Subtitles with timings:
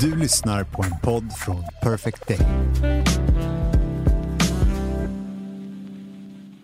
[0.00, 2.38] Du lyssnar på en podd från Perfect Day.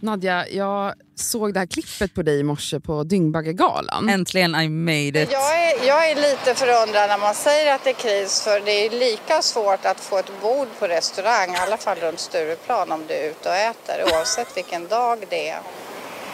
[0.01, 4.09] Nadja, jag såg det här klippet på dig i morse på Dyngbaggegalan.
[4.09, 5.33] Äntligen I made it.
[5.33, 8.87] Jag är, jag är lite förundrad när man säger att det är kris för det
[8.87, 13.01] är lika svårt att få ett bord på restaurang, i alla fall runt Stureplan om
[13.09, 15.61] du är ute och äter oavsett vilken dag det är.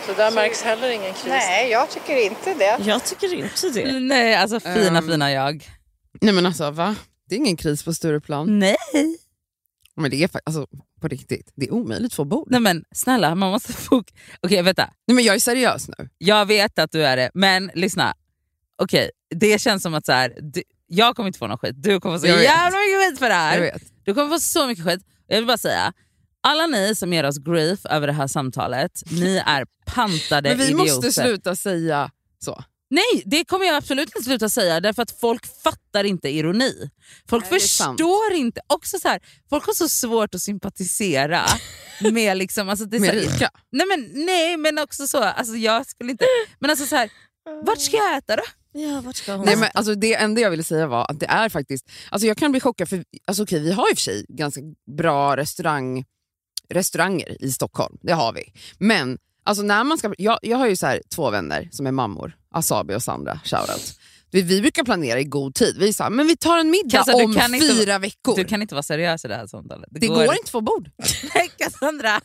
[0.07, 1.25] Så där märks heller ingen kris?
[1.29, 2.77] Nej, jag tycker inte det.
[2.85, 4.01] Jag tycker inte det.
[4.01, 5.09] Nej, alltså fina Ehm.
[5.09, 5.71] fina jag.
[6.21, 6.97] Nej men alltså va?
[7.29, 8.59] Det är ingen kris på Stureplan.
[8.59, 8.77] Nej.
[9.97, 10.67] Men det är faktiskt, alltså
[11.01, 12.49] på riktigt, det är omöjligt att få bord.
[12.51, 14.05] Nej men snälla, man måste få...
[14.41, 16.09] Okej vänta, Nej men jag är seriös nu.
[16.19, 18.15] jag vet att du är det, men lyssna.
[18.83, 22.01] Okej, det känns som att så här, du, jag kommer inte få någon skit, du
[22.01, 23.61] kommer få så jävla mycket skit för det Jag här.
[23.61, 23.83] vet.
[24.05, 25.01] Du kommer få så mycket skit.
[25.27, 25.93] Jag vill bara säga,
[26.41, 30.65] alla ni som ger oss grief över det här samtalet, ni är pantade Men vi
[30.65, 30.85] idioter.
[30.95, 32.11] måste sluta säga
[32.45, 32.65] så.
[32.91, 36.91] Nej, det kommer jag absolut inte sluta säga därför att folk fattar inte ironi.
[37.29, 38.61] Folk Nej, förstår inte.
[38.67, 41.45] Också så här, folk har så svårt att sympatisera
[42.13, 42.69] med liksom...
[42.69, 43.51] Alltså det är Med rika.
[43.73, 46.25] Nej men, nej, men också så, alltså jag skulle inte...
[46.59, 47.11] Men alltså så här,
[47.65, 48.43] vart ska jag äta då?
[48.73, 49.47] Ja, vart ska hon?
[49.47, 52.37] Nej, men, alltså, det enda jag ville säga var att det är faktiskt, alltså, jag
[52.37, 54.61] kan bli chockad för alltså, okej, vi har i och för sig ganska
[54.97, 56.05] bra restaurang,
[56.69, 58.53] restauranger i Stockholm, det har vi.
[58.79, 61.93] Men alltså, när man ska, jag, jag har ju så här, två vänner som är
[61.93, 63.95] mammor, Asabi och Sandra, shoutout.
[64.33, 67.17] Vi, vi brukar planera i god tid, vi sa men vi tar en middag Kassa,
[67.19, 68.37] du om kan inte- fyra veckor.
[68.37, 69.89] Du kan inte vara seriös i det här samtalet.
[69.91, 70.91] det går, inte att få bord.
[71.35, 72.21] Nej Cassandra!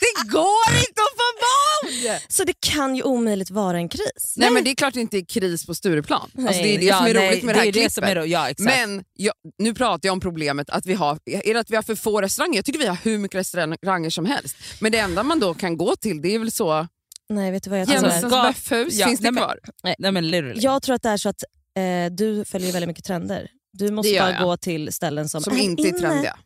[0.00, 2.20] Det går inte att få bord!
[2.28, 4.34] Så det kan ju omöjligt vara en kris.
[4.36, 6.30] Nej, men det är klart det inte är kris på Stureplan.
[6.38, 7.92] Alltså, det är det Ja, som är nej, roligt med det här är klippet.
[7.92, 8.64] som är ro- ja, exakt.
[8.76, 11.82] Men jag, nu pratar jag om problemet att vi har, är det att vi har
[11.82, 12.56] för få restauranger.
[12.58, 14.56] Jag tycker vi har hur mycket restauranger som helst.
[14.80, 16.86] Men det enda man då kan gå till det är väl så
[17.34, 18.02] Nej, vet du vad jag tror?
[18.02, 19.58] Jensens Alltså, Böffhus, ja, finns det nej, kvar?
[19.82, 20.60] Nej, nej men literally.
[20.60, 21.44] jag tror att det är så att
[21.76, 23.48] eh, du följer väldigt mycket trender.
[23.72, 24.42] Du måste bara jag.
[24.42, 26.36] gå till ställen som, Som inte är trendiga.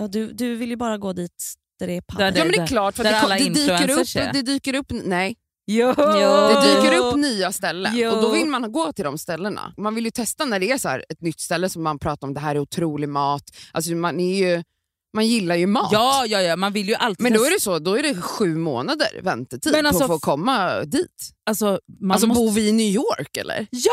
[0.00, 2.32] Ja, du, du vill ju bara gå dit där det är papper.
[2.36, 4.32] Ja men det är klart, för det, alla det, dyker upp, är.
[4.32, 5.36] det dyker upp, nej,
[5.66, 5.92] Jo.
[5.96, 8.10] det dyker upp nya ställen Jo.
[8.10, 9.74] och då vill man gå till de ställena.
[9.76, 12.26] Man vill ju testa när det är så här ett nytt ställe som man pratar
[12.28, 13.42] om, det här är otrolig mat.
[13.72, 14.62] Alltså man, är ju,
[15.14, 15.88] man gillar ju mat.
[15.92, 17.22] Ja, ja, ja, man vill ju alltid...
[17.22, 20.10] Men då är det så, då är det sju månader väntetid Men på alltså, att
[20.10, 21.30] få komma dit.
[21.46, 22.38] Alltså, man Alltså måste...
[22.40, 23.66] bor vi i New York eller?
[23.70, 23.90] Ja!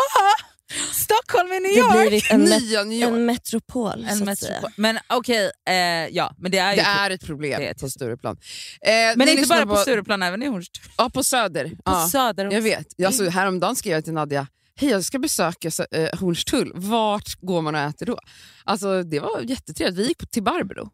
[0.92, 2.10] Stockholm är New Det York!
[2.10, 3.12] blivit en, met- Nya New York.
[3.12, 4.06] en metropol.
[4.10, 4.62] En så att metropol.
[4.62, 4.72] säga.
[4.76, 5.76] Men okej, eh,
[6.16, 6.76] ja, men det är ju...
[6.76, 8.38] Det är ett problem det är ett- på Stureplan.
[8.82, 10.84] Eh, men inte bara på Stureplan, även i Hornstull.
[10.98, 11.66] Ja, på Söder.
[11.70, 12.08] På ja.
[12.12, 12.56] Söder också.
[12.56, 12.88] Jag vet.
[13.06, 17.76] Alltså, häromdagen skrev jag till Nadja, hej jag ska besöka eh, Hornstull, vart går man
[17.76, 18.20] och äter då?
[18.64, 20.90] Alltså, det var jättetrevligt, vi gick på- till Barbro.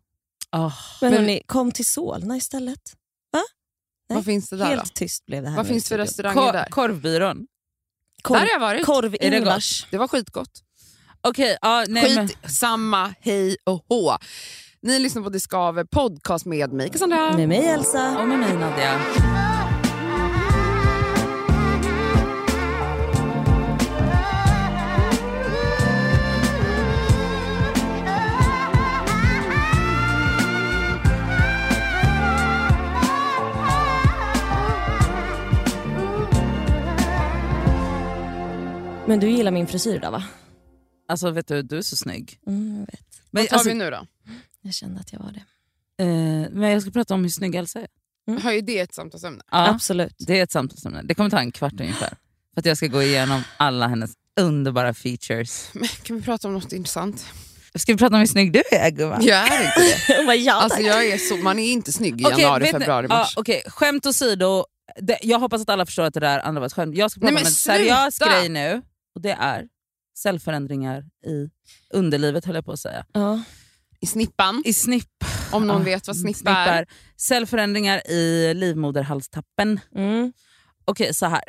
[0.55, 0.73] Oh.
[1.01, 2.79] Men, Men- hörni, kom till Solna istället.
[3.31, 3.41] Va?
[4.09, 4.89] Nej, Vad finns det där Helt då?
[4.95, 5.57] tyst blev det här.
[5.57, 6.65] Vad finns det för restauranger Kor- där?
[6.69, 7.47] korvbyrån.
[8.21, 8.85] Korv, Där har jag varit.
[8.85, 9.87] korv Är det Ingvars.
[9.91, 10.63] Det var skitgott.
[11.21, 12.27] Okej, ja, nej, men...
[12.27, 14.17] Skit samma, hej och hå.
[14.81, 17.37] Ni lyssnar på Discover podcast med mig Cassandra.
[17.37, 18.17] Med mig Elsa.
[18.19, 19.01] Och med mig Nadja.
[39.07, 40.23] Men du gillar min frisyr idag va?
[41.09, 42.40] Alltså vet du, du är så snygg.
[42.47, 43.22] Mm, jag vet.
[43.31, 44.07] Men, Vad tar alltså, vi nu då?
[44.62, 45.44] Jag kände att jag var det.
[46.03, 47.88] eh, men jag ska prata om hur snygg Elsa är.
[48.41, 49.41] Har ju det ett samtalsämne?
[49.51, 50.16] Ja, Absolut.
[50.18, 51.01] det är ett samtalsämne.
[51.03, 52.09] Det kommer ta en kvart ungefär.
[52.53, 55.69] För att jag ska gå igenom alla hennes underbara features.
[55.74, 57.25] Men, kan vi prata om något intressant?
[57.75, 59.24] Ska vi prata om hur snygg du är gumman?
[59.25, 59.79] Jag är inte
[60.25, 60.35] det.
[60.35, 63.34] Ja, Alltså, jag är så, man är inte snygg i Okej, januari, februari, ja, mars.
[63.38, 64.66] okej, Skämt åsido,
[65.01, 66.95] det, jag hoppas att alla förstår att det där andra var ett skämt.
[66.97, 68.81] Jag ska prata Nej, om men en seriös grej nu
[69.17, 69.67] och det är
[70.17, 71.50] cellförändringar i
[71.94, 73.05] underlivet höll jag på att säga.
[73.13, 73.41] Ja.
[74.00, 75.23] I snippan, I snipp.
[75.51, 76.88] om någon Ja, vet vad snippa är.
[77.17, 79.79] Cellförändringar i livmoderhalstappen.
[79.95, 80.33] Mm.
[80.85, 81.41] Okej, så här.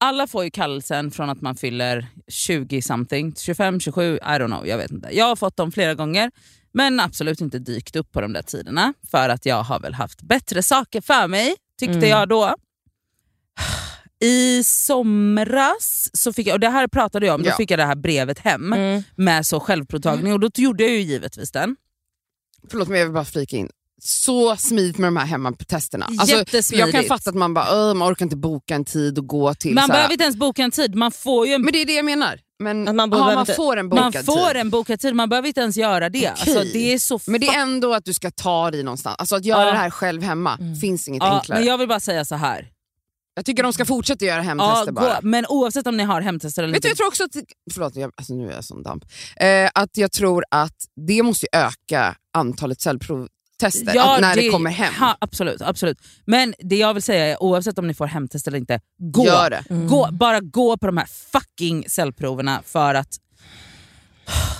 [0.00, 4.66] Alla får ju kallelsen från att man fyller 20 something, 25, 27, I don't know,
[4.66, 5.16] jag vet inte.
[5.16, 6.30] Jag har fått dem flera gånger
[6.72, 10.22] men absolut inte dykt upp på de där tiderna för att jag har väl haft
[10.22, 12.08] bättre saker för mig, tyckte Mm.
[12.08, 12.54] jag då.
[14.20, 17.56] I somras, så fick jag, och det här pratade jag om, då Ja.
[17.56, 19.02] fick jag det här brevet hem Mm.
[19.16, 21.76] med så självprovtagning och då gjorde jag ju givetvis den.
[22.70, 23.68] Förlåt men jag vill bara flika in.
[24.02, 26.06] Så smidigt med de här hemmatesterna.
[26.18, 29.26] Alltså, jag kan fatta att man bara, "Öh, man orkar inte boka en tid och
[29.26, 29.98] gå till Man så här.
[29.98, 32.04] behöver inte ens boka en tid, man får ju en Men det är det jag
[32.04, 32.40] menar.
[32.58, 34.56] Men Att man behöver man inte- får en bokad Man får tid.
[34.56, 36.18] en bokad tid, man behöver inte ens göra det.
[36.18, 36.54] Okej.
[36.54, 39.16] Alltså, det är så Men det är ändå att du ska ta dig någonstans.
[39.18, 39.70] Alltså att göra Ja.
[39.70, 41.58] det här själv hemma finns inget ja, enklare.
[41.58, 42.68] men Jag vill bara säga så här.
[43.38, 45.14] Jag tycker de ska fortsätta göra Ja, hemtester bara.
[45.14, 46.88] gå, men oavsett om ni har hemtester eller Vet inte.
[46.88, 47.30] jag tror också att,
[47.74, 49.04] förlåt jag, alltså nu är jag som damp,
[49.36, 50.74] eh, att jag tror att
[51.06, 54.94] det måste öka antalet cellprovtester att när det, kommer hem.
[54.94, 55.98] Ha, absolut, absolut.
[56.26, 58.80] Men det jag vill säga är oavsett om ni får hemtest eller inte,
[59.12, 59.24] gå.
[59.24, 59.64] Gör det.
[59.88, 63.08] gå bara gå på de här fucking cellproverna för att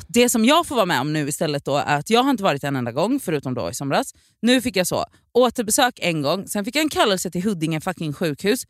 [0.08, 2.42] det som jag får vara med om nu istället då är att jag har inte
[2.42, 4.14] varit en enda gång förutom då i somras.
[4.42, 8.12] Nu fick jag så återbesök en gång, sen fick jag en kallelse till Huddinge fucking
[8.12, 8.66] sjukhus.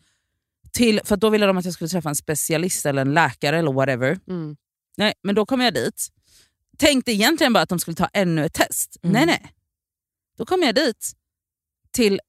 [0.72, 3.72] Till, för då ville de att jag skulle träffa en specialist eller en läkare eller
[3.72, 4.18] whatever.
[4.28, 4.56] Mm.
[4.96, 6.08] Nej, men då kom jag dit.
[6.78, 8.96] Tänkte egentligen bara att de skulle ta ännu ett test.
[9.02, 9.12] Mm.
[9.12, 9.52] Nej, nej.
[10.38, 11.12] Då kom jag dit
[11.90, 12.20] till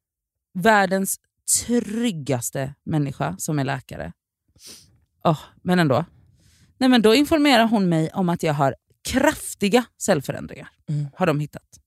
[0.54, 1.20] världens
[1.66, 4.14] tryggaste människa som är läkare.
[5.24, 6.06] Åh, men ändå.
[6.80, 10.70] Nej, men då informerar hon mig om att jag har kraftiga cellförändringar.
[10.90, 11.08] Mm.
[11.16, 11.80] Har de hittat.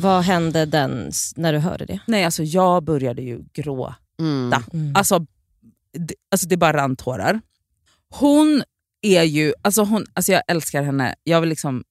[0.00, 2.00] Vad hände den när du hörde det?
[2.06, 3.94] Nej, alltså jag började ju gråta.
[4.18, 4.62] Mm.
[4.72, 4.96] Mm.
[4.96, 5.26] Alltså,
[5.92, 7.40] det, alltså det bara rann tårar.
[8.10, 8.62] Hon
[9.02, 11.14] är ju, alltså, hon, alltså jag älskar henne.
[11.24, 11.84] Jag vill liksom,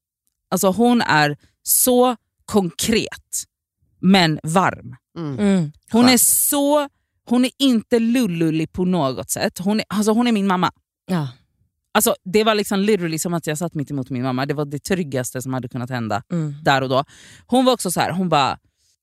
[0.50, 2.16] alltså hon är så
[2.46, 3.44] konkret
[4.00, 4.96] men varm.
[5.18, 5.40] Mm.
[5.40, 5.72] Mm.
[5.92, 6.90] Hon är så,
[7.26, 9.60] hon är inte lullullig på något sätt.
[9.60, 10.72] Hon är, alltså hon är min mamma.
[11.06, 11.28] Ja.
[11.94, 14.46] Alltså det var liksom literally som att jag satt mitt emot min mamma.
[14.46, 16.56] Det var det tryggaste som hade kunnat hända Mm.
[16.64, 17.04] där och då.
[17.48, 18.58] Hon var också så här, hon bara,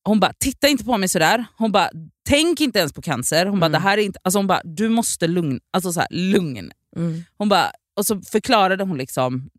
[0.05, 1.45] hon bara titta inte på mig sådär.
[1.57, 1.91] Hon bara,
[2.29, 3.47] tänk inte ens på cancer.
[3.47, 3.73] Hon bara, Mm.
[3.73, 6.71] det här är inte, alltså hon bara, du måste lugn, alltså så här, lugn.
[6.97, 7.23] Mm.
[7.39, 9.51] Hon bara, och så förklarade hon liksom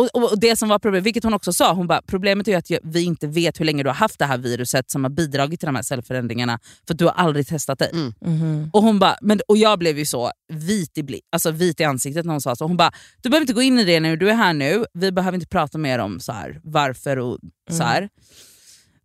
[0.00, 2.56] och, och, och det som var problemet, vilket hon också sa, hon bara, problemet är
[2.56, 5.60] att vi inte vet hur länge du har haft det här viruset som har bidragit
[5.60, 7.90] till de här cellförändringarna för att du har aldrig testat dig.
[7.92, 8.12] Mm.
[8.20, 8.70] Mhm.
[8.72, 11.84] Och, hon bara, men, och jag blev ju så vit i, bli, alltså vit i
[11.84, 12.66] ansiktet när hon sa så.
[12.66, 12.92] Hon bara,
[13.22, 15.48] du behöver inte gå in i det nu, du är här nu, vi behöver inte
[15.48, 17.38] prata mer om så här, varför och
[17.70, 18.08] så här.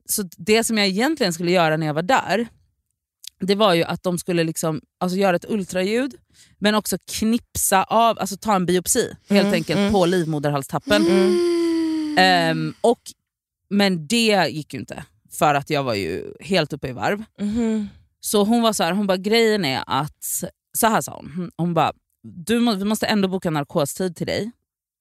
[0.09, 2.47] Så det som jag egentligen skulle göra när jag var där,
[3.39, 6.15] det var ju att de skulle liksom, alltså göra ett ultraljud
[6.59, 9.91] men också knipsa av, alltså ta en biopsi helt Mm, enkelt mm.
[9.93, 11.05] på livmoderhalstappen.
[12.17, 12.99] Ehm, och,
[13.69, 17.23] men det gick ju inte för att jag var ju helt uppe i varv.
[17.39, 17.89] Mhm.
[18.19, 20.43] Så hon var så här, hon bara grejen är att,
[20.77, 21.93] så här sa hon, hon bara
[22.23, 24.51] du må, vi måste ändå boka narkostid till dig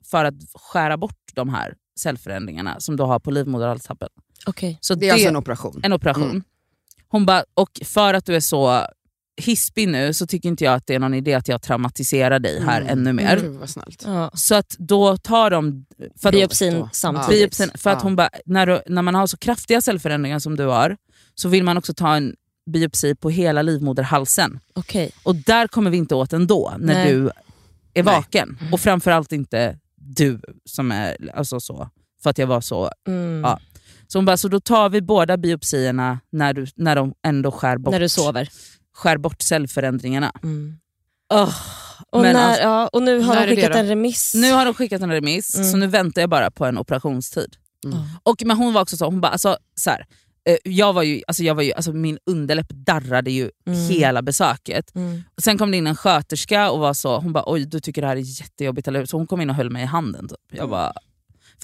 [0.04, 4.08] för att skära bort de här cellförändringarna som du har på livmoderhalstappen.
[4.46, 4.78] Okej.
[4.80, 5.80] Så Det är alltså en operation.
[5.84, 6.30] en operation.
[6.30, 6.42] Mm.
[7.14, 8.86] Hon bara, och för att du är så
[9.42, 12.60] hispig nu så tycker inte jag att det är någon idé att jag traumatiserar dig
[12.62, 12.92] här Mm.
[12.98, 13.40] ännu mer.
[13.40, 14.02] Gud vad snällt.
[14.06, 14.30] Ja.
[14.34, 15.86] Så att då tar de...
[16.22, 16.88] För att, Biopsin då.
[16.92, 17.40] samtidigt.
[17.40, 18.02] biopsin, för att Ja.
[18.02, 20.96] hon bara, när, du, när man har så kraftiga cellförändringar som du har
[21.34, 22.34] så vill man också ta en
[22.70, 24.60] biopsi på hela livmoderhalsen.
[24.74, 25.10] Okej.
[25.22, 27.12] Och där kommer vi inte åt ändå när Nej.
[27.12, 27.30] du
[27.94, 28.58] är vaken.
[28.72, 31.88] Och framförallt inte du som är alltså så.
[32.22, 33.40] För att jag var så Mm.
[33.44, 33.60] Ja.
[34.08, 37.78] Så hon bara, så då tar vi båda biopsierna när, du, när de ändå skär
[37.78, 38.48] bort, När du sover.
[38.94, 40.32] skär bort cellförändringarna.
[40.42, 40.78] Mm.
[41.34, 41.54] Åh,
[42.10, 44.32] Och, när, alltså, ja, och nu har de skickat en remiss.
[44.34, 45.70] nu har de skickat en remiss, Mm.
[45.70, 47.56] så nu väntar jag bara på en operationstid.
[47.84, 47.98] Mm.
[48.22, 50.06] Och, men hon var också så, hon bara, alltså, så här,
[50.48, 53.78] eh, jag var ju, alltså, jag var ju, alltså, min underläpp darrade ju Mm.
[53.80, 54.94] hela besöket.
[54.94, 55.22] Mm.
[55.36, 58.02] Och sen kom det in en sköterska och var så, hon bara oj du tycker
[58.02, 59.04] det här är jättejobbigt eller?
[59.06, 60.28] Så hon kom in och höll mig i handen.
[60.28, 60.38] Typ.
[60.50, 60.92] Jag bara,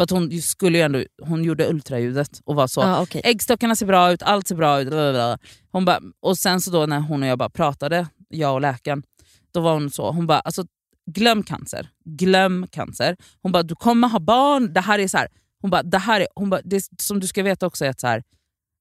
[0.01, 3.21] för att hon, skulle ju ändå, hon gjorde ultraljudet och var så, Ja, okej.
[3.25, 4.89] äggstockarna ser bra ut, allt ser bra ut.
[4.89, 5.39] blablabla.
[5.73, 9.03] Hon bara, och sen så då när hon och jag bara pratade, jag och läkaren,
[9.53, 10.65] då var hon så, hon bara alltså,
[11.11, 13.17] glöm cancer, glöm cancer.
[13.43, 15.29] Hon bara du kommer ha barn, det här är så här.
[15.61, 18.01] Hon bara, det här är, hon bara, det som du ska veta också är att
[18.01, 18.23] så här,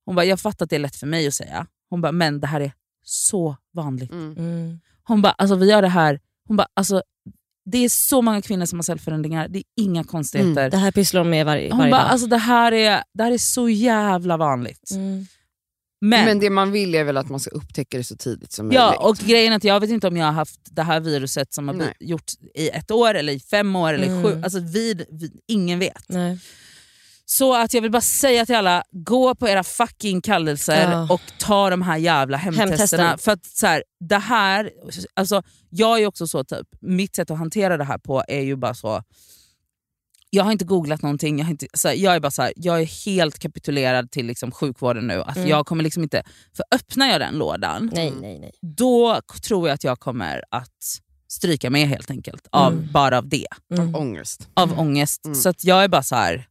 [0.06, 2.40] hon bara, jag fattar att det är lätt för mig att säga, hon bara, men
[2.40, 2.72] det här är
[3.04, 4.12] så vanligt.
[4.12, 4.38] Mm.
[4.38, 4.80] Mm.
[5.04, 7.02] Hon bara, alltså vi gör det här, hon bara, alltså,
[7.72, 10.70] det är så många kvinnor som har cellförändringar, det är inga konstigheter.
[10.70, 12.00] Det här pysslar de med varje, Hon varje dag.
[12.02, 14.92] alltså det här, är, det här är så jävla vanligt.
[14.92, 15.26] Mm.
[16.02, 18.72] Men, Men det man vill är väl att man ska upptäcka det så tidigt som
[18.72, 19.02] ja, möjligt.
[19.02, 21.68] och grejen är att jag vet inte om jag har haft det här viruset som
[21.68, 21.94] har Nej.
[22.00, 24.24] gjort i ett år, eller i fem år, eller Mm.
[24.24, 26.04] sju, alltså vid, vid, ingen vet.
[26.08, 26.40] Nej.
[27.32, 31.08] Så att jag vill bara säga till alla, gå på era fucking kallelser Ja.
[31.14, 33.04] och ta de här jävla hemtesterna.
[33.04, 33.18] Hemtesten.
[33.18, 34.72] För att så här, det här,
[35.14, 38.56] alltså, jag är också så, typ, mitt sätt att hantera det här på är ju
[38.56, 39.04] bara så,
[40.30, 42.54] jag har inte googlat någonting, jag, har inte, så här, jag är bara så här,
[42.56, 45.22] jag är helt kapitulerad till liksom, sjukvården nu.
[45.22, 45.50] Att Mm.
[45.50, 46.24] jag kommer liksom inte,
[46.56, 48.52] för öppnar jag den lådan, nej, nej, nej.
[48.62, 52.48] då tror jag att jag kommer att stryka med helt enkelt.
[52.52, 52.92] Av, Mm.
[52.92, 53.96] Bara av det, Mm.
[53.96, 54.48] Ångest.
[54.54, 55.26] av ångest.
[55.26, 55.36] Mm.
[55.36, 56.46] Så att jag är bara så här.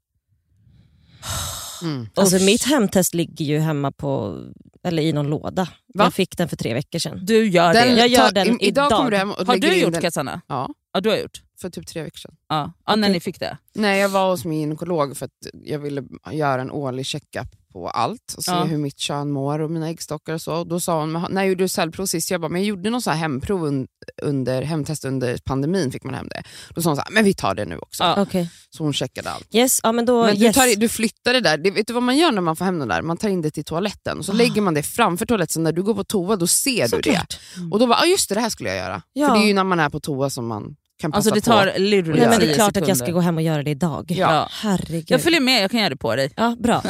[1.82, 2.08] Mm.
[2.14, 2.42] Alltså, Usch.
[2.44, 4.42] mitt hemtest ligger ju hemma på,
[4.84, 5.68] eller i någon låda.
[5.94, 6.04] Va?
[6.04, 7.20] Jag fick den för tre veckor sedan.
[7.22, 7.94] Du gör Den, det.
[8.00, 8.62] Jag gör ta- den idag.
[8.62, 8.90] idag.
[8.90, 10.02] kommer du hem och Har du gjort den.
[10.02, 10.40] Kassana?
[10.46, 11.42] Ja, Ja, du har gjort.
[11.60, 12.34] för typ tre veckor sedan.
[12.48, 13.12] Ja, ja när Okej.
[13.12, 13.58] ni fick det.
[13.74, 17.88] Nej, jag var hos min gynekolog för att jag ville göra en årlig checkup på
[17.90, 18.64] allt och se Ja.
[18.64, 20.54] hur mitt kön mår och mina äggstockar och så.
[20.54, 22.30] Och då sa hon, "Men när gjorde du cellprov sist?
[22.30, 23.86] Jag bara, men jag gjorde någon så här hemprov un,
[24.22, 26.42] under, hemtest under pandemin, fick man hem det.
[26.74, 28.04] Då sa hon så här, men vi tar det nu också.
[28.04, 28.22] Ja.
[28.22, 28.50] Okej.
[28.70, 29.54] Så hon checkade allt.
[29.54, 30.56] Yes, ja, men då, Men du, yes.
[30.56, 32.78] tar, du flyttar det där, det, vet du vad man gör när man får hem
[32.78, 33.02] den där?
[33.02, 35.72] Man tar in det till toaletten och så lägger man det framför toaletten, så när
[35.72, 37.02] du går på toa då ser du det.
[37.10, 37.38] Såklart.
[37.72, 39.02] Och då bara, ah, just det, det här skulle jag göra.
[39.12, 39.28] Ja.
[39.28, 41.40] För det är ju när man är på toa som man kan passa Alltså det
[41.40, 41.70] på.
[41.72, 43.62] tar literally Nej, men det 10 är klart att jag ska gå hem och göra
[43.62, 44.10] det idag.
[44.10, 44.48] Ja.
[44.50, 45.04] Herregud.
[45.10, 46.32] Jag följer med, jag kan göra det på dig.
[46.36, 46.82] Ja, bra.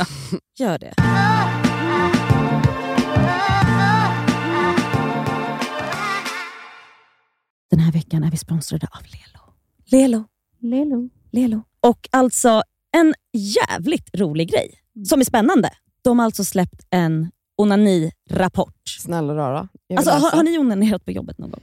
[0.58, 0.94] Gör det.
[7.70, 9.54] Den här veckan är vi sponsrade av Lelo.
[9.90, 10.24] Lelo.
[10.60, 11.10] Lelo.
[11.32, 11.62] Lelo.
[11.80, 12.62] Och alltså
[12.96, 14.70] en jävligt rolig grej
[15.08, 15.70] som är spännande.
[16.02, 17.30] De har alltså släppt en
[17.62, 18.74] onani-rapport.
[19.00, 19.68] Snälla rara.
[19.96, 21.60] Alltså, har, har ni onanerat på jobbet någon gång?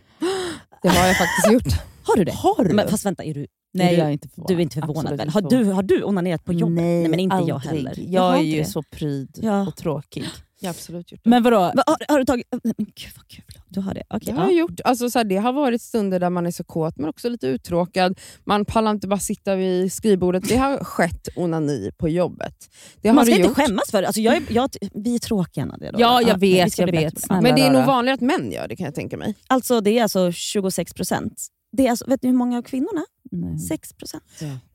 [0.82, 1.82] Det har jag faktiskt gjort.
[2.06, 2.32] Har du det?
[2.32, 2.74] Har du?
[2.74, 4.48] Men, fast vänta, är du, Nej, är du, jag är inte förvånad.
[4.50, 5.30] du är inte förvånad Absolut väl?
[5.30, 6.76] Har du, har du onanerat på jobbet?
[6.76, 7.76] Nej, men inte jag aldrig.
[7.88, 7.94] heller.
[8.14, 8.66] Jag har är ju det.
[8.66, 9.68] så pryd Ja.
[9.68, 10.24] och tråkig.
[10.60, 11.30] Jag har absolut gjort det.
[11.30, 11.58] Men vadå?
[11.60, 12.48] Va, har, har du tagit...
[12.52, 13.44] Nej, Men gud vad kul.
[13.68, 14.04] Du har det?
[14.10, 14.34] Okej.
[14.34, 14.80] Det har jag gjort.
[14.84, 17.48] Alltså, så här, det har varit stunder där man är så kåt men också lite
[17.48, 18.20] uttråkad.
[18.44, 20.50] Man pallar inte bara sitta vid skrivbordet.
[20.50, 22.54] Det har skett onani på jobbet.
[23.02, 23.58] Det har Man ska inte gjort.
[23.58, 24.08] skämmas för det.
[24.08, 25.92] Alltså, jag är, jag, vi är tråkiga Nadia.
[25.92, 26.00] då.
[26.02, 27.30] Ja, jag vi vet, jag vet.
[27.30, 29.36] Men det är nog vanligare att män gör det kan jag tänka mig.
[29.48, 31.48] Alltså, det är alltså 26 procent.
[31.76, 33.06] Det är alltså, vet ni hur många av kvinnorna?
[33.32, 33.60] Nej.
[33.60, 34.24] 6 procent.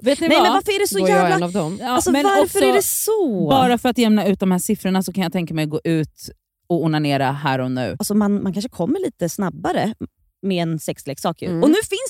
[0.02, 0.47] Vet ni Nej vad?
[0.47, 1.47] men varför är det så Då jag en jävla...
[1.47, 1.78] av dem.
[1.80, 3.49] Ja, Alltså, men varför också, är det så?
[3.50, 5.80] Bara för att jämna ut de här siffrorna så kan jag tänka mig att gå
[5.85, 6.30] ut
[6.69, 7.97] och onanera här och nu.
[7.99, 9.95] Alltså, man, man kanske kommer lite snabbare
[10.42, 11.42] med en sexleksak.
[11.42, 11.49] Ju.
[11.49, 11.62] Mm.
[11.62, 12.10] Och nu finns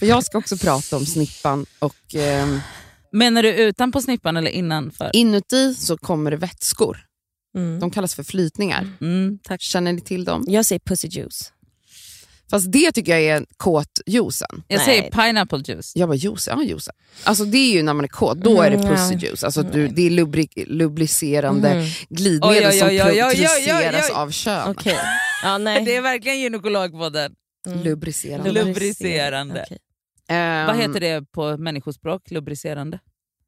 [0.00, 2.48] För jag ska också prata om snippan och eh,
[3.12, 5.10] Menar du utanpå snippan eller innanför?
[5.12, 6.98] inuti så kommer det vätskor.
[7.56, 7.80] Mm.
[7.80, 8.88] De kallas för flytningar.
[9.00, 9.60] Mm, tack.
[9.62, 10.44] Känner ni till dem?
[10.48, 11.52] Jag säger pussy juice.
[12.50, 14.62] Fast det tycker jag är kåtjuicen.
[14.68, 14.84] Jag Nej.
[14.86, 15.92] säger pineapple juice.
[15.96, 16.88] Jag bara juice, ja juice.
[17.24, 19.18] Alltså det är ju när man är kåt, då är det Mm, pussy ja.
[19.28, 19.44] juice.
[19.44, 21.86] Alltså du, det är lubrik, lubricerande Mm.
[22.08, 24.14] glidmedel Oj, oj, som oj, oj, oj, oj, oj, produceras oj.
[24.14, 24.68] av kön.
[24.70, 24.98] Okej.
[25.42, 25.84] Ja, nej.
[25.84, 27.32] Det är verkligen gynekologpodden.
[27.66, 27.82] Mm.
[27.82, 28.50] Lubricerande.
[28.50, 29.62] Lub- Lubricerande.
[29.66, 29.78] Okej.
[30.30, 32.30] Ehm, Vad heter det på människospråk?
[32.30, 32.98] Lubricerande?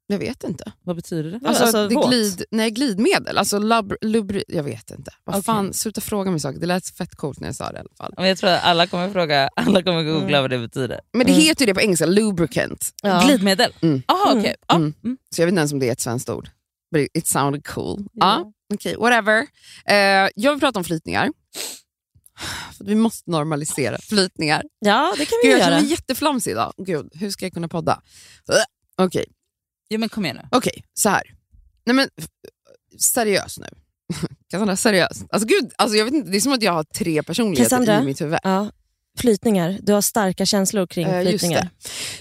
[0.06, 0.72] Jag vet inte.
[0.82, 1.40] Vad betyder det?
[1.48, 5.10] Alltså, Alltså, det glid, nej, glidmedel, alltså lub, lubri, jag vet inte.
[5.24, 5.42] Vad Okej.
[5.44, 6.60] fan, sluta fråga mig saker.
[6.60, 8.14] Det lät fett coolt när jag sa det i alla fall.
[8.16, 10.42] Men jag tror att alla kommer fråga, alla kommer googla Mm.
[10.42, 11.00] vad det betyder.
[11.12, 11.44] Men det Mm.
[11.44, 12.90] heter ju det på engelska, lubricant.
[13.02, 13.22] Ja.
[13.26, 13.72] Glidmedel?
[13.82, 13.94] Mm.
[13.94, 14.38] Mm.
[14.38, 14.56] okej.
[14.68, 14.74] Ja.
[14.74, 14.94] Mm.
[15.04, 15.16] Mm.
[15.34, 16.48] Så jag vet inte ens om det är ett svenskt ord.
[16.94, 17.98] But it, sounded cool.
[18.12, 18.38] Ja.
[18.44, 19.46] Ja, okej, whatever.
[19.86, 21.28] Eh, jag vill prata om flytningar.
[22.80, 24.62] Vi måste normalisera flytningar.
[24.78, 25.68] Ja, det kan vi Gud, jag göra.
[25.70, 26.72] känner mig jätteflamsig idag.
[26.76, 28.02] Gud, hur ska jag kunna podda?
[28.48, 29.24] Äh, Okej,
[29.88, 30.48] Ja, men kom igen nu.
[30.50, 31.22] okej, så här.
[31.86, 32.08] Nej men
[32.98, 33.66] seriös nu.
[34.50, 35.22] Cassandra, seriös.
[35.30, 38.02] Alltså gud, alltså, jag vet inte, det är som att jag har tre personligheter Cassandra?
[38.02, 38.38] i mitt huvud.
[38.42, 38.70] Ja.
[39.18, 39.78] Flytningar.
[39.82, 41.62] Du har starka känslor kring Eh, just flytningar.
[41.62, 41.70] det.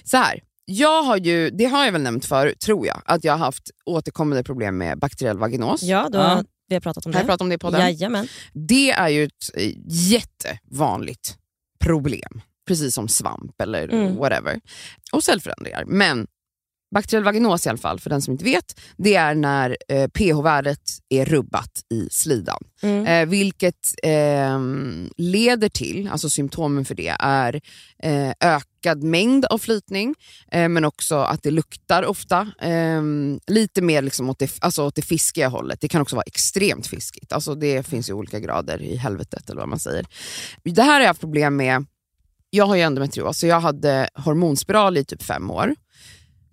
[0.09, 0.39] Så här.
[0.65, 3.69] Jag har ju, det har jag väl nämnt förut, tror jag, att jag har haft
[3.85, 5.83] återkommande problem med bakteriell vaginos.
[5.83, 6.43] Ja, du Ja.
[6.71, 7.25] Vi har pratat om jag det.
[7.25, 7.81] pratat om det på podden?
[7.81, 8.27] Jajamän.
[8.53, 11.37] Det är ju ett eh, jättevanligt
[11.79, 14.15] problem, precis som svamp eller Mm.
[14.15, 14.59] whatever.
[15.11, 15.85] Och cellförändringar.
[15.85, 16.27] Men
[16.91, 20.81] bakteriell vaginos i alla fall, för den som inte vet, det är när eh, pH-värdet
[21.09, 22.63] är rubbat i slidan.
[22.81, 23.05] Mm.
[23.05, 27.61] Eh, vilket ehm, leder till, alltså symptomen för det är
[28.03, 30.15] eh, ökad mängd av flytning,
[30.51, 32.51] eh, men också att det luktar ofta.
[32.59, 35.81] ehm, lite mer liksom åt, det, alltså åt det fiskiga hållet.
[35.81, 37.31] Det kan också vara extremt fiskigt.
[37.33, 40.05] Alltså det finns ju olika grader i helvetet eller vad man säger.
[40.63, 41.85] Det här har jag haft problem med.
[42.49, 45.75] Jag har ju endometrios, så jag hade hormonspiral i typ fem år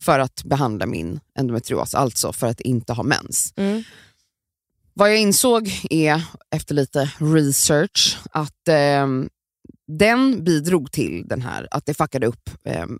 [0.00, 3.52] för att behandla min endometrios, alltså för att inte ha mens.
[3.56, 3.82] Mm.
[4.94, 9.28] Vad jag insåg är, efter lite research, att ehm,
[9.86, 12.98] den bidrog till den här, att det fuckade upp ehm,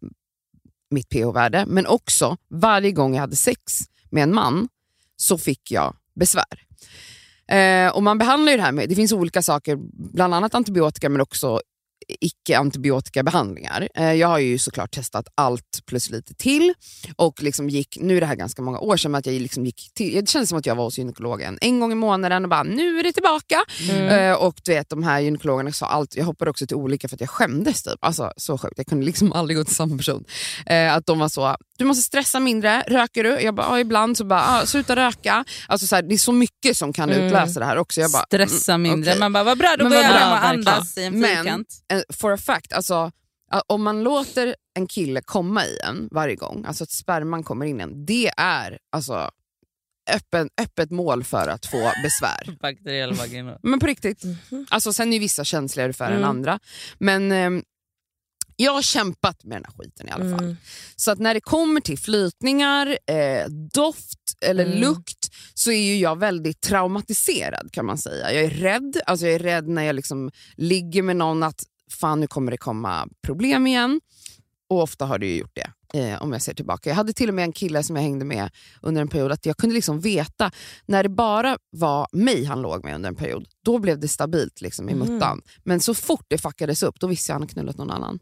[0.91, 1.65] mitt pH-värde.
[1.67, 3.61] Men också, varje gång jag hade sex
[4.11, 4.69] med en man
[5.17, 6.67] så fick jag besvär.
[7.49, 9.79] Eh, och man behandlar ju det här med, det finns olika saker,
[10.13, 11.61] bland annat antibiotika men också
[12.21, 13.89] icke-antibiotika behandlingar.
[13.95, 16.75] Eh, jag har ju såklart testat allt plus lite till.
[17.17, 19.91] Och liksom gick, nu är det här ganska många år sedan, att jag liksom gick
[19.95, 22.63] till, det kändes som att jag var hos gynekologen en gång i månaden och bara
[22.63, 23.65] nu är det tillbaka.
[23.91, 27.17] Eh, och du vet de här gynekologerna sa allt, jag hoppade också till olika för
[27.17, 27.99] att jag skämdes typ.
[28.01, 30.25] Alltså så sjukt, jag kunde liksom aldrig gå till samma person.
[30.67, 33.31] Eh, att de var så, du måste stressa mindre, röker du?
[33.41, 35.45] Jag bara, ja, ibland så bara, ah, sluta röka.
[35.69, 38.01] Alltså så här, det är så mycket som kan utlösa det här också.
[38.01, 39.11] Jag bara, Stressa mm, mindre.
[39.11, 39.21] okej.
[39.21, 40.69] Man bara, vad bra, då Men vad jag verkligen.
[40.69, 41.69] andas i en Men fyrkant.
[41.93, 43.11] eh, for a fact, alltså,
[43.53, 47.67] eh, om man låter en kille komma i en varje gång, alltså att sperman kommer
[47.67, 49.31] in en, det är alltså
[50.11, 52.57] öppen, öppet mål för att få besvär.
[52.61, 53.59] Bakteriell vagina.
[53.63, 54.23] Men på riktigt.
[54.69, 56.25] Alltså, sen är vissa känsligare för än Mm.
[56.29, 56.59] andra.
[56.99, 57.63] Men ehm,
[58.61, 60.45] jag har kämpat med den här skiten i alla fall.
[60.45, 60.57] Mm.
[60.97, 64.79] Så att när det kommer till flytningar, eh, doft eller Mm.
[64.79, 68.33] lukt så är ju jag väldigt traumatiserad kan man säga.
[68.33, 71.63] Jag är rädd, alltså jag är rädd när jag liksom ligger med någon att
[72.01, 74.01] fan nu kommer det komma problem igen.
[74.69, 75.73] Och ofta har det ju gjort det.
[75.95, 76.91] Eh, om jag ser tillbaka.
[76.91, 78.51] Jag hade till och med en kille som jag hängde med
[78.83, 80.51] under en period att jag kunde liksom veta
[80.87, 84.61] när det bara var mig han låg med under en period, då blev det stabilt
[84.61, 85.13] liksom, i Mhm.
[85.15, 85.43] muttan.
[85.65, 88.19] Men så fort det fuckades upp, då visste jag att han knullat någon annan.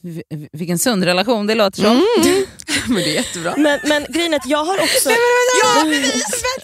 [0.00, 1.96] V- Vilken sund relation det låter som.
[2.94, 3.54] Men det är jättebra.
[3.56, 5.10] Men, men grejen är att jag har också...
[5.64, 6.10] Ja, men vänta,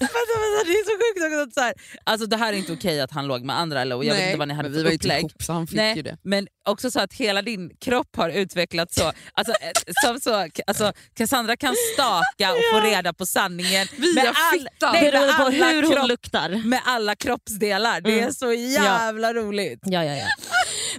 [0.00, 1.43] vänta, vänta, det är så sjukt också.
[1.49, 3.97] att Så här, alltså, det här är inte okej att han låg med andra, eller,
[3.97, 5.19] och jag vet Nej, inte vad ni hade men vi för var ju inte upplägg.
[5.21, 6.16] ihop så han fick Nej, ju det.
[6.23, 9.12] Men också så att hela din kropp har utvecklats så.
[9.33, 9.71] Alltså, eh,
[10.04, 14.93] som så alltså, Cassandra kan staka och få reda på sanningen Via med, fittan.
[14.93, 16.62] nej, med, Beroende på alla hur hon kropp, luktar.
[16.64, 18.00] med alla kroppsdelar.
[18.00, 18.33] Det är Mm.
[18.33, 19.81] så jävla roligt.
[19.83, 20.26] Ja, ja, ja.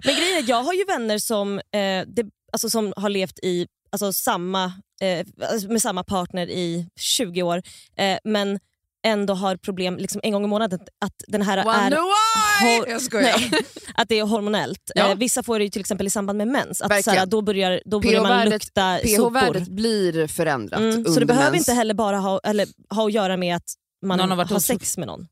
[0.05, 1.61] Men grejen är, jag har ju vänner som, eh,
[2.07, 3.67] det, alltså, som har levt i
[4.03, 4.65] alltså, samma,
[5.01, 7.61] eh, alltså, med samma partner i 20 år
[7.97, 8.59] eh, men
[9.07, 12.77] ändå har problem liksom, en gång i månaden att den här är Wonder why!
[12.79, 13.37] hor- Jag skojar.
[13.51, 13.51] Nej,
[13.95, 14.91] att det är hormonellt.
[14.95, 15.09] Ja.
[15.11, 16.81] Eh, vissa får det ju till exempel i samband med mens.
[16.81, 19.29] Att, såhär, då börjar, då börjar man lukta sopor.
[19.29, 23.13] pH-värdet blir förändrat Mm, under så det behöver inte heller bara ha, eller, ha att
[23.13, 23.73] göra med att
[24.05, 25.27] man Någon har har, sex med någon.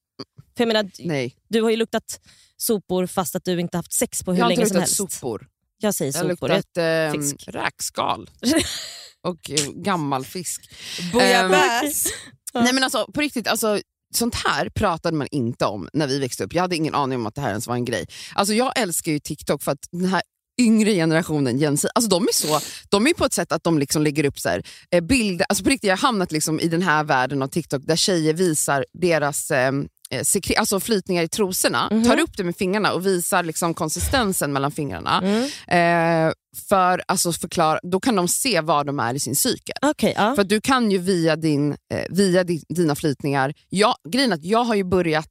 [0.58, 2.20] För jag menar, Nej, du har ju luktat
[2.58, 5.00] sopor fast att du inte haft sex på hur jag har länge inte som luktat
[5.00, 5.20] helst.
[5.20, 5.48] sopor.
[5.84, 6.48] Jag säger Jag har sopor.
[6.48, 7.36] luktat eh, fisk.
[7.48, 8.30] räkskal
[9.28, 10.70] och eh, gammal fisk.
[11.14, 12.10] Bouillabaisse.
[12.54, 13.80] Nej men alltså på riktigt, alltså,
[14.16, 16.54] sånt här pratade man inte om när vi växte upp.
[16.54, 18.06] Jag hade ingen aning om att det här ens var en grej.
[18.36, 20.22] Alltså jag älskar ju TikTok för att den här
[20.62, 23.80] yngre generationen, Gen Z, alltså de är så, de är på ett sätt att de
[23.80, 26.68] liksom lägger upp så här, eh, bilder, alltså på riktigt jag har hamnat liksom i
[26.68, 29.72] den här världen av TikTok där tjejer visar deras eh, eh,
[30.22, 32.04] sekre- alltså flytningar i trosorna, Mhm.
[32.04, 35.22] tar upp det med fingrarna och visar liksom konsistensen mellan fingrarna.
[35.24, 36.28] Mm.
[36.28, 36.34] Eh,
[36.70, 39.76] för alltså förklara, då kan de se var de är i sin cykel.
[39.82, 40.36] Okej, ja.
[40.36, 44.64] För du kan ju via, din, eh, via di, dina flytningar, jag, grejen att jag
[44.64, 45.30] har ju börjat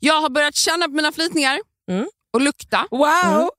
[0.00, 1.58] jag har börjat känna på mina flytningar
[1.90, 2.06] Mm.
[2.32, 2.86] och lukta.
[2.90, 3.50] Wow!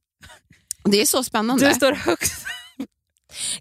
[0.83, 1.69] Det är så spännande.
[1.69, 2.45] Du står högst.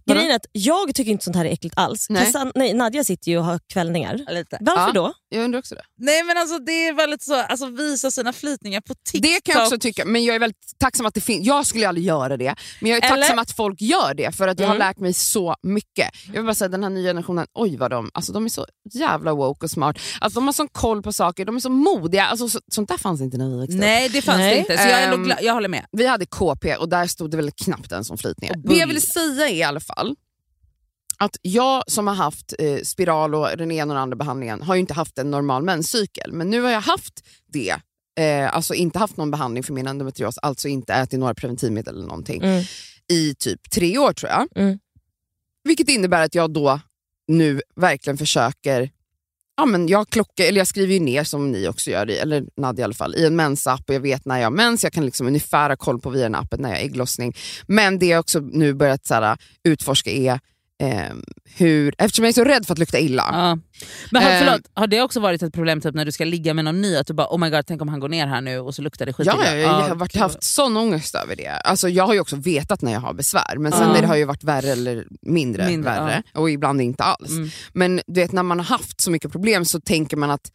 [0.06, 2.06] Grejen är att jag tycker inte sånt här är äckligt alls.
[2.10, 2.24] Nej.
[2.24, 4.20] Kassan, nej, Nadja sitter ju och har kvällningar.
[4.30, 4.58] Lite.
[4.60, 4.92] Varför Ja.
[4.92, 5.27] då?
[5.30, 5.82] Jag undrar också det.
[5.98, 9.22] Nej men alltså det är väldigt så, alltså visa sina flytningar på TikTok.
[9.22, 11.46] Det kan jag också tycka, men jag är väldigt tacksam att det finns.
[11.46, 13.16] Jag skulle aldrig göra det, men jag är Eller?
[13.22, 14.86] tacksam att folk gör det för att jag har Mm.
[14.88, 16.08] lärt mig så mycket.
[16.26, 18.66] Jag vill bara säga den här nya generationen, oj vad de, alltså de är så
[18.92, 19.98] jävla woke och smart.
[20.20, 22.26] Alltså de har sån koll på saker, de är så modiga.
[22.26, 23.76] Alltså, så, sånt där fanns inte när vi växte.
[23.78, 24.54] Nej det fanns Nej.
[24.54, 25.86] det inte, så jag, glad, jag håller med.
[25.92, 28.54] Vi hade KP och där stod det väl knappt ens om flytningar.
[28.54, 30.14] Och Det jag vill säga är i alla fall
[31.20, 34.74] att jag som har haft eh, spiral och den ena och den andra behandlingen har
[34.74, 36.32] ju inte haft en normal menscykel.
[36.32, 37.76] Men nu har jag haft det.
[38.20, 42.06] Eh, alltså inte haft någon behandling för min endometrios, alltså inte ätit några preventivmedel eller
[42.06, 42.64] någonting Mm.
[43.12, 44.46] i typ tre år tror jag.
[44.54, 44.78] Mm.
[45.64, 46.80] Vilket innebär att jag då
[47.28, 48.90] nu verkligen försöker
[49.60, 52.44] Ja, men jag, klockar, eller jag skriver ju ner som ni också gör, i, eller
[52.56, 54.84] Nadja i alla fall, i en mensapp och jag vet när jag har mens.
[54.84, 57.36] Jag kan liksom ungefär ha koll på via den appen när jag har ägglossning.
[57.66, 60.40] Men det jag också nu börjat så här, utforska är
[60.82, 61.14] eh,
[61.56, 63.28] hur, eftersom jag är så rädd för att lukta illa.
[63.32, 63.58] Ja.
[64.12, 64.44] Men har, Ehm.
[64.46, 66.96] förlåt, har det också varit ett problem typ, när du ska ligga med någon ny?
[66.96, 68.82] Att du bara oh my god, tänk om han går ner här nu och så
[68.82, 71.48] luktar det skit Ja, jag, har Ja, varit, haft sån ångest över det.
[71.48, 74.00] Alltså, jag har ju också vetat när jag har besvär, men sen Ja.
[74.00, 77.30] det har ju varit värre eller mindre, Mindre, värre och ibland inte alls.
[77.30, 77.50] Mm.
[77.72, 80.50] Men du vet, när man har haft så mycket problem så tänker man att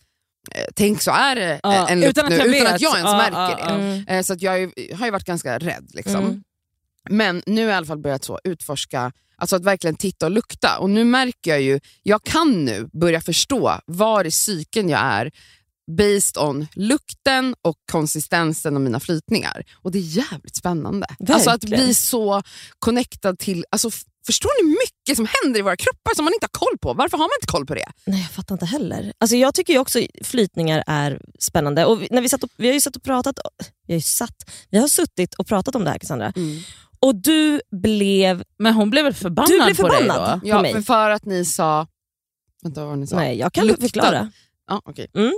[0.51, 2.97] eh, Tänk så är det Ja, eh, en lukt utan nu, jag utan att jag
[2.97, 3.62] ens Ja, märker ja, det.
[4.07, 4.13] ja.
[4.13, 4.23] Mm.
[4.23, 5.89] Så jag har ju- har ju varit ganska rädd.
[5.93, 6.15] Liksom.
[6.15, 6.43] Mm.
[7.09, 9.12] Men nu har jag i alla fall börjat så utforska,
[9.43, 10.77] alltså att verkligen titta och lukta.
[10.79, 15.32] Och nu märker jag ju, jag kan nu börja förstå var i cykeln jag är
[15.97, 19.63] based on lukten och konsistensen av mina flytningar.
[19.75, 20.01] Och det är
[20.32, 21.08] jävligt spännande.
[21.29, 21.86] Alltså att Verkligen.
[21.86, 22.41] bli så
[22.79, 23.89] connectad till, alltså
[24.25, 26.93] Förstår ni hur mycket som händer i våra kroppar som man inte har koll på?
[26.93, 27.91] Varför har man inte koll på det?
[28.06, 29.13] Nej, jag fattar inte heller.
[29.17, 31.86] Alltså, jag tycker ju också flytningar är spännande.
[31.86, 33.39] Och när vi, satt och, vi har ju satt och pratat,
[33.88, 36.34] vi har, ju satt, vi har suttit och pratat om det här Cassandra.
[37.03, 38.43] Och du blev...
[38.57, 40.39] Men hon blev väl förbannad, Du blev på dig förbannad?
[40.43, 40.47] då?
[40.49, 40.73] Ja, mig.
[40.73, 41.87] för, för att ni sa...
[42.63, 43.15] Vänta, vad var ni sa?
[43.15, 43.81] Nej, jag kan Lukta.
[43.81, 44.31] förklara.
[44.67, 45.07] Ja, okej.
[45.15, 45.33] Mm.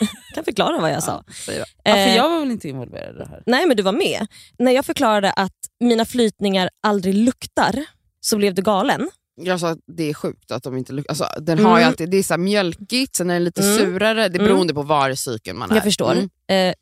[0.00, 1.24] jag kan förklara vad jag sa.
[1.46, 1.64] Säg då.
[1.84, 3.42] Ja, för Eh, jag var väl inte involverad i det här?
[3.46, 4.26] Nej, men du var med.
[4.58, 7.84] När jag förklarade att mina flytningar aldrig luktar
[8.20, 9.10] så blev du galen.
[9.40, 11.10] Jag sa att det är sjukt att de inte luktar.
[11.10, 11.88] Alltså, den har ju Mm.
[11.88, 13.76] alltid, det är så mjölkigt, sen är den lite Mm.
[13.78, 14.14] surare.
[14.28, 14.44] Det är Mm.
[14.44, 15.74] beroende på var i cykeln man är.
[15.74, 16.12] Jag förstår.
[16.12, 16.28] Mm.
[16.70, 16.74] Eh,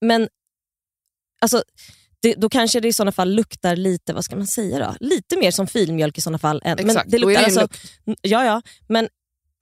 [0.00, 0.28] men
[1.40, 1.62] alltså,
[2.26, 5.06] det, då kanske det i sådana fall luktar lite, vad ska man säga då?
[5.06, 6.62] Lite mer som filmjölk i sådana fall.
[6.64, 7.78] Än, men Exakt, det då är luktar det en alltså,
[8.22, 9.08] ja, ja, men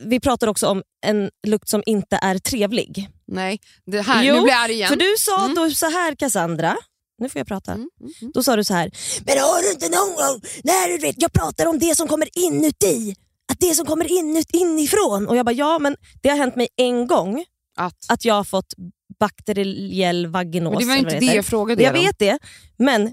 [0.05, 3.09] vi pratar också om en lukt som inte är trevlig.
[3.27, 4.89] Nej, det här, Jo, nu blir jag arg igen.
[4.89, 5.55] För du sa Mm.
[5.55, 6.77] då så här Cassandra,
[7.19, 7.73] nu får jag prata.
[7.73, 8.33] Mm, mm, mm.
[8.35, 8.91] Då sa du så här,
[9.27, 12.29] men har du inte någon gång när du vet, jag pratar om det som kommer
[12.39, 13.15] inuti,
[13.53, 15.29] att det som kommer in, inifrån.
[15.29, 17.45] Och jag bara, ja men det har hänt mig en gång
[17.77, 18.75] Att, att jag har fått
[19.19, 20.73] bakteriell vaginos.
[20.75, 22.01] men det var inte det jag frågade Jag om.
[22.03, 22.39] vet det,
[22.79, 23.13] men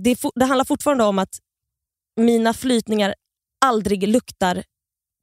[0.00, 1.38] det, det handlar fortfarande om att
[2.20, 3.14] mina flytningar
[3.64, 4.62] aldrig luktar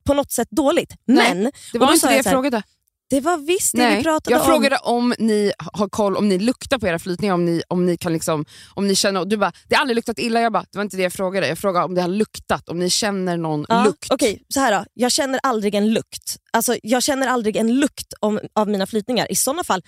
[0.06, 0.94] på något sätt dåligt.
[1.06, 2.64] Nej, Men Det var inte det jag jag här, frågade.
[3.10, 4.48] det var visst det Nej, vi pratade jag om.
[4.48, 7.98] frågade om ni har koll, om ni luktar på era flytningar, om ni, om ni
[7.98, 10.78] kan liksom, om ni känner, du bara, det har aldrig luktat illa, jag bara, det
[10.78, 11.48] var inte det jag frågade.
[11.48, 14.12] Jag frågade om det har luktat, om ni känner någon Ja, lukt.
[14.12, 14.86] Okej, så här då.
[14.94, 16.38] Jag känner aldrig en lukt.
[16.54, 19.32] Alltså, jag känner aldrig en lukt om, av mina flytningar.
[19.32, 19.82] I såna fall,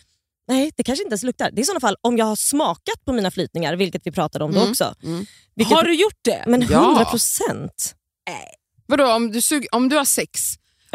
[0.48, 1.52] nej det kanske inte ens luktar.
[1.52, 4.46] Det är i såna fall om jag har smakat på mina flytningar, vilket vi pratade
[4.46, 4.96] om då Mm, också.
[5.04, 5.26] mm.
[5.56, 6.44] Vilket, Har du gjort det?
[6.48, 6.84] Men Ja.
[6.84, 7.96] 100 procent.
[8.86, 10.42] Vadå, om du, sug, om du har sex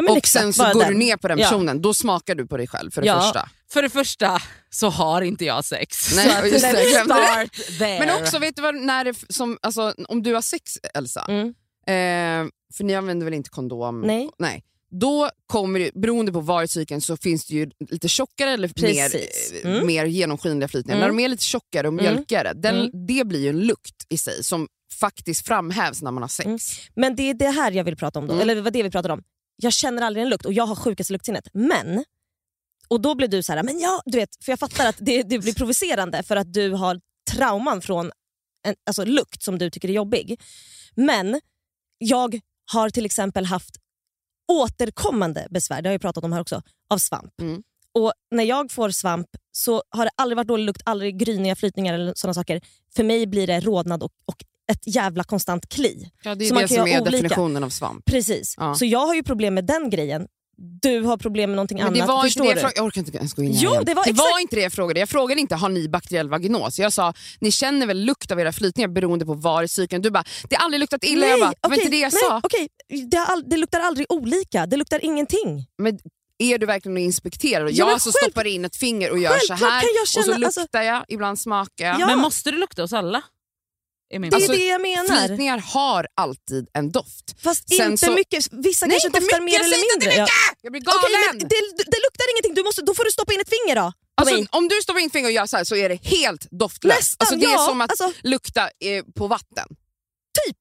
[0.09, 1.49] och sen så går du ner på den Ja.
[1.49, 3.21] personen, då smakar du på dig själv för det Ja.
[3.21, 3.49] första.
[3.69, 6.15] För det första så har inte jag sex.
[6.15, 7.03] Nej, så att just det.
[7.05, 7.99] start there.
[8.05, 11.47] Men också, vet du vad, när det, som, alltså, om du har sex Elsa, Mm.
[11.87, 14.01] eh, för ni använder väl inte kondom?
[14.01, 14.29] Nej.
[14.39, 14.63] Nej.
[14.89, 18.67] Då kommer det, beroende på var i cykeln så finns det ju lite tjockare eller
[18.81, 19.51] mer, Precis.
[19.63, 19.87] eh, Mm.
[19.87, 20.97] mer genomskinliga flytningar.
[20.97, 21.01] Mm.
[21.15, 22.05] När de är lite tjockare och Mm.
[22.05, 23.07] mjölkigare, den, Mm.
[23.07, 24.67] det blir ju en lukt i sig som
[24.99, 26.45] faktiskt framhävs när man har sex.
[26.47, 26.59] Mm.
[26.95, 28.33] Men det är det här jag vill prata om då.
[28.33, 28.49] Mm.
[28.49, 29.23] Eller var det vi pratade om.
[29.55, 31.47] Jag känner aldrig en lukt och jag har sjukaste luktsinnet.
[31.53, 32.03] Men,
[32.87, 35.23] och då blev du så här, men ja, du vet, för jag fattar att det,
[35.23, 36.99] det blir provocerande för att du har
[37.31, 38.11] trauman från
[38.67, 40.39] en, alltså lukt som du tycker är jobbig.
[40.95, 41.41] Men
[41.97, 42.39] jag
[42.71, 43.75] har till exempel haft
[44.47, 47.41] återkommande besvär, det har jag pratat om här också, av svamp.
[47.41, 47.63] Mm.
[47.93, 51.93] Och När jag får svamp så har det aldrig varit dålig lukt, aldrig gryniga flytningar
[51.93, 52.61] eller sådana saker.
[52.95, 54.35] För mig blir det rodnad och, och
[54.71, 56.11] ett jävla konstant kli.
[56.23, 57.11] Ja, det är Så man det kan som är olika.
[57.11, 58.05] definitionen av svamp.
[58.05, 58.53] Precis.
[58.57, 58.75] Ja.
[58.75, 60.27] Så jag har ju problem med den grejen.
[60.81, 62.07] Du har problem med någonting Men det annat.
[62.15, 62.59] var inte det jag, du?
[62.59, 63.83] frågade, jag orkar inte ens gå in här Jo, igen.
[63.85, 64.99] det var det var inte det jag frågade.
[64.99, 66.79] Jag frågade inte har ni bakteriell vaginos.
[66.79, 70.01] Jag sa ni känner väl lukt av era flytningar beroende på var i cykeln.
[70.01, 71.25] Du bara det har aldrig luktat illa.
[71.27, 72.41] jag bara, det var inte det jag nej, sa.
[72.43, 72.67] okej.
[73.11, 74.65] Det, all, det luktar aldrig olika.
[74.65, 75.65] Det luktar ingenting.
[75.77, 75.99] Men
[76.39, 77.65] är du verkligen och inspekterar?
[77.65, 80.01] Och Ja, jag så själv- stoppar in ett finger och gör så här kan jag
[80.01, 81.99] och så känna- luktar alltså- jag, ibland smakar jag.
[81.99, 82.07] Ja.
[82.07, 83.21] Men måste det lukta hos alla?
[84.09, 85.27] Är min Det är Alltså, det jag menar.
[85.27, 87.35] Flytningar har alltid en doft.
[87.43, 88.47] Fast Sen inte så- mycket.
[88.51, 90.21] Vissa Nej, kanske inte doftar mycket, mer eller säger inte mindre.
[90.21, 90.33] mycket!
[90.61, 90.99] Jag blir galen!
[91.03, 92.53] Okej, men det, det luktar ingenting.
[92.53, 93.93] Du måste, då får du stoppa in ett finger då.
[94.21, 96.99] Alltså, om du stoppar in finger och gör så här så är det helt doftlöst.
[96.99, 97.65] Nästan, alltså, det är ja.
[97.67, 99.67] som att Alltså, lukta eh, på vatten.
[100.45, 100.59] typ.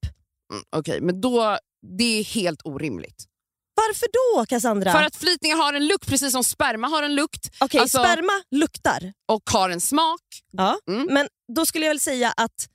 [0.53, 1.59] Mm, Okej, men då,
[1.99, 3.25] det är helt orimligt.
[3.75, 4.93] Varför då Cassandra?
[4.93, 8.33] För att flytningar har en lukt precis som sperma har en lukt Okej, alltså- sperma
[8.51, 9.13] luktar.
[9.33, 10.21] och har en smak.
[10.53, 10.79] Ja.
[10.89, 11.07] Mm.
[11.11, 12.69] Men då skulle jag väl säga att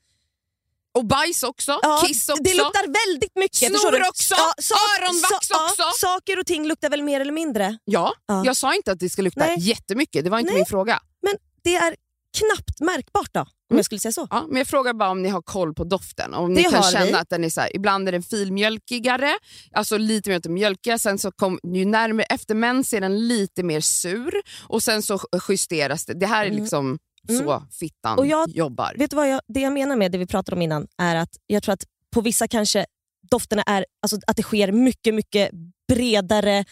[0.94, 2.44] Och bajs också, ja, kiss också.
[2.44, 3.58] det luktar väldigt mycket.
[3.82, 5.82] Snor också, sak- öronvax sa- också.
[5.82, 7.78] Ja, saker och ting luktar väl mer eller mindre.
[7.86, 8.44] Ja, Ja.
[8.46, 9.56] jag sa inte att det ska lukta Nej.
[9.60, 10.60] jättemycket, det var inte Nej.
[10.60, 11.00] min fråga.
[11.22, 11.96] Men det är
[12.38, 13.78] knappt märkbart då, om Mm.
[13.78, 14.28] jag skulle säga så.
[14.30, 16.34] Ja, men jag frågar bara om ni har koll på doften.
[16.34, 17.14] Om Det ni kan känna vi.
[17.14, 19.34] att den är så här, ibland är den filmjölkigare,
[19.74, 23.28] alltså lite mer åt det mjölkiga, sen så kom, ju närmare efter mens är den
[23.28, 24.34] lite mer sur
[24.68, 26.14] och sen så justeras det.
[26.20, 26.62] Det här är Mm.
[26.64, 28.96] liksom så fittan Och jag- jobbar.
[28.98, 31.38] Vet du vad jag, det jag menar med det vi pratade om innan är att
[31.48, 32.86] jag tror att på vissa kanske
[33.32, 35.50] dofterna är alltså att det sker mycket, mycket
[35.88, 36.66] bredare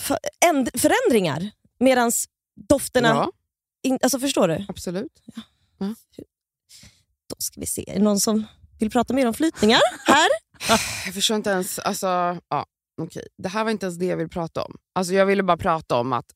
[0.00, 1.50] för, änd, förändringar.
[1.80, 2.12] Medan
[2.68, 3.08] dofterna...
[3.08, 3.32] Ja,
[3.82, 4.64] In, alltså förstår du?
[4.68, 5.12] absolut.
[7.28, 7.90] Då ska vi se.
[7.90, 8.44] Är det någon som
[8.78, 10.28] vill prata mer om flytningar här?
[11.04, 12.06] Jag förstår inte ens, alltså,
[12.48, 12.66] ja,
[13.02, 13.26] okej.
[13.42, 14.76] det här var inte ens det jag ville prata om.
[14.94, 16.26] Alltså, jag ville bara prata om att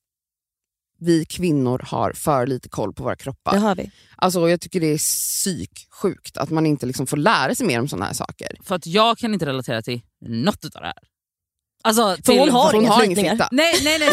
[1.04, 3.52] vi kvinnor har för lite koll på våra kroppar.
[3.52, 3.90] Det har vi.
[4.16, 7.88] Alltså, jag tycker det är psyksjukt att man inte liksom får lära sig mer om
[7.88, 8.56] såna här saker.
[8.62, 10.94] För att jag kan inte relatera till något av det här.
[11.84, 13.48] Alltså, För till, hon har Hon inga har ingen fitta.
[13.52, 14.10] Nej, nej, nej.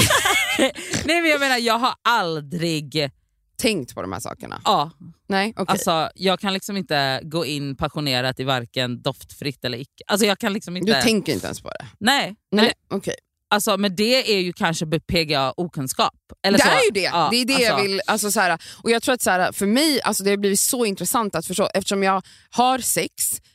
[1.05, 3.11] nej men jag menar, jag har aldrig
[3.57, 4.61] tänkt på de här sakerna?
[4.65, 4.91] Ja,
[5.27, 5.65] Nej, okej.
[5.67, 10.03] alltså, jag kan liksom inte gå in passionerat i varken doftfritt eller icke.
[10.07, 10.95] Alltså, jag kan liksom inte...
[10.95, 11.85] Du tänker inte ens på det?
[11.99, 13.15] Nej, Nej, okej.
[13.49, 16.13] Alltså, men det är ju kanske PGA okunskap.
[16.43, 16.69] Eller Det så.
[16.69, 16.99] är ju det.
[17.01, 18.01] Ja, det är det alltså, jag vill...
[18.07, 20.59] Alltså, så här, och jag tror att så här, för mig alltså, det har blivit
[20.59, 23.13] så intressant att förstå, eftersom jag har sex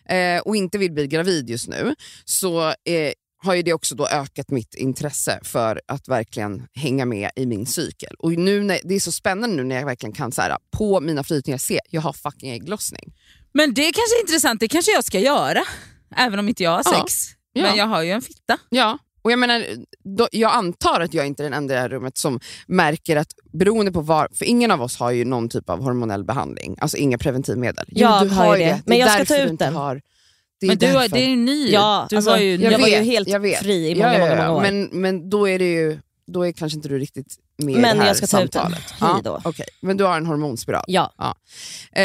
[0.09, 3.12] eh, och inte vill bli gravid just nu, så eh,
[3.44, 7.66] har ju det också då ökat mitt intresse för att verkligen hänga med i min
[7.66, 8.14] cykel.
[8.18, 11.00] Och nu när, Det är så spännande nu när jag verkligen kan så här, på
[11.00, 13.12] mina flytningar se jag har fucking ägglossning.
[13.54, 15.62] Men det är kanske är intressant, det kanske jag ska göra.
[16.16, 17.28] Även om inte jag har sex.
[17.52, 17.62] Ja.
[17.62, 18.59] Men jag har ju en fitta.
[18.68, 19.64] Ja, och jag menar,
[20.16, 23.16] då, jag antar att jag inte är den enda i det här rummet som märker
[23.16, 26.76] att beroende på var, för ingen av oss har ju någon typ av hormonell behandling,
[26.80, 27.84] alltså inga preventivmedel.
[27.88, 29.74] Jo, Jag du har ju det, Det men jag ska ta ut inte den.
[29.74, 30.00] Har,
[30.60, 31.16] det är Men du, har, därför.
[31.16, 31.70] det är ju ny.
[31.70, 33.58] Ja, du alltså, var ju jag, Jag var ju helt jag vet.
[33.58, 34.62] fri i många, ja, ja, många, ja, många år.
[34.62, 37.96] Men, men då är det ju då är kanske inte du riktigt med i Men
[37.96, 38.62] det här jag ska ta ut den.
[38.62, 38.90] samtalet.
[39.00, 39.40] Hej då.
[39.44, 39.66] okej.
[39.82, 40.84] Men du har en hormonspiral?
[40.87, 41.12] Ja.
[41.92, 42.02] Eh,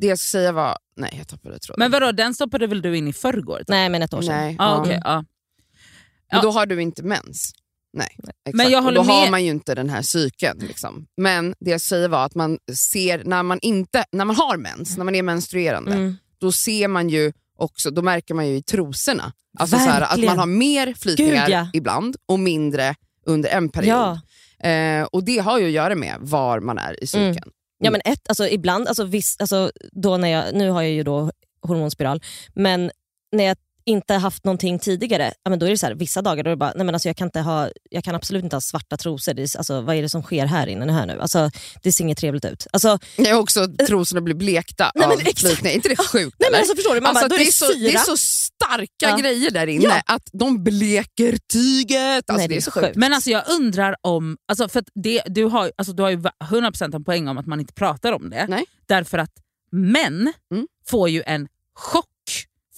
[0.00, 0.78] det jag ska säga var...
[0.96, 1.76] Nej, jag tappade tråden.
[1.78, 3.62] Men vadå, den stoppade väl du in i förrgår?
[3.68, 4.36] Nej men ett år sedan.
[4.36, 4.80] Nej, Ah, ja.
[4.80, 5.24] okej, ja.
[6.32, 6.42] Men Ja.
[6.42, 7.52] då har du inte mens.
[7.94, 8.56] Nej, exakt.
[8.56, 10.58] Men jag och håller då har med- man ju inte den här cykeln.
[10.58, 11.06] Liksom.
[11.16, 14.96] Men det jag säger var att man ser, när man, inte, när man har mens,
[14.96, 16.16] när man är menstruerande, Mm.
[16.38, 20.24] då ser man ju också, då märker man ju i trosorna alltså så här, att
[20.24, 21.68] man har mer flytningar Gud, ja.
[21.72, 22.94] ibland och mindre
[23.26, 23.88] under en period.
[24.58, 24.68] Ja.
[24.68, 27.28] Eh, och det har ju att göra med var man är i cykeln.
[27.36, 27.50] Mm.
[27.84, 31.02] Ja men ett, alltså ibland, alltså, viss, alltså, då när jag, nu har jag ju
[31.02, 31.30] då
[31.62, 32.22] hormonspiral,
[32.54, 32.90] men
[33.32, 36.44] när jag inte haft någonting tidigare, ja, men då är det så här, vissa dagar
[36.44, 38.56] då är det bara, nej men alltså jag kan, inte ha, jag kan absolut inte
[38.56, 39.34] ha svarta trosor.
[39.34, 41.20] Det är, alltså, vad är det som sker här inne här nu?
[41.20, 41.50] Alltså,
[41.82, 42.66] det ser inget trevligt ut.
[42.72, 45.40] Alltså, Jag har också trosorna blir blekta Nej, men av exakt.
[45.40, 45.70] flytning.
[45.72, 46.36] Är inte det sjukt?
[46.38, 46.50] nej, eller?
[46.50, 47.00] men alltså, förstår du?
[47.00, 49.16] Man Alltså, bara, det, är så, det är så starka Ja.
[49.16, 50.02] grejer där inne Ja.
[50.14, 52.30] att de bleker tyget.
[52.30, 52.96] Alltså, Nej, det är så sjukt.
[52.96, 56.16] Men alltså jag undrar om, alltså för att det, du, har, alltså du har ju
[56.16, 58.46] 100% en poäng om att man inte pratar om det.
[58.48, 58.64] Nej.
[58.86, 59.30] Därför att
[59.72, 60.66] män Mm.
[60.86, 62.06] får ju en chock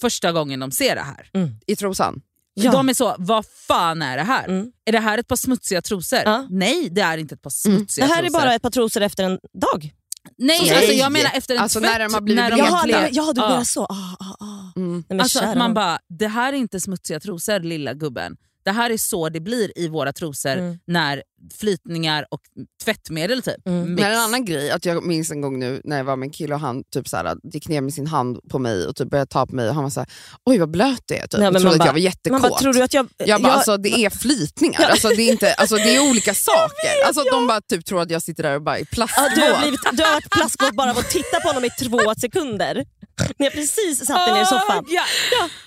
[0.05, 1.29] första gången de ser det här.
[1.67, 2.21] I trosan.
[2.53, 2.71] Ja.
[2.71, 4.47] De är så, vad fan är det här?
[4.47, 4.71] Mm.
[4.85, 6.19] Är det här ett par smutsiga trosor?
[6.25, 6.47] Ja.
[6.49, 7.77] Nej det är inte ett par Mm.
[7.79, 8.39] smutsiga det här är trosor.
[8.39, 9.93] bara ett par trosor efter en dag.
[10.37, 10.75] Nej, Nej.
[10.77, 11.91] Alltså jag menar efter en Alltså tvätt.
[11.91, 13.49] när de har blivit när de Jaha, nej, ja, du Ja.
[13.49, 13.83] menar så.
[13.85, 14.71] Ah, ah, ah.
[14.79, 15.03] Mm.
[15.09, 18.37] Nej, Alltså att man bara, det här är inte smutsiga trosor lilla gubben.
[18.65, 20.79] Det här är så det blir i våra trosor Mm.
[20.87, 21.23] när
[21.59, 22.39] flytningar och
[22.83, 23.93] tvättmedel typ Mm.
[23.95, 26.31] Men en annan grej, att jag minns en gång nu när jag var med en
[26.31, 29.09] kille och han typ så här, gick ner med sin hand på mig och typ
[29.09, 30.09] började ta på mig och han var så här,
[30.45, 31.27] oj vad blöt det är.
[31.27, 31.39] Typ.
[31.39, 32.31] Nej, man trodde att bara- jag var jättekåt.
[32.31, 33.07] Man bara, tror du att jag...
[33.17, 36.33] jag bara, jag- alltså, det är flytningar, alltså, det, är inte, alltså, det är olika
[36.49, 37.05] saker.
[37.07, 39.35] alltså, De bara typ tror att jag sitter där och bara är Ja, plastvåt.
[39.35, 41.99] du, har blivit, du har varit plaskvåt bara av att titta på honom i två
[42.21, 42.85] sekunder.
[43.39, 44.77] Ni har precis satt er ner i soffan.
[44.77, 45.03] Ah, Ja.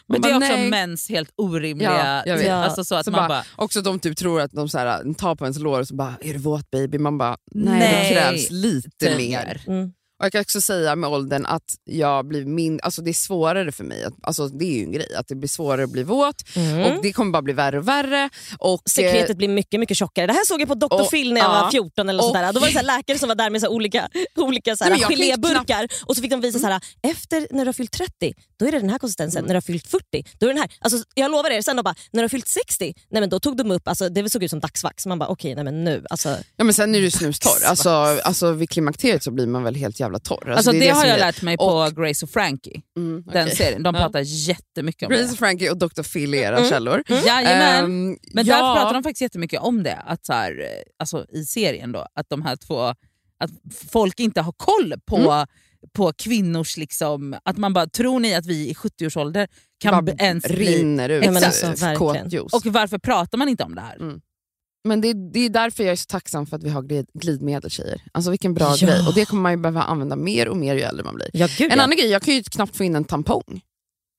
[0.07, 0.71] Men det är också nej.
[0.71, 1.93] mäns helt orimliga...
[1.93, 2.47] Ja, jag vet.
[2.47, 2.53] Ja.
[2.55, 5.15] Alltså så att Så man bara, bara, också de typ tror att de så här,
[5.15, 6.99] tar på ens lår och så bara, är du våt baby?
[6.99, 8.09] Man bara, nej, Nej.
[8.09, 9.63] det krävs lite mer.
[9.67, 9.93] Mm.
[10.19, 13.73] Och jag kan också säga med åldern att jag blir min, alltså det är svårare
[13.73, 16.03] för mig, att, alltså det är ju en grej, att det blir svårare att bli
[16.03, 16.81] våt Mm.
[16.97, 18.31] och det kommer bara bli värre och värre.
[18.59, 20.27] Och, eh, Sekretet blir mycket mycket tjockare.
[20.27, 20.87] Det här såg jag på Dr.
[20.95, 21.63] Och- Phil när jag ja.
[21.63, 22.53] var 14 eller Och- sådär.
[22.53, 25.89] Då var det så läkare som var där med så olika, olika så här geléburkar
[26.07, 28.73] och så fick de visa så här, efter när du har fyllt 30, då är
[28.73, 29.39] det den här konsistensen.
[29.39, 29.47] Mm.
[29.47, 30.71] När du har fyllt 40, då är det den här.
[30.81, 33.41] Alltså, jag lovar er, sen de bara, när du har fyllt 60, nej, men då
[33.41, 35.07] tog de upp, alltså, det såg ut som dagsvax.
[35.07, 36.05] Man bara okej, nej men nu.
[36.11, 39.75] Alltså, ja, men sen är du snustorr, alltså, alltså vid klimakteriet så blir man väl
[39.75, 40.37] helt jävla torr.
[40.51, 42.81] Alltså, alltså det, är har som jag är- lärt mig på Och- Grace och Frankie.
[42.97, 43.57] Mm, Den okej.
[43.57, 43.83] serien.
[43.83, 44.01] De Ja.
[44.03, 45.33] pratar jättemycket om Grace det.
[45.33, 46.03] och Frankie och Dr.
[46.03, 46.69] Phil är era Mm.
[46.71, 47.03] källor.
[47.27, 47.85] Jajamän.
[47.85, 50.67] Ehm, Men ja, där pratar de faktiskt jättemycket om det, att så här, eh,
[50.99, 52.81] alltså i serien då, att de här två,
[53.41, 53.51] att
[53.91, 55.47] folk inte har koll på, Mm.
[55.93, 59.49] på kvinnors, liksom, att man bara, tror ni att vi i 70-årsålder
[59.81, 60.57] kan bara ens bli...
[60.79, 62.53] rinner ut Ja, alltså, kåtjuice.
[62.53, 63.97] Och varför pratar man inte om det här?
[63.97, 64.21] Mm.
[64.89, 67.71] Men det, det är därför jag är så tacksam för att vi har glid, glidmedel
[67.71, 68.03] tjejer.
[68.13, 68.87] Alltså vilken bra Ja.
[68.87, 69.07] grej.
[69.09, 71.31] Och det kommer man ju behöva använda mer och mer ju äldre man blir.
[71.33, 71.85] ja, gud, En ja.
[71.85, 73.61] annan grej, jag kan ju knappt få in en tampong.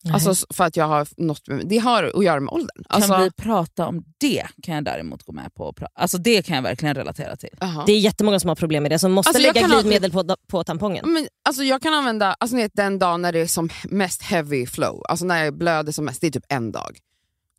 [0.03, 0.13] Nej.
[0.13, 2.83] Alltså för att jag har något, det har att göra med åldern.
[2.89, 4.47] Alltså, Kan vi prata om det?
[4.63, 5.73] Kan jag däremot gå med på.
[5.93, 7.49] Alltså det kan jag verkligen relatera till.
[7.59, 7.83] Jaha.
[7.85, 10.11] Det är jättemånga som har problem med det, som måste Alltså, lägga kan ha- glidmedel
[10.11, 11.13] på, på tampongen.
[11.13, 14.21] Men, alltså jag kan använda alltså, ni vet, den dagen när det är som mest
[14.21, 16.97] heavy flow, alltså när jag blöder som mest, det är typ en dag.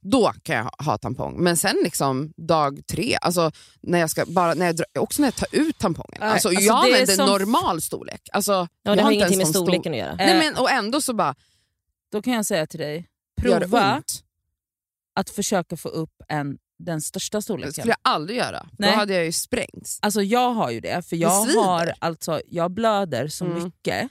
[0.03, 1.43] Då kan jag ha, ha tampong.
[1.43, 5.27] Men sen liksom dag tre, alltså när jag ska, bara, när jag, drar- också när
[5.27, 6.23] jag tar ut tampongen.
[6.23, 8.29] Alltså, alltså, jag det använder som- normal storlek.
[8.33, 10.11] Alltså, Ja, jag det har inte ingenting med storleken att göra.
[10.11, 11.35] Eh, Nej, men, och ändå så bara,
[12.13, 14.03] Då kan jag säga till dig, det prova
[15.15, 17.73] att försöka få upp en, den största Det storleken.
[17.73, 18.67] skulle jag aldrig göra.
[18.79, 18.91] Nej.
[18.91, 19.99] Då hade jag ju sprängts.
[20.03, 21.63] Alltså jag har ju det, för jag, svider.
[21.65, 23.63] har, alltså, jag blöder så Mm.
[23.65, 24.11] mycket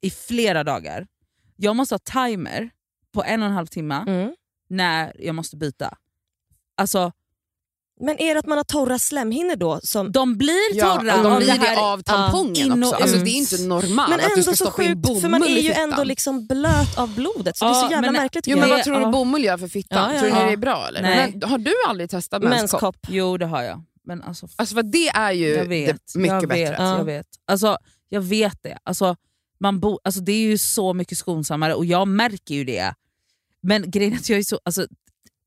[0.00, 1.06] i flera dagar.
[1.56, 2.70] Jag måste ha timer
[3.14, 4.34] på en och en halv timme Mm.
[4.68, 5.94] När jag måste byta.
[6.76, 7.12] Alltså,
[8.00, 9.80] Men är det att man har torra slemhinnor då?
[9.82, 10.12] Som...
[10.12, 12.94] De blir Ja, torra och de blir det det här av tampongen in också.
[12.94, 15.20] Alltså, det är inte normalt Men att du ändå ska så stoppa in sjukt, bomull
[15.22, 18.12] för man är ju ändå liksom blöt av blodet så det är Ja, så jävla
[18.12, 18.76] men- märkligt Jo, men jag.
[18.76, 19.10] vad tror du ja.
[19.10, 20.08] bomull gör för fittan?
[20.10, 20.46] Ja, ja, tror ja.
[20.46, 21.02] det är bra eller?
[21.02, 21.32] Nej.
[21.40, 22.60] Men, har du aldrig testat menskopp?
[22.60, 22.96] Menskopp.
[23.08, 23.84] Jo det har jag.
[24.04, 26.70] Men alltså, Alltså för det är ju jag vet, det mycket jag bättre.
[26.70, 26.98] vet, Ja.
[26.98, 27.26] jag vet.
[27.46, 27.76] Alltså,
[28.08, 28.78] jag vet det.
[28.82, 29.16] Alltså,
[29.60, 32.94] man bo, alltså, det är ju så mycket skonsammare och jag märker ju det.
[33.62, 34.58] Men grejen är att jag är så...
[34.64, 34.86] Alltså,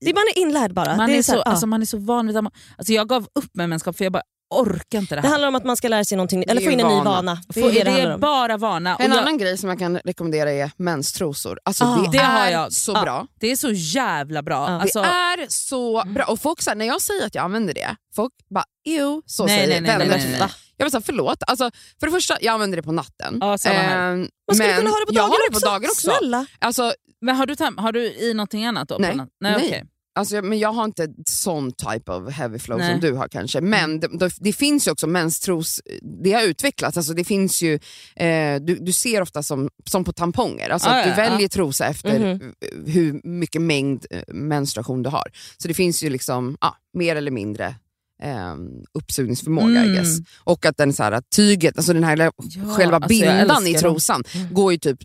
[0.06, 0.96] Det är, man är inlärd bara.
[0.98, 1.44] man, det, är är så, så, ja.
[1.44, 4.06] alltså, man är så van vid att man, alltså, Jag gav upp med menskopp för
[4.06, 4.24] jag bara
[4.56, 5.30] orkar inte det det här.
[5.34, 7.04] handlar om att man ska lära sig någonting, eller få in en ny vana.
[7.10, 7.42] vana.
[7.54, 8.96] Det är det det är bara vana.
[8.96, 11.60] En jag, annan grej som jag kan rekommendera är menstrosor.
[11.66, 11.96] Alltså Ah.
[12.02, 12.74] det, Det är har jag.
[12.74, 13.02] så Ja.
[13.02, 13.28] bra.
[13.40, 14.56] det är så jävla bra.
[14.70, 14.82] Ja.
[14.82, 16.26] Alltså, det är så bra.
[16.26, 19.46] Och folk, så här, när jag säger att jag använder det, folk bara ew, så
[19.46, 20.50] Nej, säger nej, nej, vänner nej, nej, nej.
[20.82, 21.44] Jag vill säga förlåt.
[21.48, 23.38] Alltså, för det första, jag använder det på natten.
[23.42, 24.12] Ja, samma här.
[24.14, 25.66] Ehm, Man skulle men kunna ha det på jag dagen har det också.
[25.66, 26.12] på dagen också.
[26.20, 26.46] Snälla.
[26.60, 28.96] Alltså, men har du, tam- har du i någonting annat då?
[28.96, 29.16] på Nej.
[29.16, 29.66] något- nej, Nej.
[29.68, 29.84] okej.
[30.16, 32.92] Alltså, jag- men jag har inte sån type of heavy flow Nej.
[32.92, 33.62] som du har kanske.
[33.62, 35.82] Men det, det, det finns ju också menstros,
[36.24, 36.98] det har utvecklats.
[36.98, 37.74] Alltså, det finns ju,
[38.16, 41.48] eh, du, du ser ofta som, som på tamponger, alltså Ah, att du ja, väljer
[41.48, 42.54] trosa efter Mhm.
[42.88, 45.32] eh, hur mycket mängd eh, menstruation du har.
[45.58, 47.76] Så det finns ju liksom ja, mer eller mindre
[48.22, 48.56] eh,
[48.94, 49.94] uppsugningsförmåga I Mm.
[49.96, 50.18] guess.
[50.44, 52.32] Och att den så här, tyget, alltså den här Ja,
[52.76, 53.94] själva alltså, jag bindan i älskar dem.
[53.96, 55.00] trosan går ju typ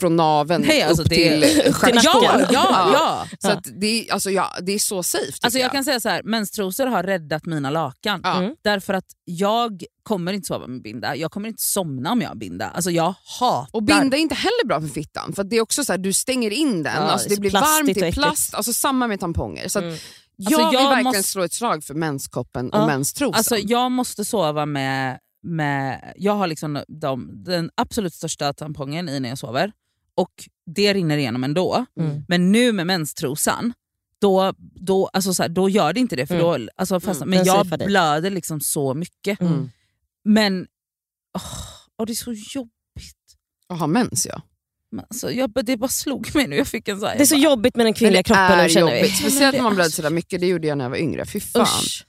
[0.00, 2.40] från naveln Nej, alltså upp det- till stjärtskålen.
[2.40, 3.26] Ja, ja, ja.
[3.38, 6.08] Så att det, är- alltså, ja, det är så safe Alltså jag kan säga så
[6.08, 8.20] här, menstrosor har räddat mina lakan.
[8.24, 8.38] Ja.
[8.38, 8.54] Mm.
[8.64, 12.34] Därför att jag kommer inte sova med binda, jag kommer inte somna om jag har
[12.36, 12.68] binda.
[12.68, 13.66] Alltså jag hatar...
[13.76, 15.98] Och binda är inte heller bra för fittan, för att det är också så här,
[15.98, 19.20] du stänger in den, Ja, alltså det blir varmt, det är plast, alltså samma med
[19.20, 19.68] tamponger.
[19.68, 19.96] Så att Mm.
[20.50, 22.80] Jag, Alltså, vill jag verkligen måste- slå ett slag för menskoppen Ja.
[22.80, 23.34] och menstrosen.
[23.38, 25.18] Alltså jag måste sova med...
[25.42, 29.72] med jag har liksom de, den absolut största tampongen i när jag sover
[30.14, 31.84] och det rinner igenom ändå.
[32.00, 32.24] Mm.
[32.28, 33.72] Men nu med menstrosan,
[34.20, 36.26] då, då, alltså så här, då gör det inte det.
[36.26, 36.46] För Mm.
[36.66, 37.86] då, alltså fast, Mm, men jag dig.
[37.86, 39.40] blöder liksom så mycket.
[39.40, 39.70] Mm.
[40.24, 40.66] Men
[41.38, 41.42] åh,
[41.98, 43.36] åh, det är så jobbigt.
[43.68, 44.42] Att ha mens ja.
[44.92, 46.56] Men Alltså, jag, det bara slog mig nu.
[46.56, 48.42] Jag fick en så här, Det är så bara, jobbigt med den kvinnliga det kroppen
[48.42, 49.16] är nu känner jobbigt, vi.
[49.16, 50.96] speciellt när man det är blöder så- sådär mycket, det gjorde jag när jag var
[50.96, 51.26] yngre.
[51.26, 51.62] Fy fan.
[51.62, 52.06] Usch.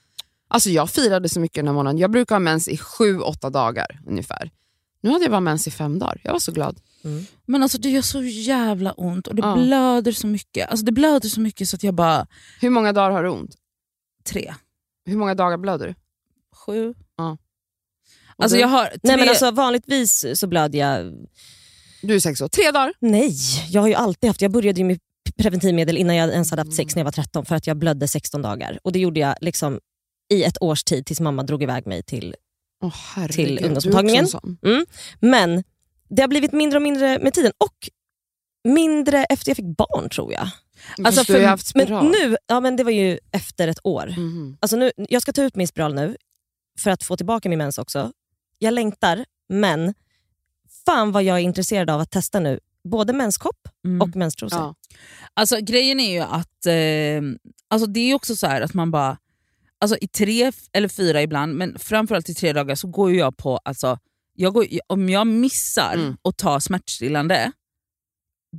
[0.47, 3.49] Alltså jag firade så mycket den här månaden, jag brukar ha mens i sju, åtta
[3.49, 4.51] dagar ungefär.
[5.01, 6.79] Nu hade jag bara mens i fem dagar, jag var så glad.
[7.45, 9.55] Men alltså det gör så jävla ont och det Ja.
[9.55, 10.69] blöder så mycket.
[10.69, 12.27] Alltså det blöder så mycket så att jag bara,
[12.61, 13.55] Hur många dagar har du ont?
[14.25, 14.53] tre,
[15.05, 15.95] Hur många dagar blöder du?
[16.55, 16.93] sju.
[17.17, 17.37] Ja.
[18.37, 18.61] Alltså du?
[18.61, 21.13] jag har tre, Nej men alltså vanligtvis så blöder jag...
[22.03, 22.93] Du är sex år, tre dagar?
[22.99, 23.35] Nej,
[23.69, 24.41] jag har ju alltid haft...
[24.41, 24.99] Jag började ju med
[25.37, 28.07] preventivmedel innan jag ens hade haft sex när jag var 13 för att jag blödde
[28.07, 28.79] 16 dagar.
[28.83, 29.79] Och det gjorde jag liksom
[30.33, 32.35] i ett års tid tills mamma drog iväg mig till...
[32.81, 34.23] Oh, Till ungdomsmottagningen.
[34.23, 34.57] en sån.
[35.19, 35.63] Men
[36.09, 37.89] det har blivit mindre och mindre med tiden och
[38.73, 40.47] mindre efter jag fick barn tror jag.
[41.03, 44.07] Alltså, för- haft Men nu, ja, men det var ju efter ett år.
[44.17, 44.57] Mhm.
[44.59, 46.17] Alltså nu, jag ska ta ut min spiral nu
[46.79, 48.11] för att få tillbaka min mens också.
[48.59, 49.93] Jag längtar, men
[50.85, 52.59] fan vad jag är intresserad av att testa nu.
[52.83, 54.01] Både menskopp Mm.
[54.01, 54.59] och menstrosor.
[54.59, 54.75] Ja.
[55.33, 59.17] Alltså grejen är ju att eh, alltså det är också så här att man bara,
[59.79, 63.57] alltså i tre eller fyra ibland, men framförallt i tre dagar så går jag på,
[63.57, 63.99] alltså,
[64.35, 66.17] jag går, om jag missar Mm.
[66.23, 67.51] att ta smärtstillande,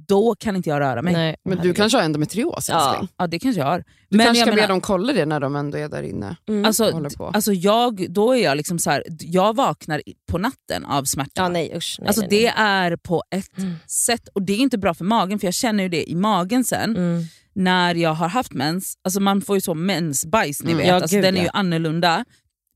[0.09, 1.12] då kan inte jag röra mig.
[1.12, 2.90] Nej, Men du kanske har endometrios Ja.
[2.90, 3.09] älskling?
[3.16, 3.85] Ja det kanske jag har.
[4.09, 6.02] Du men kanske jag ska be menar, dem kolla det när de ändå är där
[6.02, 6.64] inne Mm.
[6.64, 7.26] alltså, och håller på.
[7.26, 11.30] alltså jag, då är jag liksom så här, jag vaknar på natten av smärta.
[11.35, 13.74] ja, nej, usch, nej, alltså nej, det är på ett Mm.
[13.87, 16.64] sätt, och det är inte bra för magen för jag känner ju det i magen
[16.64, 16.96] sen.
[16.96, 17.22] Mm.
[17.57, 20.78] när jag har haft mens, alltså man får ju så mensbajs, ni Mm.
[20.78, 21.50] vet, Ja, alltså gud, den är ju ja.
[21.54, 22.24] annorlunda.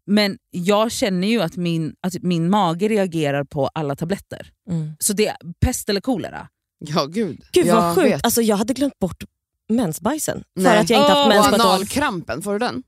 [0.06, 4.50] Men jag känner ju att min, att min mage reagerar på alla tabletter.
[4.70, 4.92] Mm.
[4.98, 6.48] Så det är pest eller kolera.
[6.78, 7.40] Ja gud.
[7.52, 8.24] Gud jag vad sjukt, vet.
[8.24, 9.24] alltså, jag hade glömt bort
[9.68, 10.44] mensbajsen.
[10.56, 10.78] För Nej.
[10.78, 11.66] att jag inte haft Åh, mens på ett år.
[11.66, 12.82] analkrampen, får du den?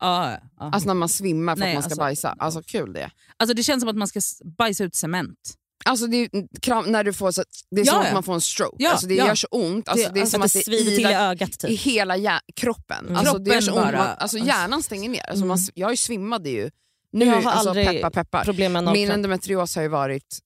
[0.00, 0.70] Ja, ja.
[0.72, 2.36] Alltså, när man svimmar för Nej, att man ska alltså- bajsa.
[2.38, 3.10] Alltså kul det.
[3.36, 4.20] alltså det känns som att man ska
[4.58, 5.38] bajsa ut cement.
[5.84, 8.06] Alltså det är, kram, när du får så, det är Ja, som ja.
[8.08, 8.76] att man får en stroke.
[8.78, 9.26] Ja, alltså det ja.
[9.26, 9.88] gör så ont.
[9.88, 11.80] Alltså Det- det, är alltså som Att det svider till i ögat i typ.
[11.80, 13.04] hela hjär, kroppen.
[13.06, 13.16] Mm.
[13.16, 13.92] Alltså det gör så Kroppen ont.
[13.96, 15.30] bara, Man, alltså hjärnan stänger ner.
[15.30, 16.70] Alltså man, jag svimmade ju.
[17.12, 18.44] Nu, Jag har alltså aldrig peppar peppar.
[18.44, 20.38] Problem med Min endometrios har ju varit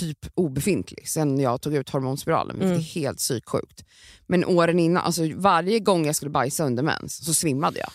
[0.00, 2.78] typ obefintlig sen jag tog ut hormonspiralen, vilket Mm.
[2.78, 3.84] är helt psyksjukt.
[4.26, 7.90] Men åren innan, alltså varje gång jag skulle bajsa under mens så svimmade jag.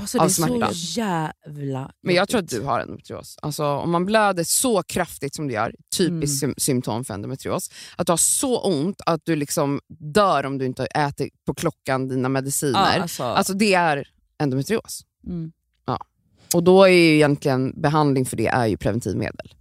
[0.00, 0.74] Alltså, Av det är smärta.
[0.74, 3.36] så jävla Men jag tror att du har endometrios.
[3.42, 6.54] Alltså, om man blöder så kraftigt som du gör, typiskt Mm.
[6.54, 9.80] sym- symptom för endometrios, att du har så ont att du liksom
[10.14, 13.00] dör om du inte äter på klockan dina Ja, mediciner.
[13.00, 15.02] alltså, Alltså det är endometrios.
[15.26, 15.52] mm.
[16.54, 19.54] Och då är ju egentligen behandling för det är ju preventivmedel.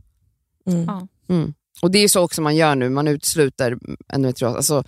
[0.67, 0.85] Mm.
[0.85, 1.07] Ja.
[1.29, 1.53] Mm.
[1.81, 3.77] Och det är så också man gör nu, man utesluter
[4.13, 4.55] endometrios.
[4.55, 4.83] Alltså,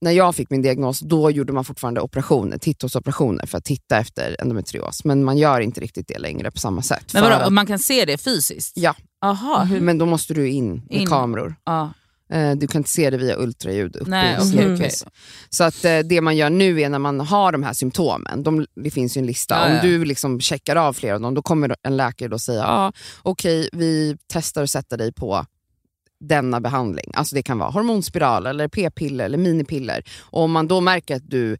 [0.00, 4.36] när jag fick min diagnos, då gjorde man fortfarande operationer, titthålsoperationer för att titta efter
[4.40, 5.04] endometrios.
[5.04, 7.12] Men man gör inte riktigt det längre på samma sätt.
[7.14, 8.72] Men vadå, att- man kan se det fysiskt?
[8.76, 8.94] Ja,
[9.24, 11.06] Aha, hur, men då måste du in med In.
[11.06, 11.54] kameror.
[11.64, 11.92] ja.
[12.30, 15.02] Eh, Du kan inte se det via ultraljud uppe Nej, i slumpvis.
[15.06, 15.12] okej.
[15.50, 18.66] Så att eh, det man gör nu är när man har de här symptomen, de,
[18.84, 19.74] det finns ju en lista, Ja, ja.
[19.80, 22.92] om du liksom checkar av flera av dem, då kommer en läkare då säga ah,
[23.22, 25.46] okej, vi testar att sätta dig på
[26.20, 27.10] denna behandling.
[27.14, 30.04] Alltså Det kan vara hormonspiral, eller p-piller eller minipiller.
[30.20, 31.56] Och om man då märker att du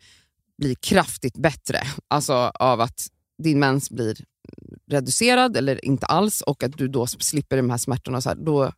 [0.58, 3.06] blir kraftigt bättre, alltså av att
[3.42, 4.16] din mens blir
[4.90, 8.72] reducerad eller inte alls och att du då slipper de här smärtorna, så här, då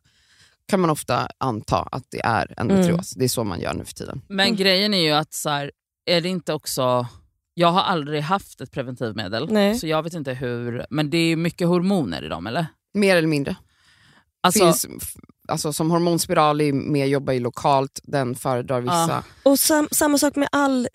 [0.67, 3.11] kan man ofta anta att det är endometrios.
[3.11, 4.21] Det är så man gör nu för tiden.
[4.27, 5.71] Men grejen är ju att så här,
[6.05, 7.07] är det inte också...
[7.53, 9.75] Jag har aldrig haft ett preventivmedel, Nej.
[9.75, 10.85] så jag vet inte hur...
[10.89, 12.65] Men det är mycket hormoner i dem eller?
[12.93, 13.55] Mer eller mindre.
[14.41, 14.87] Alltså, Finns,
[15.47, 19.23] alltså, som hormonspiral är mer, jobbar ju lokalt, den föredrar vissa.
[19.43, 20.87] Och sam, samma sak med all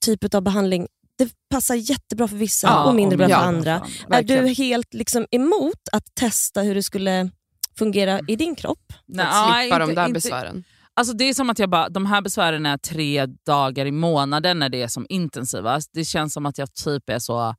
[0.00, 0.86] typ av behandling.
[1.18, 3.78] Det passar jättebra för vissa ja, och mindre bra ja, för andra.
[3.78, 7.30] fan, Är du helt liksom emot att testa hur det skulle
[7.78, 8.92] fungera i din kropp?
[8.92, 10.64] För Nej, att slippa inte- de där inte- besvären.
[10.94, 14.58] Alltså det är som att jag bara, de här besvären är tre dagar i månaden
[14.58, 15.90] när det är som intensivast.
[15.92, 17.54] Det känns som att jag typ är så,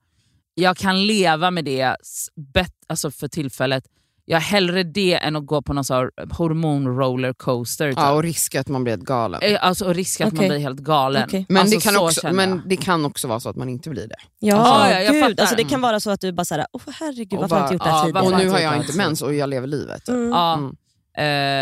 [0.53, 3.83] jag kan leva med det s- bet, alltså för tillfället.
[4.29, 7.89] Jag hellre det än att gå på någon sån här hormon-rollercoaster.
[7.89, 7.99] Typ.
[7.99, 9.41] Ja, och risk att man blir helt galen.
[9.43, 10.49] Eh, Alltså, och risk att man Okej.
[10.49, 11.23] blir helt galen.
[11.27, 11.45] Okej.
[11.49, 13.89] Men, alltså, det kan så också, men det kan också vara så att man inte
[13.89, 14.15] blir det.
[14.39, 14.55] Ja,
[14.89, 15.41] Ja, ja, jag fattar.
[15.43, 17.73] Alltså, det kan vara så att du bara såhär, åh herregud varför har jag inte
[17.73, 18.25] gjort det här ja, tidigare?
[18.25, 20.07] Och nu har jag inte mens och jag lever livet.
[20.07, 20.29] Mm.
[20.29, 20.69] Ja, Mm.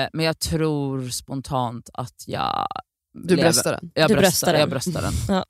[0.03, 2.67] eh, men jag tror spontant att jag...
[3.13, 3.91] Du bröstar den.
[3.93, 4.59] Jag Du bröstar, bröstar den.
[4.59, 5.13] Jag bröstar den.
[5.27, 5.45] Ja,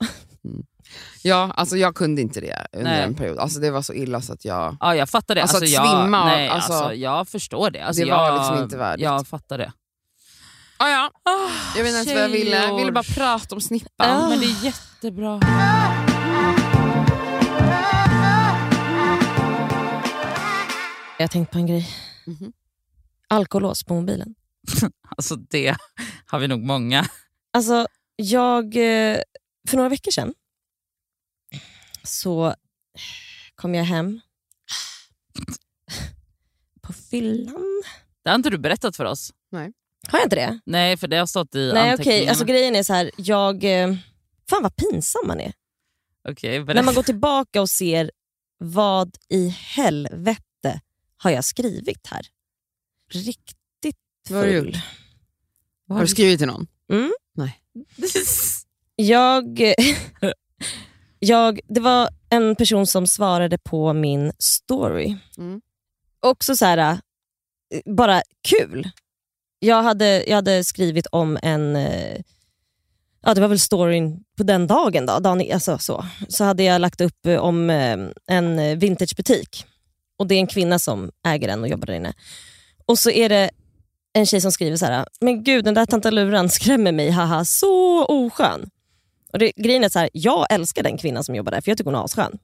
[1.32, 3.02] alltså jag kunde inte det under Nej.
[3.02, 3.38] en period.
[3.38, 4.76] Alltså det var så illa så att jag...
[4.80, 5.42] Ja, jag fattar det.
[5.42, 7.80] Alltså, Alltså, att jag, svimma nej, alltså- alltså, jag förstår det.
[7.80, 9.04] Alltså, Det var jag, liksom inte värdigt.
[9.04, 9.72] Jag fattar det.
[10.78, 11.10] Ah, ja.
[11.76, 12.56] Jag vet inte ens vad jag ville.
[12.64, 14.08] Jag ville bara prata om snippan.
[14.08, 14.28] Ja.
[14.28, 15.40] Men det är jättebra.
[21.18, 21.88] Jag har tänkt på en grej.
[22.26, 22.52] Mhm.
[23.28, 24.34] Alkolås på mobilen.
[25.16, 25.76] Alltså det
[26.26, 27.06] har vi nog många.
[27.52, 27.86] Alltså,
[28.16, 29.18] jag, eh,
[29.68, 30.34] för några veckor sedan
[32.06, 32.54] så
[33.54, 34.20] kom jag hem
[36.80, 37.82] på fyllan.
[38.24, 39.32] Det har inte du berättat för oss.
[40.08, 40.60] Har jag inte det?
[40.66, 42.28] Nej, för det har stått i Nej anteckningarna.
[42.30, 43.64] alltså, grejen är så här, jag...
[43.64, 43.96] eh,
[44.50, 45.52] Fan vad pinsam man är.
[46.28, 48.10] Okej, När man går tillbaka och ser
[48.58, 50.80] vad i helvete
[51.16, 52.26] har jag skrivit här?
[53.10, 53.96] Riktigt
[54.28, 54.78] Vad har du full.
[55.88, 56.66] Har du skrivit till någon?
[56.92, 57.12] Mm.
[57.34, 57.60] Nej.
[58.96, 59.60] Jag,
[61.18, 65.16] jag, det var en person som svarade på min story.
[65.38, 65.60] Mm.
[66.20, 66.98] Också så här,
[67.84, 68.90] bara kul.
[69.58, 72.20] Jag hade, jag hade skrivit om en, eh,
[73.22, 76.06] ja det var väl storyn på den dagen då, dagen, alltså så.
[76.28, 79.64] så hade jag lagt upp eh, om eh, en vintagebutik.
[80.18, 82.14] Och det är en kvinna som äger den och jobbar där inne.
[82.86, 83.50] Och så är det
[84.12, 88.04] en tjej som skriver så här, men gud den där tantaluran skrämmer mig, haha så
[88.04, 88.70] oskön.
[89.36, 91.78] Och det, grejen är så här, jag älskar den kvinnan som jobbar där för jag
[91.78, 92.38] tycker hon är asskön.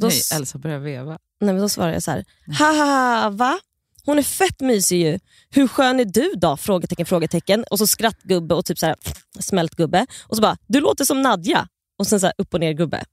[0.00, 1.18] Då, Nej, Elsa börjar veva.
[1.40, 2.24] nej, men då svarar jag så här,
[2.58, 3.58] haha va?
[4.04, 5.18] Hon är fett mysig ju.
[5.50, 6.56] Hur skön är du då?
[6.56, 7.64] Frågetecken, frågetecken.
[7.70, 8.96] Och så skrattgubbe och typ så här,
[9.40, 10.06] smält gubbe.
[10.26, 11.68] Och så bara, du låter som Nadja.
[11.98, 13.04] Och sen så här, upp och ner gubbe.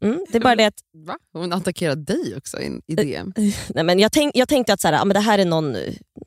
[0.00, 0.74] Mm, det är bara det att
[1.06, 1.18] Va?
[1.32, 3.32] Hon attackerade dig också i, i DM.
[3.68, 5.76] Nej, men jag, tänk, jag tänkte att så här, ja, men det här är någon,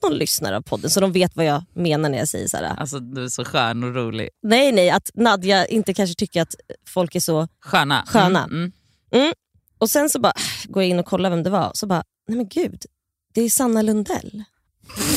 [0.04, 2.64] någon lyssnare av podden så de vet vad jag menar när jag säger så här.
[2.64, 4.30] Alltså du är så skön och rolig.
[4.44, 6.56] Nej, nej, att Nadja inte kanske tycker att
[6.88, 7.48] folk är så...
[7.60, 8.04] Sköna.
[8.08, 8.44] Sköna.
[8.44, 8.72] Mm,
[9.12, 9.34] mm.
[9.78, 10.34] Och sen så bara
[10.66, 12.86] går jag in och kollar vem det var så bara, nej men gud,
[13.34, 14.44] det är Sanna Lundell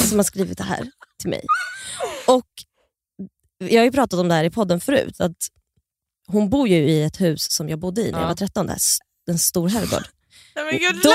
[0.09, 1.43] som har skrivit det här till mig.
[2.27, 2.47] Och
[3.59, 5.37] Jag har ju pratat om det här i podden förut, att
[6.27, 8.29] hon bor ju i ett hus som jag bodde i när jag Ja.
[8.29, 8.99] var 13, där, s-
[9.31, 10.05] en stor herrgård.
[10.55, 11.11] Nej, men gud, Då,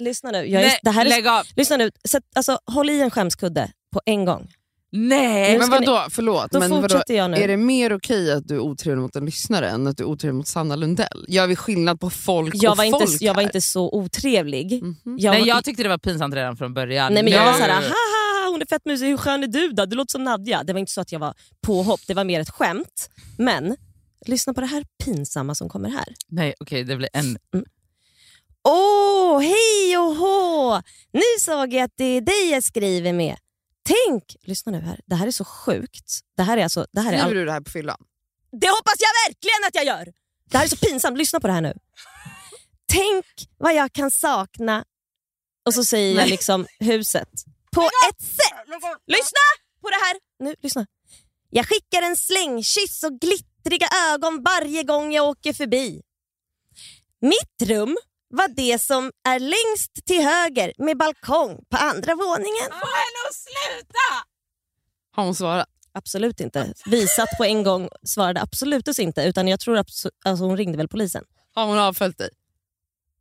[0.00, 1.46] lyssna nu, jag är, Nej, det här är, lägg av.
[1.56, 4.48] lyssna nu sätt, alltså, håll i en skämskudde på en gång.
[4.92, 5.58] Nej.
[5.58, 7.36] Men ska ni- vadå, förlåt, Då men vadå, fortsätter jag nu.
[7.36, 10.08] är det mer okej att du är otrevlig mot en lyssnare än att du är
[10.08, 11.24] otrevlig mot Sanna Lundell?
[11.28, 14.82] Gör vi skillnad på folk jag, och var inte, folk jag var inte så otrevlig.
[14.82, 14.96] Mhm.
[15.18, 17.14] Jag, Nej, var- jag tyckte det var pinsamt redan från början.
[17.14, 19.86] Nej men jag var såhär, haha hon är fett mysig, hur skön är du då?
[19.86, 20.62] Du låter som Nadja.
[20.62, 21.34] Det var inte så att jag var
[21.66, 23.10] påhopp, det var mer ett skämt.
[23.38, 23.76] Men
[24.26, 26.14] lyssna på det här pinsamma som kommer här.
[26.28, 27.38] Nej okej, det blir en...
[28.68, 30.82] Åh, hej och hå!
[31.12, 33.36] Nu såg jag att det är dig jag skriver med.
[33.82, 36.20] Tänk, lyssna nu här, det här är så sjukt.
[36.36, 37.34] Det här är alltså, det här är all...
[37.34, 37.98] du det här på fyllan?
[38.60, 40.12] Det hoppas jag verkligen att jag gör!
[40.50, 41.74] Det här är så pinsamt, lyssna på det här nu.
[42.92, 43.26] Tänk
[43.58, 44.84] vad jag kan sakna,
[45.66, 47.28] och så säger jag liksom huset.
[47.72, 48.68] På ett sätt.
[49.06, 49.46] Lyssna
[49.82, 50.16] på det här!
[50.38, 50.86] Nu, lyssna.
[51.50, 56.02] Jag skickar en slängkyss och glittriga ögon varje gång jag åker förbi.
[57.20, 57.96] Mitt rum
[58.30, 62.68] var det som är längst till höger med balkong på andra våningen.
[62.70, 64.26] Men sluta!
[65.12, 65.68] Har hon svarat?
[65.92, 66.72] Absolut inte.
[66.86, 69.22] Visat på en gång svarade absolut inte.
[69.22, 71.24] Utan jag tror abso- alltså hon ringde väl polisen.
[71.54, 72.30] Har hon avföljt dig?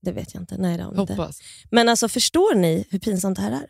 [0.01, 0.57] Det vet jag inte.
[0.57, 1.13] Nej, det har hon inte.
[1.13, 1.39] Hoppas.
[1.71, 3.67] Men alltså förstår ni hur pinsamt det här är?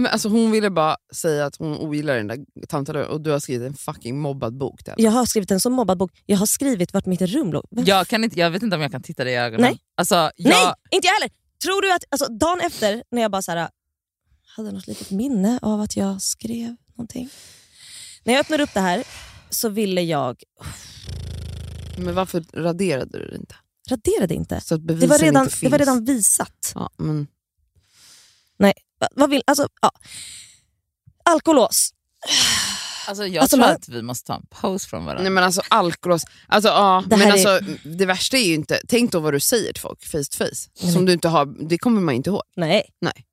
[0.00, 2.38] Men alltså, hon ville bara säga att hon ogillar den där
[2.68, 5.02] tanten och du har skrivit en fucking mobbad bok henne.
[5.02, 6.12] Jag har skrivit en så mobbad bok.
[6.26, 7.64] Jag har skrivit vart mitt rum låg.
[7.70, 9.60] Jag, kan inte, jag vet inte om jag kan titta dig i ögonen.
[9.60, 9.78] Nej.
[9.94, 11.30] Alltså, jag, Nej, inte jag heller.
[11.62, 13.68] Tror du att alltså, dagen efter när jag bara så här,
[14.56, 17.28] hade något litet minne av att jag skrev någonting.
[18.24, 19.04] När jag öppnade upp det här
[19.50, 20.42] så ville jag,
[21.96, 23.54] Men varför raderade du det inte?
[23.90, 24.60] raderade inte.
[24.60, 26.72] Så att Det var, redan, inte det var redan visat.
[26.74, 27.26] Ja, men,
[28.56, 28.72] Nej,
[29.16, 29.90] vad vill, alltså, ja.
[31.24, 31.94] Alkolås.
[33.08, 35.22] alltså, jag Alltså, tror man- att vi måste ta en paus från varandra.
[35.22, 36.18] nej men alltså alkohol,
[36.48, 39.32] alltså, ja, Det men här är- alltså, det värsta är ju inte, tänk då vad
[39.32, 40.70] du säger till folk face to face.
[40.82, 40.92] Nej.
[40.92, 42.42] Som du inte har, det kommer man inte ihåg.
[42.56, 42.82] Nej.
[43.00, 43.24] Nej.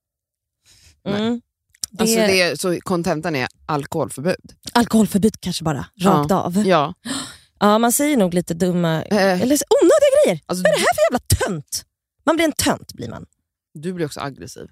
[1.08, 1.42] Mm.
[1.90, 4.56] Det, Alltså det är, så kontentan är alkoholförbud.
[4.74, 6.36] Alkoholförbud kanske bara, rakt Ja.
[6.42, 6.68] av.
[6.68, 6.94] Ja.
[7.60, 10.40] Ja, man säger nog lite dumma, Eh, eller onödiga grejer.
[10.46, 11.86] alltså, Vad är det här för jävla tönt?
[12.26, 13.26] Man blir en tönt blir man.
[13.74, 14.68] du blir också aggressiv.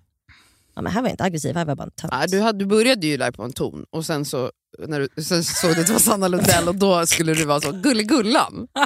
[0.75, 2.13] Ja, men här var jag inte aggressiv, här var jag bara en tönt.
[2.13, 4.51] Ja, du, hade, du började ju där på en ton och sen så
[4.87, 7.61] när du, sen såg du att det var Sanna Lundell och då skulle du vara
[7.61, 8.67] så gulligullan.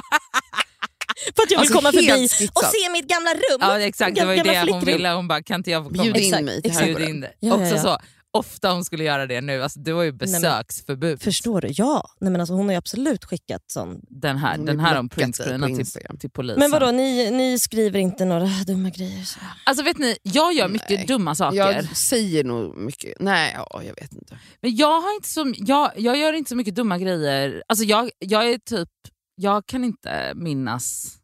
[1.36, 2.48] För att jag vill Alltså, komma förbi skitsam.
[2.54, 3.58] och se mitt gamla rum.
[3.60, 4.84] Ja exakt, det var ju det hon flickrum.
[4.84, 5.08] ville.
[5.08, 6.02] Hon bara, kan inte jag få komma?
[6.02, 6.34] Bjud in
[6.64, 6.94] Exakt, mig.
[6.94, 7.32] Bjud in det.
[7.40, 7.82] Ja, ja, Också ja.
[7.82, 7.98] så,
[8.32, 11.22] ofta hon skulle göra det nu, alltså, det var ju men- besöksförbud.
[11.22, 11.68] Förstår du?
[11.70, 12.10] Ja.
[12.20, 14.00] Nej, men alltså, hon har ju absolut skickat sån.
[14.08, 15.32] Den här, Hon den har här om på till,
[16.18, 16.60] till polisen.
[16.60, 19.24] Men vadå, ni, ni skriver inte några dumma grejer?
[19.24, 19.38] Så.
[19.66, 21.06] Alltså vet ni, jag gör mycket Nej.
[21.06, 21.56] dumma saker.
[21.56, 24.38] Jag säger nog mycket, nej ja, jag vet inte.
[24.62, 27.62] Men jag, har inte så, jag, jag gör inte så mycket dumma grejer.
[27.68, 28.88] Alltså jag, jag är typ,
[29.34, 31.14] jag kan inte minnas.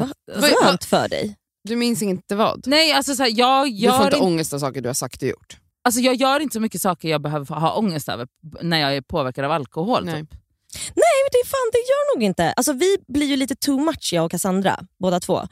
[0.00, 1.36] Att, alltså, Vad- Skönt för dig.
[1.68, 2.66] Du minns inte vad?
[2.66, 4.94] nej, alltså så här, jag, Du får gör inte inte, ångest av saker du har
[4.94, 5.56] sagt och gjort.
[5.84, 8.28] Alltså jag gör inte så mycket saker jag behöver ha ångest över
[8.62, 10.04] när jag är påverkad av alkohol.
[10.04, 10.20] Nej.
[10.20, 10.30] Typ.
[10.74, 12.52] Nej, men det, fan, det gör nog inte.
[12.52, 15.42] Alltså, vi blir ju lite too much jag och Cassandra, båda två.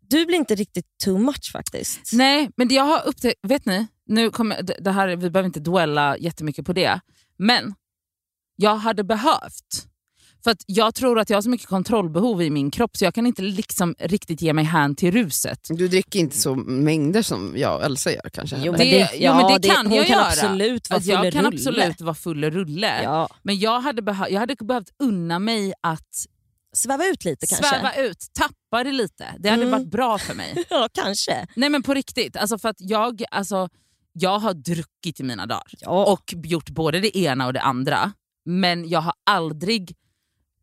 [0.00, 2.12] Du blir inte riktigt too much faktiskt.
[2.12, 5.60] Nej, men jag har upptäckt, vet ni, nu kommer, det- det här, vi behöver inte
[5.60, 7.00] dwella jättemycket på det,
[7.38, 7.74] men
[8.56, 9.86] jag hade behövt.
[10.44, 13.14] För att jag tror att jag har så mycket kontrollbehov i min kropp så jag
[13.14, 15.60] kan inte liksom riktigt ge mig hän till ruset.
[15.68, 18.56] Du dricker inte så mängder som jag och Elsa gör kanske.
[18.64, 20.26] Jo, men Det- jo, men det kan hon jag kan göra.
[20.26, 21.56] absolut vara Alltså, jag full kan rulle.
[21.56, 23.02] absolut vara full rulle.
[23.02, 23.28] Ja.
[23.42, 26.26] Men jag hade, behö- jag hade behövt unna mig att
[26.72, 27.68] Sväva ut lite kanske.
[27.68, 29.26] sväva ut, tappa det lite.
[29.38, 29.70] Det hade Mm.
[29.78, 30.64] varit bra för mig.
[30.70, 31.46] Ja, kanske.
[31.56, 33.68] Nej men på riktigt, alltså för att jag, alltså,
[34.12, 35.62] jag har druckit i mina dagar.
[35.80, 36.12] Ja.
[36.12, 38.12] och gjort både det ena och det andra.
[38.44, 39.92] Men jag har aldrig,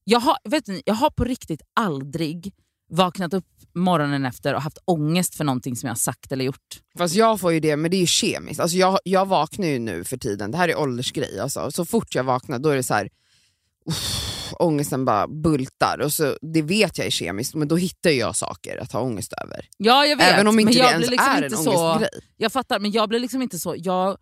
[0.10, 2.54] jag har, vet ni, jag har på riktigt aldrig
[2.90, 3.46] vaknat upp
[3.76, 6.82] morgonen efter och haft ångest för någonting som jag har sagt eller gjort.
[6.98, 8.60] Fast jag får ju det, men det är ju kemiskt.
[8.60, 11.40] Alltså jag, jag vaknar ju nu för tiden, det här är åldersgrej.
[11.40, 11.72] Alltså.
[11.72, 13.10] Så fort jag vaknar då är det så här,
[13.90, 16.00] uff, ångesten bara bultar.
[16.04, 19.34] Och så, det vet jag är kemiskt, men då hittar jag saker att ha ångest
[19.44, 19.66] över.
[19.78, 21.88] Ja jag vet, Även om inte men det jag ens blir liksom är en så,
[21.94, 22.22] ångestgrej.
[22.38, 24.18] Jag fattar, men jag blir liksom inte så, jag,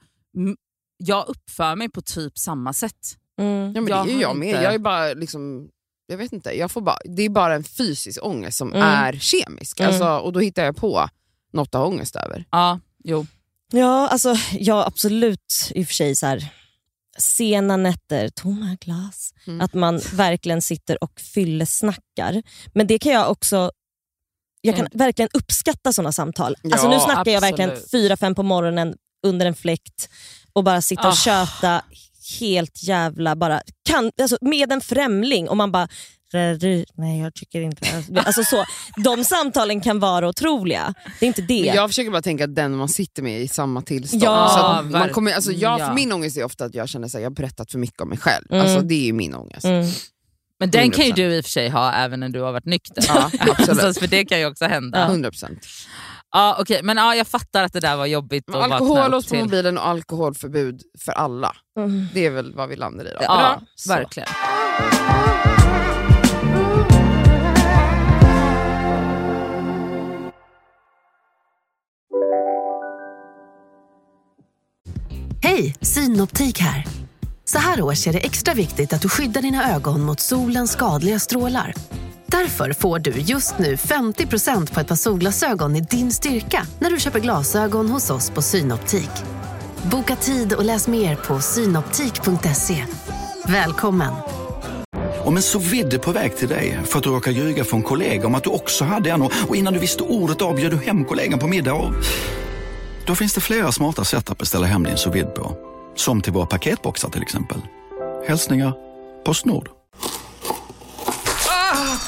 [0.97, 3.17] jag uppför mig på typ samma sätt.
[3.41, 3.73] Mm.
[3.75, 4.47] Ja, men Jag det är ju jag med.
[4.49, 5.69] inte- Jag är bara liksom,
[6.07, 8.87] jag vet inte, jag får bara, det är bara en fysisk ångest som Mm.
[8.87, 9.79] är kemisk.
[9.79, 9.89] Mm.
[9.89, 11.09] Alltså, och då hittar jag på
[11.53, 12.45] något att ha ångest över.
[12.51, 13.25] Ja, jo.
[13.71, 16.47] Ja, alltså, ja, absolut i och för sig så här,
[17.17, 19.33] sena nätter, tomma glas.
[19.47, 19.61] Mm.
[19.61, 22.43] Att man verkligen sitter och fyllesnackar.
[22.73, 23.71] Men det kan jag också
[24.61, 26.55] jag kan verkligen uppskatta sådana samtal.
[26.61, 27.91] Ja, alltså, nu snackar jag verkligen absolut.
[27.91, 28.95] fyra, fem på morgonen
[29.27, 30.09] under en fläkt
[30.53, 31.15] och bara sitta och Ah.
[31.15, 31.81] köta
[32.39, 33.61] helt jävla bara,
[33.95, 35.87] kan, alltså, med en främling och man bara
[36.97, 38.65] Nej jag tycker inte alltså så,
[39.03, 40.93] De samtalen kan vara otroliga.
[41.19, 41.65] Det är inte det.
[41.65, 44.23] Men jag försöker bara tänka att den man sitter med i samma tillstånd.
[44.23, 45.13] Ja, så att man verkligen.
[45.13, 45.93] kommer, alltså jag, Ja.
[45.93, 48.17] Min ångest är ofta att jag känner att jag har berättat för mycket om mig
[48.17, 48.45] själv.
[48.49, 48.61] Mm.
[48.61, 49.65] Alltså, det är ju min ångest.
[49.65, 49.85] Mm.
[50.59, 51.15] Men den kan ju 100%.
[51.15, 53.05] du i och för sig ha även när du har varit nykter.
[53.07, 53.79] Ja, absolut.
[53.83, 55.07] Alltså, för det kan ju också hända.
[55.07, 55.57] 100%.
[56.35, 59.77] Ja, okej, Men ja, jag fattar att det där var jobbigt Men alkohollås på mobilen
[59.77, 61.55] och alkoholförbud för alla.
[61.77, 62.07] Mm.
[62.13, 63.17] Det är väl vad vi landar i då.
[63.21, 64.29] Ja, verkligen.
[75.41, 77.04] Hej, Synoptik här.
[77.47, 81.19] Så här års är det extra viktigt att du skyddar dina ögon mot solens skadliga
[81.19, 81.73] strålar.
[82.25, 86.99] Därför får du just nu 50% på ett par solglasögon i din styrka när du
[86.99, 89.09] köper glasögon hos oss på Synoptik.
[89.91, 92.85] Boka tid och läs mer på synoptik.se.
[93.47, 94.13] Välkommen!
[95.23, 98.27] Om en så vidde på väg till dig för att du råkar ljuga från kollega
[98.27, 100.77] om att du också hade en och och innan du visste ordet av bjöd du
[100.77, 101.93] hem kollegan på middag och...
[103.05, 105.74] Då finns det flera smarta sätt att beställa hem din sous vide på.
[105.95, 107.57] Som till våra paketboxar till exempel.
[108.27, 108.73] Hälsningar
[109.25, 109.69] Postnord.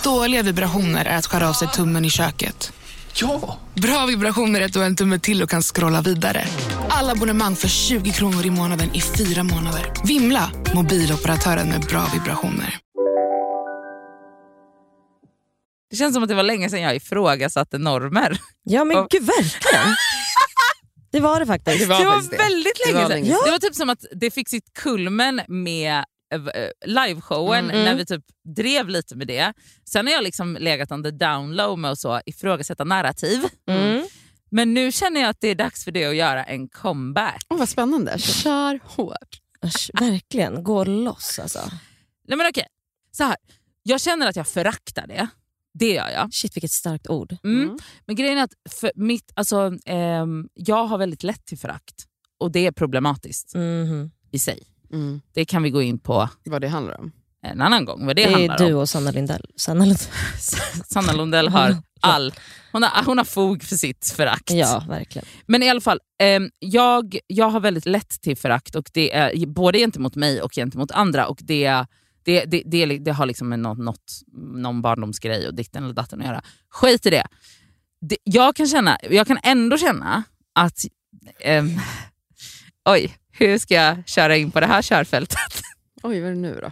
[0.03, 2.73] Dåliga vibrationer är att skära av sig tummen i köket.
[3.21, 3.57] Ja!
[3.75, 6.45] Bra vibrationer är att du har en tumme till och kan scrolla vidare.
[6.89, 9.91] Alla abonnemang för 20 kronor i månaden i fyra månader.
[10.03, 10.51] Vimla!
[10.75, 12.77] Mobiloperatören med bra vibrationer.
[15.89, 18.39] Det känns som att det var länge sedan jag ifrågasatte normer.
[18.63, 19.87] Ja men Och- gud verkligen.
[21.11, 21.79] Det var det faktiskt.
[21.79, 22.37] Det var Det var faktiskt det.
[22.37, 23.17] väldigt Det länge var sedan.
[23.21, 23.41] länge sedan.
[23.45, 26.03] Det var typ som att det fick sitt kulmen med
[26.33, 27.83] eh, eh, liveshowen Mm.
[27.85, 28.23] när vi typ
[28.55, 29.53] drev lite med det.
[29.89, 33.43] Sen har jag liksom legat on the down low med att så ifrågasätta narrativ.
[33.69, 34.05] Mm.
[34.51, 37.45] Men nu känner jag att det är dags för det att göra en comeback.
[37.49, 38.19] Åh, vad spännande.
[38.19, 39.41] Kör hårt.
[39.99, 41.59] Verkligen, gå loss alltså.
[42.27, 42.67] Nej men okej,
[43.11, 43.35] så här.
[43.83, 45.27] Jag känner att jag föraktar det.
[45.79, 46.33] Det gör jag.
[46.33, 47.35] Shit vilket starkt ord.
[47.43, 47.77] Mm.
[48.05, 51.95] Men grejen är att för mitt, alltså, ehm, jag har väldigt lätt till förakt.
[52.39, 54.11] Och det är problematiskt Mhm.
[54.31, 54.63] i sig.
[54.93, 55.21] Mm.
[55.33, 57.11] Det kan vi gå in på Vad det handlar om.
[57.43, 58.05] en annan gång.
[58.05, 58.79] Vad det, Det är handlar du om.
[58.81, 59.45] och Sanna Lindell.
[59.55, 60.07] Sanna Lindell.
[60.89, 62.33] Sanna Lundell har all...
[62.71, 64.51] Hon har, hon har fog för sitt förakt.
[64.51, 65.25] Ja, verkligen.
[65.45, 69.45] Men i alla fall, ehm, jag, jag har väldigt lätt till förakt och det är
[69.45, 71.27] både gentemot mig och gentemot andra.
[71.27, 71.85] Och det,
[72.27, 76.21] det, det, det, det har liksom med något, något, någon barndomsgrej och ditten eller datten
[76.21, 76.41] att göra.
[76.69, 77.27] Skit i det.
[78.01, 80.23] det jag, kan känna, jag kan ändå känna
[80.55, 80.85] att...
[81.39, 81.69] ehm,
[82.89, 85.61] oj, hur ska jag köra in på det här körfältet?
[86.03, 86.71] Oj, vad är det nu då?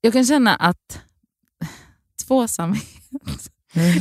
[0.00, 1.00] Jag kan känna att
[2.26, 3.51] tvåsamhet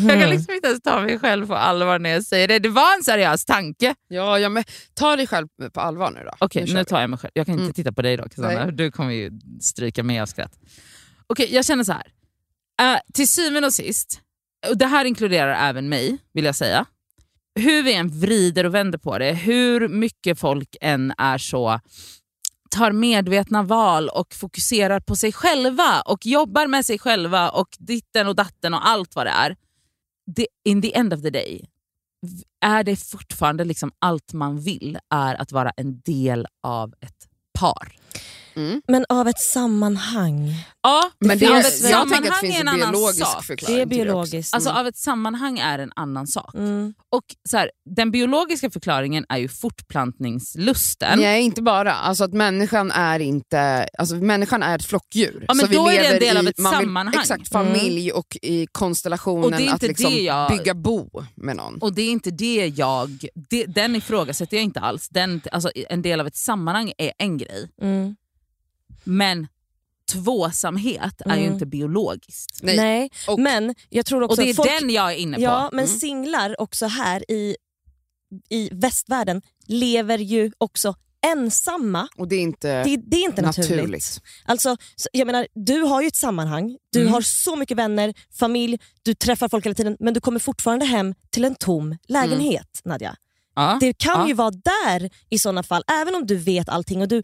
[0.07, 2.59] Jag kan liksom inte ens ta mig själv på allvar när jag säger det.
[2.59, 3.95] Det var en seriös tanke.
[4.07, 4.63] Ja, ja, men
[4.93, 6.31] ta dig själv på allvar nu då.
[6.39, 6.85] Okej, nu vi.
[6.85, 7.31] tar jag mig själv.
[7.33, 7.73] Jag kan inte Mm.
[7.73, 8.71] titta på dig då, Cassandra.
[8.71, 10.59] Du kommer ju stryka med av skratt.
[11.27, 12.07] Okej, jag känner så här.
[12.81, 14.21] Eh, till syvende och sist,
[14.69, 16.85] och det här inkluderar även mig, vill jag säga.
[17.55, 21.79] Hur vi än vrider och vänder på det, hur mycket folk än är så
[22.71, 28.27] tar medvetna val och fokuserar på sig själva och jobbar med sig själva och ditten
[28.27, 29.55] och datten och allt vad det är.
[30.35, 31.65] The, in the end of the day
[32.65, 37.27] är det fortfarande liksom allt man vill är att vara en del av ett
[37.59, 37.95] par.
[38.87, 40.53] Men av ett sammanhang.
[40.83, 42.73] Ja, Men det, av är, ett jag tänker att det sammanhang finns är en en
[42.73, 43.43] annan biologisk sak.
[43.45, 44.53] förklaring Det är biologiskt.
[44.53, 46.53] Alltså av ett sammanhang är en annan sak.
[46.55, 46.93] Mm.
[47.11, 51.19] Och så här, Den biologiska förklaringen är ju fortplantningslusten.
[51.19, 51.93] Nej, inte bara.
[51.93, 53.87] Alltså att människan är inte...
[53.97, 55.45] Alltså människan är ett flockdjur.
[55.47, 57.15] Ja, men så vi då är det en lever del av ett man vill- sammanhang.
[57.21, 61.23] Exakt, familj och i konstellationen Och det är att inte liksom det jag- bygga bo
[61.35, 61.77] med någon.
[61.81, 63.25] Och det är inte det jag...
[63.49, 65.09] Det, den ifrågasätter jag inte alls.
[65.09, 67.69] Den, alltså, en del av ett sammanhang är en grej.
[67.81, 68.15] Mm.
[69.03, 69.47] Men
[70.11, 71.53] tvåsamhet är ju Mm.
[71.53, 72.59] inte biologiskt.
[72.63, 72.77] Nej.
[72.77, 75.43] Nej, Och- men jag tror också Och det är folk, den jag är inne på.
[75.43, 75.97] Ja, men Mm.
[75.99, 77.55] singlar också här i,
[78.49, 80.95] i västvärlden lever ju också
[81.25, 82.07] ensamma.
[82.17, 83.69] Och det är inte Det, det är inte naturligt.
[83.71, 84.21] naturligt.
[84.45, 87.13] Alltså, så- jag menar, du har ju ett sammanhang, du Mm.
[87.13, 91.15] har så mycket vänner, familj, du träffar folk hela tiden men du kommer fortfarande hem
[91.29, 93.15] till en tom lägenhet Nadja.
[93.55, 93.77] Ja.
[93.81, 94.27] Det kan Ja.
[94.27, 97.23] ju vara där i sådana fall, även om du vet allting och du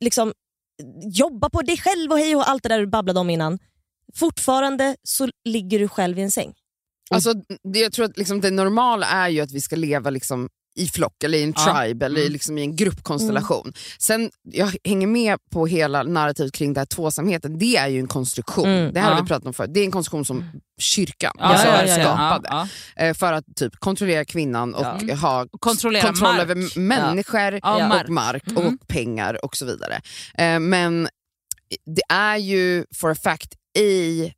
[0.00, 0.32] liksom
[1.02, 3.58] jobba på dig själv och hej och allt det där du babblade om innan.
[4.14, 6.54] Fortfarande så ligger du själv i en säng.
[7.10, 7.34] Alltså,
[7.72, 10.88] det, jag tror att liksom det normala är ju att vi ska leva liksom i
[10.88, 11.64] flock eller i en Ja.
[11.82, 12.32] tribe eller Mm.
[12.32, 13.72] liksom i en gruppkonstellation.
[13.98, 17.58] Sen, jag hänger med på hela narrativet kring det här tvåsamheten.
[17.58, 18.66] Det är ju en konstruktion.
[18.68, 18.92] Mm.
[18.92, 19.14] Det här Ja.
[19.14, 19.70] har vi pratat om förut.
[19.74, 20.44] Det är en konstruktion som
[20.80, 22.04] kyrkan Ja, alltså, ja, ja, ja.
[22.04, 22.48] skapade.
[22.50, 22.68] Ja,
[23.04, 25.14] Eh, För att typ kontrollera kvinnan och Ja.
[25.14, 26.42] ha Kontrollera kontroll mark.
[26.42, 28.04] över människor Ja, mark.
[28.04, 28.66] och mark Mm.
[28.66, 30.00] och pengar och så vidare.
[30.38, 31.08] Eh, Men
[31.86, 34.32] det är ju for a fact i,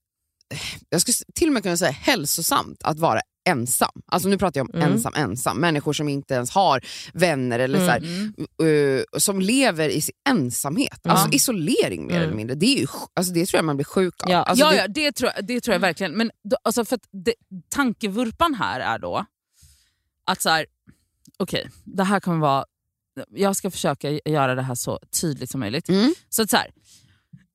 [0.89, 4.03] jag skulle till och med kunna säga hälsosamt att vara ensam.
[4.07, 4.93] Alltså nu pratar jag om Mm.
[4.93, 5.57] ensam, ensam.
[5.59, 6.81] Människor som inte ens har
[7.13, 8.99] vänner eller så här, Mm.
[8.99, 11.01] eh, som lever i sin ensamhet.
[11.03, 11.11] Ja.
[11.11, 12.23] Alltså isolering mer Mm.
[12.23, 12.55] eller mindre.
[12.57, 14.31] Det, är ju, alltså det tror jag man blir sjuk av.
[14.31, 14.43] Ja.
[14.43, 16.13] Alltså ja, det, ja det, tror jag, det tror jag verkligen.
[16.13, 17.35] Men då, alltså för att det,
[17.69, 19.25] tankevurpan här är då
[20.25, 20.67] att så här,
[21.39, 22.65] okej, det här kommer vara...
[23.31, 25.89] Jag ska försöka göra det här så tydligt som möjligt.
[25.89, 26.15] Mm.
[26.29, 26.71] Så att så här,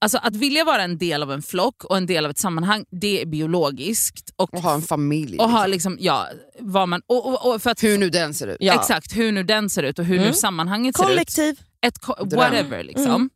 [0.01, 2.85] alltså att vilja vara en del av en flock och en del av ett sammanhang,
[2.91, 4.29] det är biologiskt.
[4.35, 5.37] Och, och ha en familj.
[5.37, 5.93] och ha liksom.
[5.93, 6.27] liksom, ja,
[6.59, 8.57] vad man, och, och, och för att, Hur nu den ser ut.
[8.59, 8.73] Ja.
[8.75, 10.33] Exakt, hur nu den ser ut och hur nu Mm.
[10.33, 11.59] sammanhanget ser ut Kollektiv.
[12.01, 12.83] ko- whatever.
[12.83, 13.29] Liksom.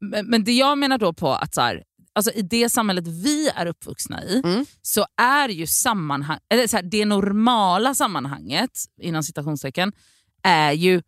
[0.00, 1.82] Men, men det jag menar då på att så här,
[2.14, 4.66] alltså i det samhället vi är uppvuxna i Mm.
[4.82, 8.70] så är ju sammanhang, eller så här, det normala sammanhanget
[9.02, 9.92] inom citationstecken
[10.42, 11.02] är ju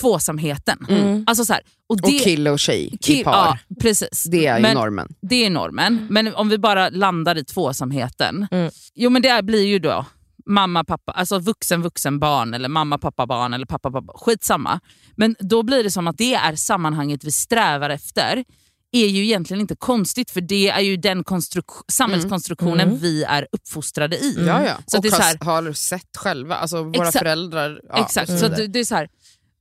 [0.00, 0.86] tvåsamheten.
[0.88, 1.24] Mm.
[1.26, 3.32] Alltså så här, och, Och det, kille och tjej i kill- par.
[3.32, 4.24] Ja, precis.
[4.24, 5.08] Det är ju Men- normen.
[5.22, 6.06] Det är normen.
[6.10, 8.46] Men om vi bara landar i tvåsamheten.
[8.50, 8.70] Mm.
[8.94, 10.06] Jo men det är- blir ju då
[10.48, 14.12] mamma, pappa, alltså vuxen, vuxen, barn eller mamma, pappa, barn eller pappa, pappa.
[14.16, 14.80] Skitsamma.
[15.16, 18.44] Men då blir det som att det är sammanhanget vi strävar efter
[18.92, 22.98] är ju egentligen inte konstigt för det är ju den konstruk- samhällskonstruktionen Mm.
[23.00, 24.34] vi är uppfostrade i.
[24.46, 24.72] Ja, ja.
[24.86, 27.18] Så och det är så här- har, sett själva, alltså våra Exakt.
[27.18, 27.80] föräldrar.
[27.88, 29.08] Ja, Exakt, och så det, det är så här,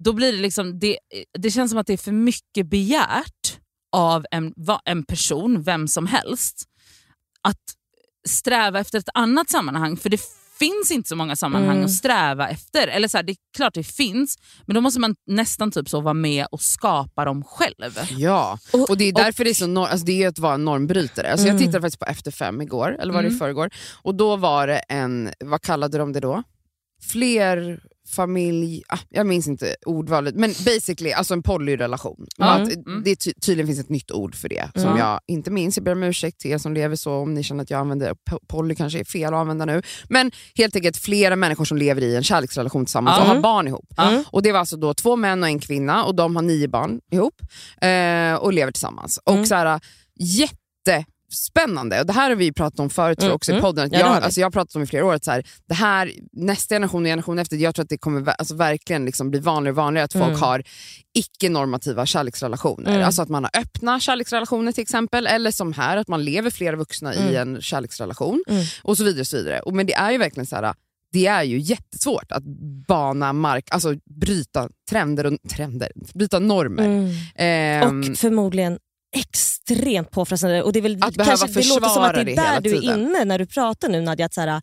[0.06, 0.98] då blir det liksom, det,
[1.40, 3.60] det känns som att det är för mycket begärt
[3.96, 4.54] av en,
[4.86, 6.64] en person, vem som helst,
[7.42, 7.62] att
[8.28, 9.98] sträva efter ett annat sammanhang.
[9.98, 10.22] För det
[10.60, 11.86] finns inte så många sammanhang Mm.
[11.86, 12.88] att sträva efter.
[12.88, 16.02] Eller så här, Det är klart det finns, men då måste man nästan typ så
[16.02, 18.00] vara med och skapa dem själv.
[18.18, 20.54] Ja, Och- och det är därför det är så nor- alltså det är att vara
[20.54, 21.32] en normbrytare.
[21.32, 21.56] Alltså Mm.
[21.58, 23.40] Jag tittade faktiskt på Efter fem igår, eller var det i Mm.
[23.40, 23.70] förrgår,
[24.04, 26.44] och då var det en, vad kallade de det då?
[27.12, 27.80] Fler
[28.10, 32.26] familj, ah, jag minns inte ordvalet, men basically alltså en polyrelation.
[32.40, 33.02] Att Mm.
[33.06, 34.98] det ty- tydligen finns ett nytt ord för det som Mm.
[34.98, 35.78] jag inte minns.
[35.78, 38.14] Jag ber om ursäkt till er som lever så om ni känner att jag använder
[38.30, 39.82] po- poly kanske är fel att använda nu.
[40.10, 43.36] Men helt enkelt flera människor som lever i en kärleksrelation tillsammans och Mm.
[43.36, 43.94] har barn ihop.
[43.98, 44.24] Mm.
[44.32, 47.00] Och Det var alltså då två män och en kvinna och de har nio barn
[47.12, 47.42] ihop
[47.82, 49.20] eh, och lever tillsammans.
[49.30, 49.42] Mm.
[49.42, 49.80] Och så här,
[51.30, 53.62] jättespännande, och det här har vi pratat om förut Mm, också i mm.
[53.62, 53.92] podden.
[53.94, 56.12] Har jag, alltså jag har pratat om i flera år att så här, det här,
[56.32, 59.72] nästa generation och generation efter, jag tror att det kommer alltså verkligen liksom bli vanligare
[59.72, 60.40] och vanligare att folk Mm.
[60.42, 60.64] har
[61.14, 62.92] icke-normativa kärleksrelationer.
[62.92, 63.06] Mm.
[63.06, 66.76] Alltså att man har öppna kärleksrelationer till exempel, eller som här, att man lever flera
[66.76, 67.36] vuxna i Mm.
[67.56, 68.66] en kärleksrelation Mm.
[68.84, 69.22] och så vidare.
[69.22, 69.60] Och så vidare.
[69.60, 70.74] Och, men det är ju verkligen så här,
[71.12, 72.44] det är ju jättesvårt att
[72.88, 76.86] bana mark, alltså bryta trender, och, trender bryta normer.
[76.86, 77.12] Mm.
[77.36, 78.80] Ehm, Och förmodligen
[79.16, 80.64] extremt påfrestande.
[80.64, 82.76] Och det, är väl, Att behöva kanske, det låter som att det är där du
[82.76, 84.26] är inne när du pratar nu Nadja.
[84.26, 84.62] Att så här,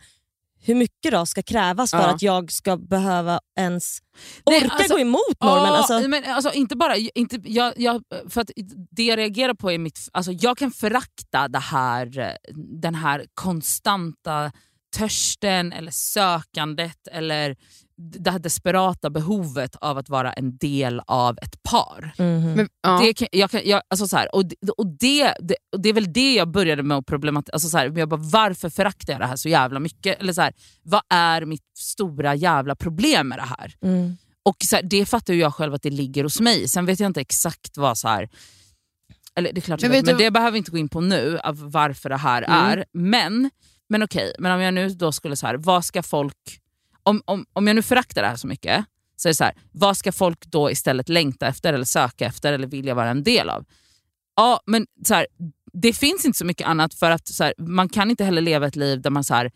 [0.65, 2.15] hur mycket då ska krävas för Ja.
[2.15, 3.99] att jag ska behöva ens
[4.47, 5.67] Nej, orka alltså- gå emot normen?
[5.73, 8.51] Alltså, men alltså, inte bara, inte, jag, jag, för att
[8.91, 10.09] det jag reagerar på är mitt...
[10.13, 12.37] Alltså, jag kan förakta det här,
[12.81, 14.53] den här konstanta
[14.97, 17.57] törsten eller sökandet eller
[17.97, 22.12] det här desperata behovet av att vara en del av ett par.
[22.57, 23.01] Men, ja.
[23.03, 25.88] Det, kan, jag kan, jag, alltså så här, och det, och det, det, och det
[25.88, 27.55] är väl det jag började med att problematisera.
[27.55, 30.20] Alltså så här, jag bara, varför föraktar jag det här så jävla mycket?
[30.20, 33.74] Eller så här, vad är mitt stora jävla problem med det här?
[33.84, 34.16] mm.
[34.45, 36.68] Och så här, Det fattar ju jag själv att det ligger hos mig.
[36.68, 38.28] Sen vet jag inte exakt vad så här...
[39.34, 41.01] Eller det är klart jag Men vet, men det behöver vi inte gå in på
[41.01, 42.57] nu, av varför det här Mm.
[42.57, 42.84] är.
[42.93, 43.51] Men,
[43.88, 46.59] men okej, men om jag nu då skulle så här, vad ska folk...
[47.03, 48.85] Om, om, om jag nu föraktar det här så mycket,
[49.17, 52.53] så är det så här, vad ska folk då istället längta efter eller söka efter
[52.53, 53.65] eller vilja vara en del av?
[54.37, 55.27] Ja, men så här,
[55.73, 58.67] det finns inte så mycket annat för att så här, man kan inte heller leva
[58.67, 59.51] ett liv där man så här,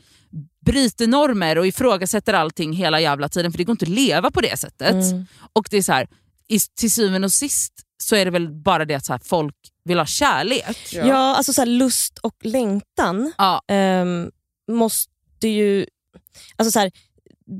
[0.66, 4.40] bryter normer och ifrågasätter allting hela jävla tiden för det går inte att leva på
[4.40, 4.92] det sättet.
[4.92, 5.26] Mm.
[5.52, 6.08] Och det är så här,
[6.48, 9.54] i, till syvende och sist så är det väl bara det att så här, folk
[9.84, 10.92] vill ha kärlek.
[10.92, 13.62] Ja, alltså så här, lust och längtan Ja.
[13.68, 14.30] ehm,
[14.72, 15.86] måste ju...
[16.56, 16.90] Alltså så här,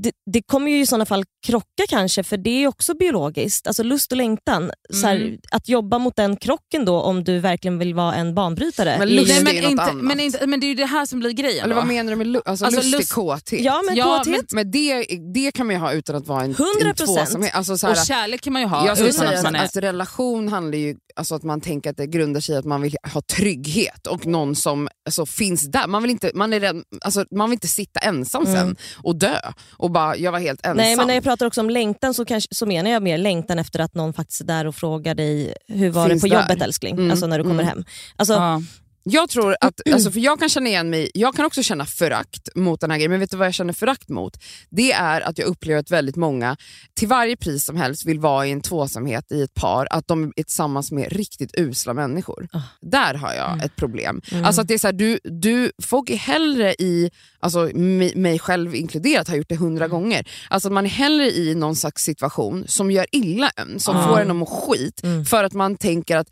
[0.03, 3.67] det, det kommer ju i sådana fall krocka kanske, för det är också biologiskt.
[3.67, 4.71] Alltså lust och längtan.
[4.93, 5.39] Så här, Mm.
[5.51, 8.97] att jobba mot den krocken då om du verkligen vill vara en banbrytare.
[8.99, 10.05] Men är lust är men, ju något inte, annat.
[10.05, 11.65] men, inte, men det är ju det här som blir grejen.
[11.65, 11.81] Eller då.
[11.81, 13.61] vad menar du med lu- alltså, Alltså, lustig lust- kåthet?
[13.61, 14.53] Ja, men Ja, kåthet.
[14.53, 16.89] Men det, det kan man ju ha utan att vara en, 100%.
[16.89, 17.55] en tvåsamhet.
[17.55, 19.59] Alltså, så här, och kärlek kan man ju ha jag skulle säga att att är...
[19.59, 22.83] alltså, relation handlar ju alltså att man tänker att det grundar sig i att man
[22.83, 25.87] vill ha trygghet och någon som alltså, finns där.
[25.87, 28.55] Man vill, inte, man, är rädd, alltså, man vill inte sitta ensam Mm.
[28.57, 29.39] sen och dö
[29.71, 30.77] och bara, jag var helt ensam.
[30.77, 33.59] Nej, men när jag pratar också om längtan så, kanske, så menar jag mer längtan
[33.59, 36.43] efter att någon faktiskt är där och frågar dig hur var Finns det på där.
[36.43, 36.95] jobbet älskling?
[36.95, 37.67] Mm, Alltså när du kommer mm.
[37.67, 37.85] hem.
[38.17, 38.63] Alltså, ja.
[39.09, 42.49] Jag tror att, alltså, för jag kan känna igen mig, jag kan också känna förakt
[42.55, 44.37] mot den här grejen, men vet du vad jag känner förakt mot?
[44.71, 46.57] Det är att jag upplever att väldigt många
[46.95, 50.33] till varje pris som helst vill vara i en tvåsamhet i ett par, att de
[50.37, 52.49] är tillsammans med riktigt usla människor.
[52.53, 52.61] Ah.
[52.81, 54.21] Där har jag ett problem.
[54.33, 54.45] Mm.
[54.45, 57.71] Alltså att det är så här, du, du, folk är hellre i, alltså
[58.15, 59.95] mig, själv inkluderat har gjort det hundra Mm.
[60.01, 63.97] gånger, alltså att man är hellre i någon slags situation som gör illa en, som
[63.97, 64.09] Ah.
[64.09, 65.25] får en att må skit, Mm.
[65.25, 66.29] för att man tänker att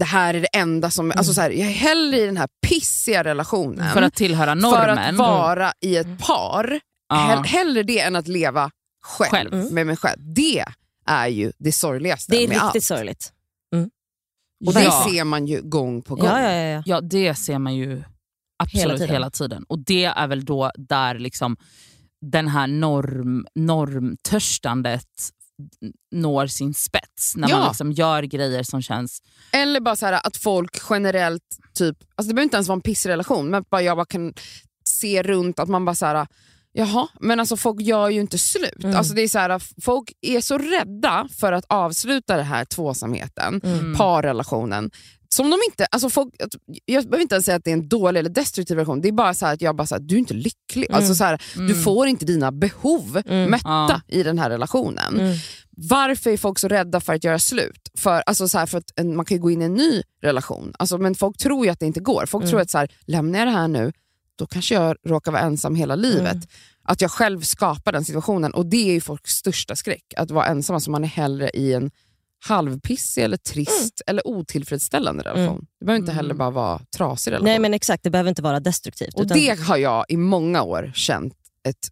[0.00, 1.12] det här är det enda som...
[1.16, 4.80] Alltså så här, jag är hellre i den här pissiga relationen För att tillhöra normen.
[4.80, 6.80] för att vara i ett par.
[7.08, 7.16] Ja.
[7.16, 8.70] Hell, hellre det än att leva
[9.04, 9.54] själv, Själv.
[9.54, 9.74] Mm.
[9.74, 10.18] med mig själv.
[10.34, 10.64] Det
[11.06, 12.84] är ju det sorgligaste det är med riktigt allt.
[12.84, 13.32] sorgligt.
[14.66, 15.06] Och det Ja.
[15.10, 16.26] ser man ju gång på gång.
[16.26, 16.82] Ja, ja, ja, ja.
[16.86, 18.02] Ja, det ser man ju
[18.62, 19.50] absolut hela tiden.
[19.50, 19.64] tiden.
[19.68, 21.56] Och det är väl då där liksom
[22.26, 25.06] den här norm, normtörstandet
[26.12, 27.36] når sin spets.
[27.36, 27.58] När Ja.
[27.58, 29.22] man liksom gör grejer som känns...
[29.52, 31.42] Eller bara så här, att folk generellt,
[31.74, 34.34] typ, alltså det behöver inte ens vara en pissrelation, men bara jag bara kan
[34.84, 36.26] se runt att man bara så här,
[36.72, 38.84] Jaha, men alltså folk gör ju inte slut.
[38.84, 38.96] Mm.
[38.96, 43.60] Alltså det är så här, folk är så rädda för att avsluta den här tvåsamheten,
[43.64, 43.96] Mm.
[43.96, 44.90] parrelationen.
[45.34, 46.34] Som de inte, alltså folk,
[46.84, 49.12] jag behöver inte ens säga att det är en dålig eller destruktiv relation, det är
[49.12, 50.86] bara så här att jag bara så här, du är inte lycklig.
[50.90, 50.96] Mm.
[50.98, 51.82] Alltså så här, Du Mm.
[51.82, 53.50] får inte dina behov Mm.
[53.50, 54.00] mätta Ja.
[54.08, 55.20] i den här relationen.
[55.20, 55.36] Mm.
[55.76, 57.88] Varför är folk så rädda för att göra slut?
[57.98, 60.02] För, alltså så här, för att en, man kan ju gå in i en ny
[60.22, 62.26] relation, alltså, men folk tror ju att det inte går.
[62.26, 62.50] Folk Mm.
[62.50, 63.92] tror att så här, lämnar jag det här nu,
[64.36, 66.32] då kanske jag råkar vara ensam hela livet.
[66.32, 66.46] Mm.
[66.82, 70.46] Att jag själv skapar den situationen och det är ju folks största skräck, att vara
[70.46, 70.74] ensam.
[70.74, 71.90] Alltså man är hellre i en
[72.48, 75.66] halvpissig, eller trist eller otillfredsställande relation.
[75.80, 76.38] Det behöver inte heller Mm.
[76.38, 77.44] bara vara trasig relation.
[77.44, 79.14] Nej men exakt, det behöver inte vara destruktivt.
[79.14, 81.34] och utan, det har jag i många år känt
[81.68, 81.88] ett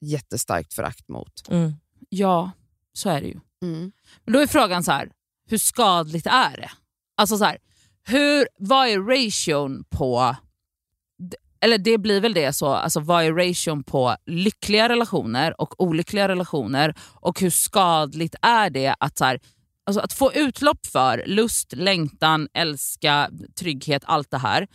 [0.00, 1.48] jättestarkt förakt mot.
[1.50, 1.72] mm.
[2.08, 2.50] Ja,
[2.92, 3.40] så är det ju.
[3.62, 3.92] Mm.
[4.24, 5.10] Men då är frågan så här,
[5.48, 6.70] hur skadligt är det?
[7.16, 7.58] Alltså så här,
[8.08, 10.36] hur, vad är ration på,
[11.60, 16.28] eller det blir väl det så, alltså vad är ration på lyckliga relationer och olyckliga
[16.28, 19.40] relationer och hur skadligt är det att, så här,
[19.86, 24.66] alltså att få utlopp för lust, längtan, älska, trygghet, allt det här.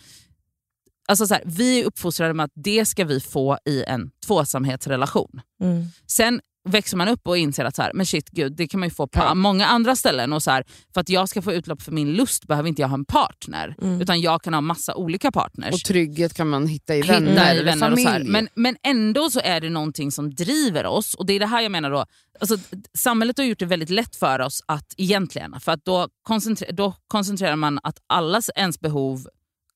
[1.07, 5.41] Alltså så här, vi är uppfostrade med att det ska vi få i en tvåsamhetsrelation.
[5.61, 5.85] Mm.
[6.07, 8.89] Sen växer man upp och inser att så här, men shit, gud, det kan man
[8.89, 9.33] ju få på Ja.
[9.33, 10.33] många andra ställen.
[10.33, 12.89] Och så här, för att jag ska få utlopp för min lust behöver inte jag
[12.89, 13.75] ha en partner.
[13.81, 14.01] Mm.
[14.01, 15.73] Utan jag kan ha massa olika partners.
[15.73, 18.03] Och trygghet kan man hitta i Hitta vänner i eller vänner och familj.
[18.03, 18.23] så här.
[18.23, 21.13] Men, men ändå så är det någonting som driver oss.
[21.13, 22.05] Och det är det här jag menar då.
[22.39, 22.57] Alltså,
[22.97, 26.93] samhället har gjort det väldigt lätt för oss att egentligen, för att då, koncentre, då
[27.07, 29.27] koncentrerar man att allas ens behov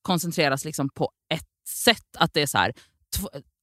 [0.02, 2.16] koncentreras liksom på ett sätt.
[2.18, 2.58] Att det är så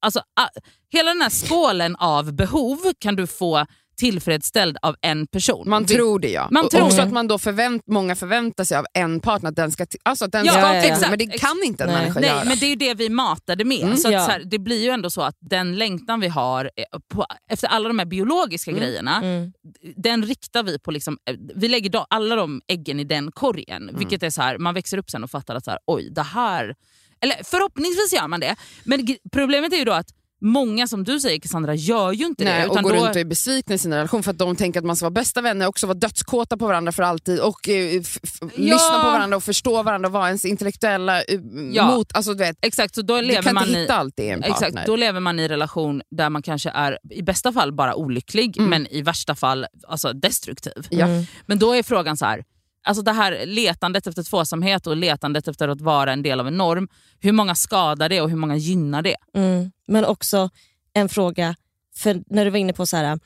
[0.03, 0.47] alltså, a,
[0.91, 3.65] hela den här skålen av behov kan du få
[3.97, 5.69] tillfredsställd av en person.
[5.69, 6.47] Man Vi- tror det ja.
[6.51, 7.03] Man och tror också det.
[7.03, 10.31] att man då förvänt, många förväntar sig av en partner att den ska, alltså att
[10.31, 10.81] den Ja, ska ja, ja.
[10.81, 11.41] exakt, men det exakt.
[11.41, 11.99] kan inte en Nej.
[12.01, 12.43] människa Nej, göra.
[12.45, 13.81] men det är ju det vi matade med.
[13.83, 13.97] Mm.
[13.97, 14.25] så att, Ja.
[14.25, 17.67] så här, det blir ju ändå så att den längtan vi har eh, på, efter
[17.67, 18.83] alla de här biologiska Mm.
[18.83, 19.53] grejerna, Mm.
[19.95, 23.83] den riktar vi på, liksom, eh, vi lägger då, alla de äggen i den korgen.
[23.83, 23.95] Mm.
[23.97, 26.21] Vilket är så här, man växer upp sen och fattar att så här, oj, det
[26.23, 26.75] här...
[27.23, 28.55] Eller förhoppningsvis gör man det.
[28.83, 30.07] Men problemet är ju då att
[30.45, 32.67] många som du säger Cassandra gör ju inte Nej, det.
[32.67, 34.79] och Utan går då, runt och är besvikna i sin relation för att de tänker
[34.79, 37.69] att man ska vara bästa vänner och också vara dödskåta på varandra för alltid och
[37.69, 38.19] eh, f-
[38.55, 41.39] lyssna på varandra och förstå varandra och vara ens intellektuella eh,
[41.71, 41.95] Ja.
[41.95, 42.15] mot.
[42.15, 43.81] Alltså, du vet, Exakt, så då du lever kan man inte i...
[43.81, 44.67] hitta allt det i en partner.
[44.67, 47.95] Exakt, då lever man i en relation där man kanske är i bästa fall bara
[47.95, 48.69] olycklig Mm.
[48.69, 50.87] men i värsta fall alltså, destruktiv.
[50.89, 51.05] Ja.
[51.05, 51.23] Mm.
[51.45, 52.43] Men då är frågan så här,
[52.83, 56.57] alltså det här letandet efter tvåsamhet och letandet efter att vara en del av en
[56.57, 56.87] norm,
[57.19, 59.15] hur många skadar det och hur många gynnar det?
[59.33, 59.71] Mm.
[59.87, 60.49] Men också
[60.93, 61.55] en fråga,
[61.95, 63.19] för när du var inne på så här,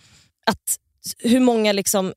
[0.45, 0.77] att
[1.19, 2.13] hur många liksom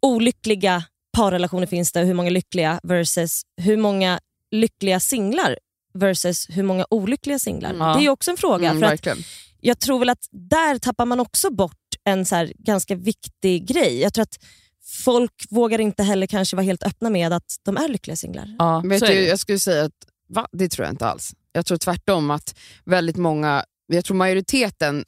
[0.00, 4.20] olyckliga parrelationer finns det och hur många lyckliga versus hur många
[4.50, 5.58] lyckliga singlar
[5.94, 7.70] versus hur många olyckliga singlar.
[7.70, 7.98] Mm.
[7.98, 8.70] Det är också en fråga.
[8.70, 9.18] Mm, för att
[9.60, 14.00] jag tror väl att där tappar man också bort en så ganska viktig grej.
[14.00, 14.38] Jag tror att
[14.86, 18.56] folk vågar inte heller kanske vara helt öppna med att de är lyckliga singlar.
[18.58, 19.92] Ja, Vet du, jag skulle säga att
[20.28, 20.46] va?
[20.52, 21.34] det tror jag inte alls.
[21.52, 22.54] Jag tror tvärtom att
[22.84, 25.04] väldigt många, jag tror majoriteten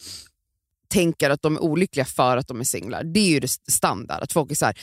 [0.89, 3.05] tänker att de är olyckliga för att de är singlar.
[3.05, 4.23] Det är ju det standard.
[4.23, 4.79] Att folk är så här,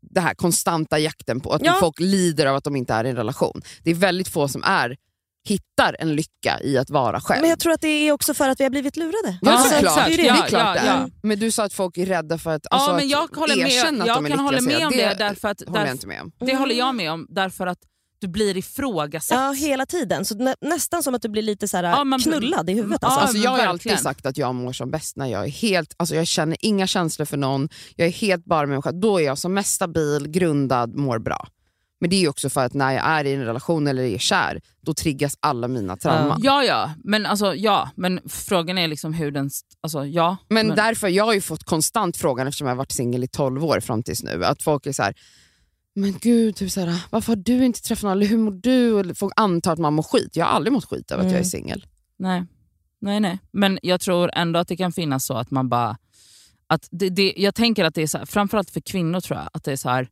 [0.00, 1.76] det här konstanta jakten på att Ja.
[1.80, 3.62] folk lider av att de inte är i en relation.
[3.82, 4.96] Det är väldigt få som är
[5.46, 7.40] hittar en lycka i att vara själv.
[7.40, 9.38] Men jag tror att det är också för att vi har blivit lurade.
[9.42, 10.06] Ja, Ja, såklart.
[10.06, 10.86] Det är Ja, klart ja, det är.
[10.86, 11.08] ja.
[11.22, 13.56] Men du sa att folk är rädda för att, Ja, alltså, men jag att håller
[13.56, 15.78] med, erkänna att jag de är kan hålla med om det, det därför att, håller
[15.78, 16.32] jag därför, inte med om.
[16.46, 17.78] det håller jag med om därför att
[18.18, 19.38] du blir ifrågasatt.
[19.38, 20.24] Ja, hela tiden.
[20.24, 22.98] Så nä, nästan som att du blir lite så här, Ja, man- knullad i huvudet.
[23.02, 23.20] Ja, Alltså.
[23.20, 23.70] Alltså, men jag har verkligen.
[23.94, 26.86] alltid sagt att jag mår som bäst när jag är helt, alltså jag känner inga
[26.86, 29.00] känslor för någon, jag är helt bara med mig själv.
[29.00, 31.48] Då är jag som mest stabil, grundad, mår bra.
[32.00, 34.18] Men det är ju också för att när jag är i en relation eller är
[34.18, 36.40] kär, då triggas alla mina trauman.
[36.42, 36.90] Ja, ja.
[37.04, 37.90] Men, alltså, ja.
[37.96, 39.50] men frågan är liksom hur den...
[39.80, 40.36] Alltså, ja.
[40.48, 43.64] Men, därför, jag har ju fått konstant frågan eftersom jag har varit singel i 12
[43.64, 45.14] år fram tills nu, att folk är så här.
[45.94, 48.12] Men gud, typ så här, varför har du inte träffat någon?
[48.12, 49.00] Eller hur mår du?
[49.00, 50.36] Eller folk antar att man mår skit.
[50.36, 51.44] Jag har aldrig mått skit av att jag är Mm.
[51.44, 51.86] singel.
[52.18, 52.44] Nej.
[53.00, 53.38] nej, nej.
[53.52, 55.96] Men jag tror ändå att det kan finnas så att man bara...
[56.66, 59.48] Att det, det, jag tänker att det är så här, framförallt för kvinnor tror jag,
[59.52, 60.08] att det är så här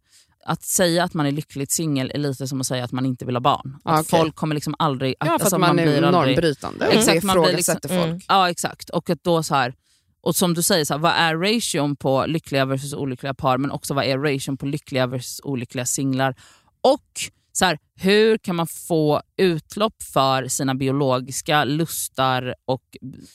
[0.46, 3.24] att säga att man är lyckligt singel är lite som att säga att man inte
[3.24, 3.78] vill ha barn.
[3.84, 4.20] Att okej.
[4.20, 5.14] Folk kommer liksom aldrig...
[5.20, 8.24] Ja, för alltså, att man, blir är aldrig- normbrytande Exakt, och man blir liksom- folk.
[8.28, 8.90] Ja exakt.
[8.90, 9.74] Och att då så här,
[10.20, 13.70] och som du säger, så här, vad är ration på lyckliga versus olyckliga par men
[13.70, 16.34] också vad är ration på lyckliga versus olyckliga singlar?
[16.80, 17.10] Och
[17.56, 22.82] så här, hur kan man få utlopp för sina biologiska lustar och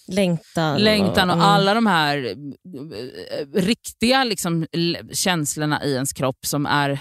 [0.08, 0.80] Längtan.
[0.80, 1.46] längtan och mm.
[1.48, 4.68] alla de här eh, riktiga liksom,
[5.14, 7.00] känslorna i ens kropp som är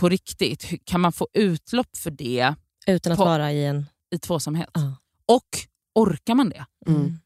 [0.00, 0.72] på riktigt.
[0.72, 2.54] Hur- Kan man få utlopp för det
[2.86, 3.86] Utan att på- vara i en...
[4.14, 4.70] i tvåsamhet?
[4.74, 4.96] Ja.
[5.26, 5.48] Och
[5.94, 6.64] orkar man det?
[6.86, 7.00] Mm.
[7.00, 7.18] Mm.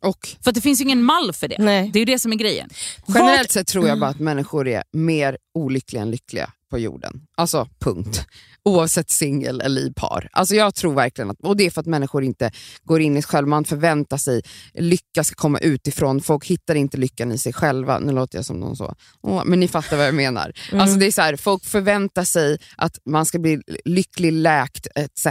[0.00, 1.56] Och För att det finns ju ingen mall för det.
[1.58, 1.90] Nej.
[1.92, 2.70] Det är ju det som är grejen.
[3.08, 7.20] generellt sett tror jag bara att människor är mer olyckliga än lyckliga på jorden.
[7.36, 8.26] Alltså punkt.
[8.64, 10.28] Oavsett singel eller i par.
[10.32, 12.50] Alltså jag tror verkligen att, och det är för att människor inte
[12.84, 14.42] går in i sig själva, man förväntar sig
[14.74, 17.98] lycka ska komma utifrån, folk hittar inte lyckan i sig själva.
[17.98, 20.52] Nu låter jag som någon så, Åh, men ni fattar vad jag menar.
[20.72, 25.26] Alltså det är så här, folk förväntar sig att man ska bli lycklig, läkt etc.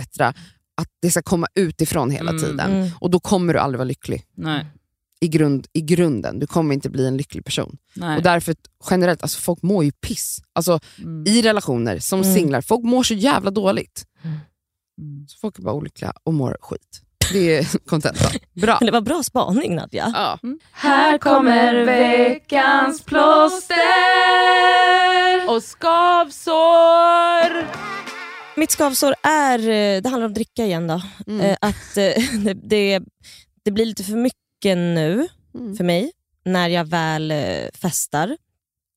[0.82, 2.44] Att det ska komma utifrån hela Mm.
[2.44, 2.74] tiden.
[2.74, 2.90] Mm.
[3.00, 4.24] Och då kommer du aldrig vara lycklig.
[4.38, 4.66] Nej.
[5.20, 7.78] I, grund, I grunden, du kommer inte bli en lycklig person.
[7.95, 8.18] Nej.
[8.18, 8.55] Och därför
[8.89, 10.39] generellt, alltså folk mår ju piss.
[10.53, 11.28] Alltså Mm.
[11.28, 12.34] i relationer, som Mm.
[12.34, 14.03] singlar, folk mår så jävla dåligt.
[14.24, 14.38] Mm.
[15.28, 17.01] Så folk är bara olyckliga och mår skit.
[17.34, 18.32] Det är kontentan.
[18.53, 18.78] Bra.
[18.82, 20.11] Det var bra spaning Nadja.
[20.15, 20.39] Ja.
[20.72, 23.78] Här kommer veckans plåster
[25.49, 27.68] och skavsår.
[28.59, 31.01] Mitt skavsår är, eh, det handlar om dricka igen då.
[31.28, 31.41] Mm.
[31.41, 32.13] Eh, Att eh,
[32.43, 32.99] det, det,
[33.65, 35.76] det blir lite för mycket nu Mm.
[35.76, 36.12] för mig
[36.45, 38.38] när jag väl eh, festar.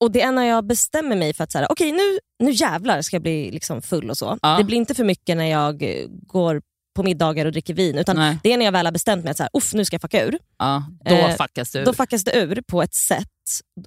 [0.00, 3.02] Och Det är när jag bestämmer mig för att så här, okej nu, nu jävlar
[3.02, 4.38] ska jag bli liksom full och så.
[4.42, 4.56] Ja.
[4.58, 6.62] Det blir inte för mycket när jag eh, går
[6.94, 7.98] på middagar och dricker vin.
[7.98, 8.38] Utan Nej.
[8.42, 10.00] Det är när jag väl har bestämt mig att så här, Uff, nu ska jag
[10.00, 10.38] fucka ur.
[10.58, 11.84] Ja, då Eh, fuckas du.
[11.84, 13.28] Då fuckas det ur på ett sätt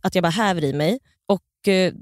[0.02, 1.00] att jag bara häver i mig.
[1.26, 1.94] Och eh,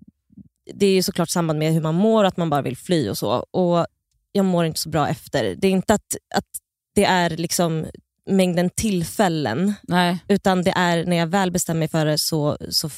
[0.74, 3.18] Det är ju såklart samband med hur man mår, att man bara vill fly och
[3.18, 3.32] så.
[3.52, 3.86] Och
[4.32, 5.56] Jag mår inte så bra efter.
[5.56, 6.48] Det är inte att, att
[6.96, 7.86] det är liksom
[8.32, 10.20] mängden tillfällen, Nej.
[10.28, 12.90] utan det är när jag väl bestämmer mig för det så, så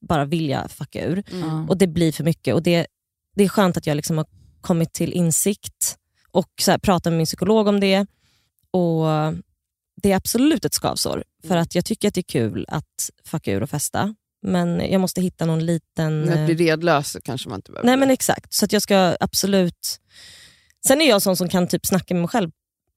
[0.00, 1.22] bara vill jag fucka ur.
[1.30, 1.66] Ja.
[1.68, 2.54] Och Det blir för mycket.
[2.54, 2.86] Och Det,
[3.36, 4.26] det är skönt att jag liksom har
[4.60, 5.96] kommit till insikt
[6.30, 8.06] och så här, pratat med min psykolog om det.
[8.70, 9.06] Och
[10.02, 13.52] Det är absolut ett skavsår, för att jag tycker att det är kul att fucka
[13.52, 14.14] ur och festa.
[14.42, 16.22] Men jag måste hitta någon liten...
[16.22, 18.82] När eh, det blir redlös kanske man inte behöver Nej men exakt, så att jag
[18.82, 20.00] ska absolut...
[20.86, 22.50] Sen är jag sån som kan typ snacka med mig själv.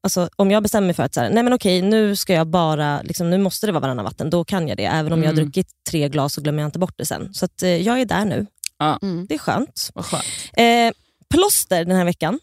[0.04, 2.48] Alltså, om jag bestämmer mig för att så här, nej men okej, nu ska jag
[2.48, 4.86] bara, liksom, nu måste det vara varannan vatten, då kan jag det.
[4.86, 5.46] Även om jag har Mm.
[5.46, 7.34] druckit tre glas så glömmer jag inte bort det sen.
[7.34, 8.46] Så att, eh, jag är där nu.
[8.78, 9.00] Ja.
[9.02, 9.26] Mm.
[9.28, 9.90] Det är skönt.
[9.94, 10.24] Vad skönt.
[10.54, 10.92] Eh,
[11.30, 12.40] plåster den här veckan,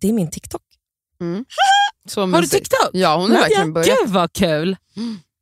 [0.00, 0.62] det är min TikTok.
[1.20, 1.44] Mm.
[2.16, 2.46] Har du.
[2.46, 2.90] TikTok?
[2.92, 3.98] Ja, hon har verkligen börjat.
[4.00, 4.76] Gud vad kul.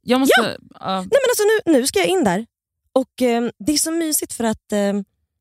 [0.02, 0.56] Jag måste...
[0.80, 1.00] Ja.
[1.00, 2.46] Nej men alltså nu, nu ska jag in där.
[2.92, 4.78] Och eh, Det är så mysigt för att eh,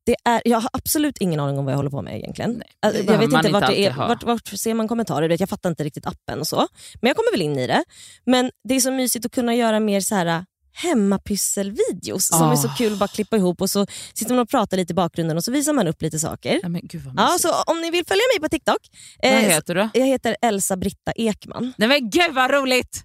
[0.06, 2.50] det är, jag har absolut ingen aning om vad jag håller på med egentligen.
[2.52, 5.48] Nej, Alltså, jag vet inte inte vart, det är, vart, vart ser man kommentarer, jag
[5.48, 6.68] fattar inte riktigt appen och så.
[7.00, 7.84] Men jag kommer väl in i det.
[8.26, 10.44] Men det är så mysigt att kunna göra mer så här
[10.74, 12.74] hemmapysselvideos som är så Ah.
[12.78, 15.44] kul att bara klippa ihop och så sitter man och pratar lite i bakgrunden och
[15.44, 16.50] så visar man upp lite saker.
[16.62, 18.78] Nej, men gud vad Ja, så om ni vill följa mig på TikTok,
[19.22, 19.88] Vad eh, heter du?
[19.94, 21.72] jag heter Elsa Britta Ekman.
[21.76, 23.04] Nej men gud vad roligt!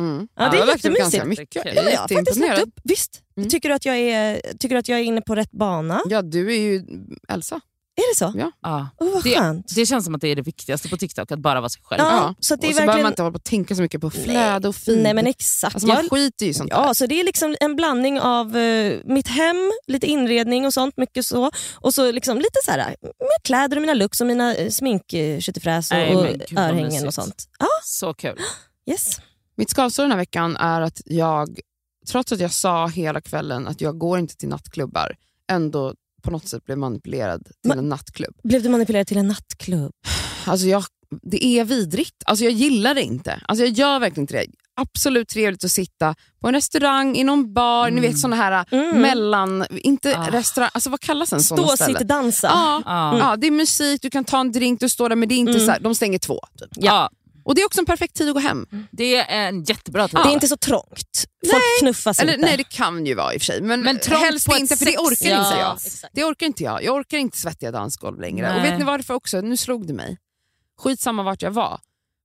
[0.00, 0.28] Mm.
[0.36, 0.98] Ja, det är lagt upp jättemysigt.
[0.98, 1.62] ganska mycket.
[1.64, 3.20] Ja, Jag Ja, är har faktiskt lagt upp, visst.
[3.40, 3.50] Mm.
[3.50, 6.00] Tycker, du att jag är, tycker du att jag är inne på rätt bana?
[6.08, 6.84] Ja, du är ju
[7.28, 7.60] Elsa.
[7.96, 8.32] Är det så?
[8.38, 8.52] Ja.
[8.62, 8.88] Ja.
[9.00, 9.74] Oh, vad Det- skönt.
[9.74, 12.00] Det känns som att det är det viktigaste på TikTok, att bara vara sig själv.
[12.02, 12.34] Ja, Ja.
[12.40, 13.02] så att det och är så behöver verkligen...
[13.02, 15.02] man inte hålla på tänka så mycket på flöde och feed.
[15.02, 15.74] Nej men exakt.
[15.74, 16.76] alltså, man Jag- skiter ju i sånt där.
[16.76, 20.96] Ja, så det är liksom en blandning av eh, mitt hem, lite inredning och sånt,
[20.96, 21.50] mycket så.
[21.74, 25.02] Och så liksom lite så här, med kläder och mina looks och mina eh, smink,
[25.40, 27.44] köttfräs och, Nej, och gud, örhängen och sånt.
[27.58, 28.36] Ja, Så kul.
[28.90, 29.16] yes.
[29.56, 31.58] Mitt skavsår den här veckan är att jag,
[32.08, 35.16] trots att jag sa hela kvällen att jag går inte till nattklubbar,
[35.50, 38.34] ändå på något sätt blev manipulerad till Men- en nattklubb.
[38.44, 39.92] Blev du manipulerad till en nattklubb?
[40.46, 40.84] Alltså jag,
[41.22, 42.22] det är vidrigt.
[42.26, 43.40] Alltså jag gillar det inte.
[43.48, 44.46] Alltså jag gör verkligen inte det.
[44.74, 49.00] Absolut trevligt att sitta på en restaurang, i någon bar, ni vet såna här Mm.
[49.00, 49.64] mellan...
[49.70, 50.30] Inte Ah.
[50.30, 51.98] restaurang, alltså vad kallas en sån Stå, ställe?
[51.98, 52.46] sitt, dansa.
[52.46, 53.18] Ja, Ja.
[53.18, 55.36] ja, det är musik, du kan ta en drink, du står där men det är
[55.36, 55.64] inte Mm.
[55.66, 56.40] så här, de stänger två.
[56.58, 56.68] Typ.
[56.76, 57.10] Ja.
[57.44, 58.66] Och Det är också en perfekt tid att gå hem.
[58.90, 60.18] Det är en jättebra tid.
[60.24, 61.26] Det är inte så trångt.
[61.50, 62.46] Folk knuffas Eller, inte.
[62.46, 64.84] nej det kan ju vara i och för sig, men, Men trångt helst inte för
[64.84, 65.76] det orkar Ja, inte jag.
[65.76, 66.14] exakt.
[66.14, 66.84] Det orkar inte jag.
[66.84, 68.48] Jag orkar inte svettiga dansgolv längre.
[68.50, 68.70] Och Nej.
[68.70, 69.40] vet ni varför också?
[69.40, 70.18] Nu slog det mig.
[70.78, 71.80] Skitsamma vart jag var.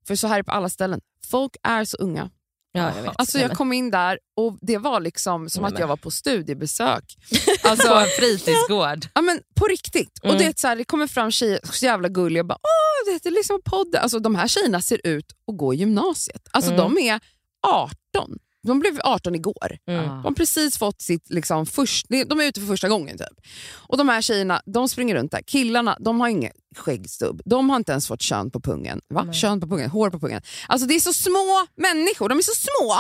[0.08, 1.02] För så här är det på alla ställen.
[1.32, 2.30] Folk är så unga.
[2.76, 3.12] Ja, jag vet.
[3.16, 7.04] Alltså jag kom in där och det var liksom som att jag var på studiebesök.
[7.64, 9.06] på Alltså, en fritidsgård.
[9.14, 10.20] ja, men på riktigt.
[10.24, 10.38] Och Mm.
[10.38, 13.30] det, är så här, det kommer fram tjejer, så jävla gulliga och bara åh, det
[13.30, 14.02] är liksom podden.
[14.02, 16.42] Alltså, de här tjejerna ser ut att gå i gymnasiet.
[16.52, 16.96] Alltså Mm.
[16.96, 17.20] de är
[17.68, 18.38] 18.
[18.68, 19.78] De blev 18 igår.
[19.88, 20.04] Mm.
[20.04, 20.10] Ja.
[20.10, 23.18] De har precis fått sitt, liksom, först, de är ute för första gången.
[23.18, 23.48] Typ.
[23.74, 25.42] Och De här tjejerna de springer runt där.
[25.42, 27.42] Killarna de har ingen skäggstubb.
[27.46, 29.02] De har inte ens fått kön på pungen.
[29.10, 29.34] Va?
[29.34, 29.90] Kön på pungen?
[29.90, 30.42] Hår på pungen?
[30.68, 32.30] Alltså Det är så små människor.
[32.30, 32.96] De är så små.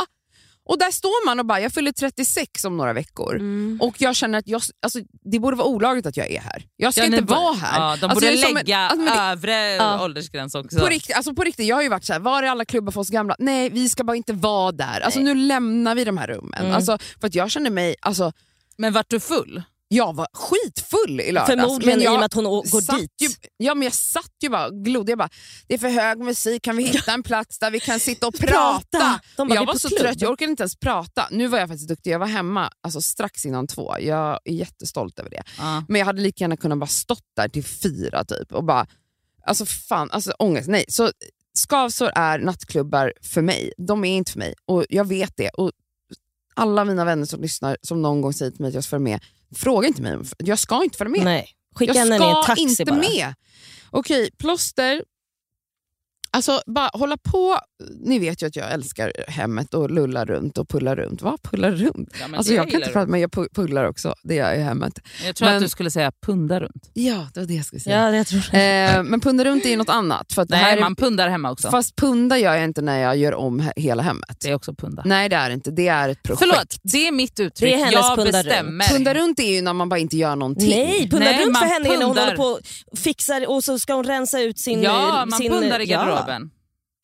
[0.68, 3.36] Och där står man och bara, jag fyller 36 om några veckor.
[3.36, 3.78] Mm.
[3.82, 5.00] Och jag känner att jag, alltså,
[5.32, 6.64] det borde vara olagligt att jag är här.
[6.78, 7.80] Jag ska Ja, inte vara här.
[7.80, 10.04] Ja, de Alltså, borde är som en- lägga alltså, det- övre Ja.
[10.04, 10.80] åldersgräns också.
[10.80, 12.92] på riktigt, alltså på riktigt, jag har ju varit så här, var är alla klubbar
[12.92, 13.36] för oss gamla?
[13.40, 15.00] Nej, vi ska bara inte vara där.
[15.02, 15.34] Alltså, Nej.
[15.34, 16.60] nu lämnar vi de här rummen.
[16.62, 16.72] Mm.
[16.76, 18.32] Alltså, för att jag känner mig, alltså,
[18.78, 19.64] Men vart du full?
[19.96, 21.62] Jag var skitfull i lördags.
[21.62, 23.12] Förmodligen men jag i och med att hon går satt dit.
[23.22, 25.12] Ju, ja, men jag satt ju bara och glodde.
[25.12, 25.30] Jag bara,
[25.68, 28.34] det är för hög musik, kan vi hitta en plats där vi kan sitta och
[28.40, 29.20] prata?
[29.38, 30.00] Bara, jag var så klubb.
[30.00, 31.28] trött, jag orkade inte ens prata.
[31.32, 33.96] Nu var jag faktiskt duktig, jag var hemma alltså, strax innan två.
[34.00, 35.44] Jag är jättestolt över det.
[35.58, 35.84] Ja.
[35.88, 38.88] Men jag hade lika gärna kunnat bara stått där till fyra typ och bara,
[39.46, 40.68] alltså fan, alltså ångest.
[40.70, 40.86] Nej.
[40.88, 41.12] Så
[41.54, 43.74] skavsår är nattklubbar för mig.
[43.78, 45.50] De är inte för mig och jag vet det.
[45.50, 45.72] Och
[46.56, 49.04] alla mina vänner som lyssnar som någon gång säger till mig att jag ska följa
[49.04, 49.20] med,
[49.56, 50.18] fråga inte mig.
[50.38, 51.24] Jag ska inte följa med.
[51.24, 51.50] Nej.
[51.76, 52.96] Skicka jag henne ska i en taxi inte bara.
[52.96, 53.34] med.
[53.90, 55.04] Okej, plåster.
[56.32, 57.60] Alltså bara hålla på.
[58.06, 61.22] Ni vet ju att jag älskar hemmet och lullar runt och pullar runt.
[61.22, 62.10] Vad pullar runt?
[62.22, 64.16] Ja, men Alltså det jag kan inte prata men jag pu- pullar också.
[64.24, 65.00] Det gör jag i hemmet.
[65.26, 66.90] Jag tror Men- att du skulle säga punda runt.
[66.94, 67.98] Ja, det var det jag skulle säga.
[68.12, 68.40] Ja, jag tror.
[68.56, 70.34] Eh, men punda runt är ju något annat.
[70.34, 71.70] För att det Nej, här är, man pundar hemma också.
[71.72, 74.38] Fast punda gör jag inte när jag gör om he- hela hemmet.
[74.42, 75.02] Det är också punda.
[75.06, 76.40] Nej det är inte, det är ett projekt.
[76.40, 77.70] Förlåt, det är mitt uttryck.
[77.70, 78.46] Det är hennes jag punda runt.
[78.46, 78.86] bestämmer.
[78.88, 80.70] Punda runt är ju när man bara inte gör någonting.
[80.70, 82.24] Nej, punda Nej, runt för henne är när hon pundar.
[82.24, 84.82] håller på och fixar och så ska hon rensa ut sin...
[84.84, 86.28] Ja, man sin, pundar i ja.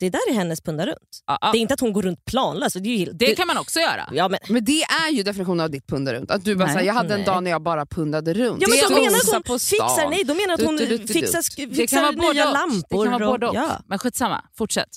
[0.02, 0.98] Det där är hennes punda runt.
[1.28, 1.52] Ja, ja.
[1.52, 2.76] Det är inte att hon går runt planlöst.
[2.84, 4.10] Det, ju, Det kan man också göra.
[4.12, 6.32] Ja, men, Men det är ju definitionen av ditt punda runt.
[6.32, 6.74] Att du bara Nej.
[6.74, 7.26] säger, jag hade en Nej.
[7.26, 8.62] dag när jag bara pundade runt.
[8.62, 10.78] ja, men Det då är menar att på hon fixar, nej, då menar att hon
[10.78, 11.68] Dutt, dutt, dutt, fixar.
[11.68, 13.06] Det fixar nya lampor.
[13.06, 13.56] Det kan vara både och.
[13.56, 13.82] ja.
[13.88, 14.90] Men skitsamma, fortsätt.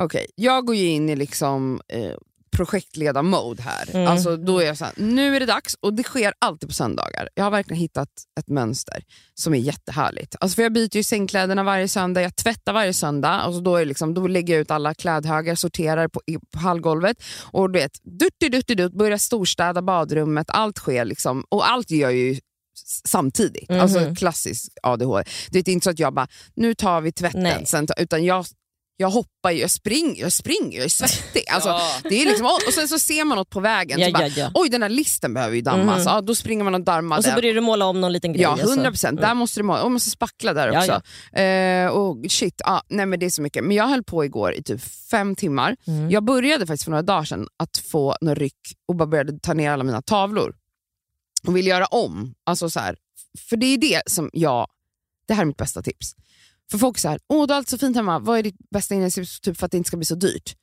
[0.00, 2.10] Okej, jag går ju in i liksom eh,
[2.54, 3.90] projektleda-mode här.
[3.94, 4.06] Mm.
[4.08, 6.74] Alltså, då är jag så här, nu är det dags och det sker alltid på
[6.74, 7.28] söndagar.
[7.34, 8.08] Jag har verkligen hittat
[8.40, 9.02] ett mönster
[9.34, 10.36] som är jättehärligt.
[10.40, 13.28] Alltså, för jag byter ju sängkläderna varje söndag, jag tvättar varje söndag.
[13.28, 16.20] Alltså, då, är liksom, då lägger jag ut alla klädhögar, sorterar på,
[16.52, 20.46] på hallgolvet och du vet, dutti, dutti, dutt, börjar storstäda badrummet.
[20.50, 22.40] Allt sker liksom, och allt gör jag ju
[23.04, 23.68] samtidigt.
[23.68, 23.80] Mhm.
[23.80, 25.24] Alltså klassisk ADHD.
[25.50, 27.66] Det är inte så att jag bara, nu tar vi tvätten, Nej.
[27.66, 28.46] sen utan jag
[28.96, 31.44] jag hoppar ju, jag springer, jag springer, jag är svettig.
[31.50, 31.90] Alltså, Ja.
[32.02, 34.32] det är liksom, och sen så ser man något på vägen, Ja, så bara, ja,
[34.36, 34.50] ja.
[34.54, 36.04] oj den här listen behöver ju dammas.
[36.04, 36.14] Mhm.
[36.14, 37.36] Ja, då springer man och dammar Och så den.
[37.36, 38.42] börjar du måla om någon liten grej.
[38.42, 39.20] Ja, och så- 100 procent.
[39.20, 39.82] Där måste du måla.
[39.82, 41.02] Och måste spackla där också.
[41.40, 43.64] Eh, och shit, ah, nej men det är så mycket.
[43.64, 44.80] Men jag höll på igår i typ
[45.10, 45.76] fem timmar.
[45.86, 46.10] Mm.
[46.10, 49.54] Jag började faktiskt för några dagar sedan att få några ryck och bara började ta
[49.54, 50.54] ner alla mina tavlor.
[51.46, 52.34] Och vill göra om.
[52.46, 52.96] Alltså så här,
[53.48, 54.66] för det är det som jag,
[55.28, 56.14] det här är mitt bästa tips.
[56.74, 59.40] För folk säger, åh du har allt så fint hemma, vad är ditt bästa inredningstips
[59.40, 60.54] typ för att det inte ska bli så dyrt?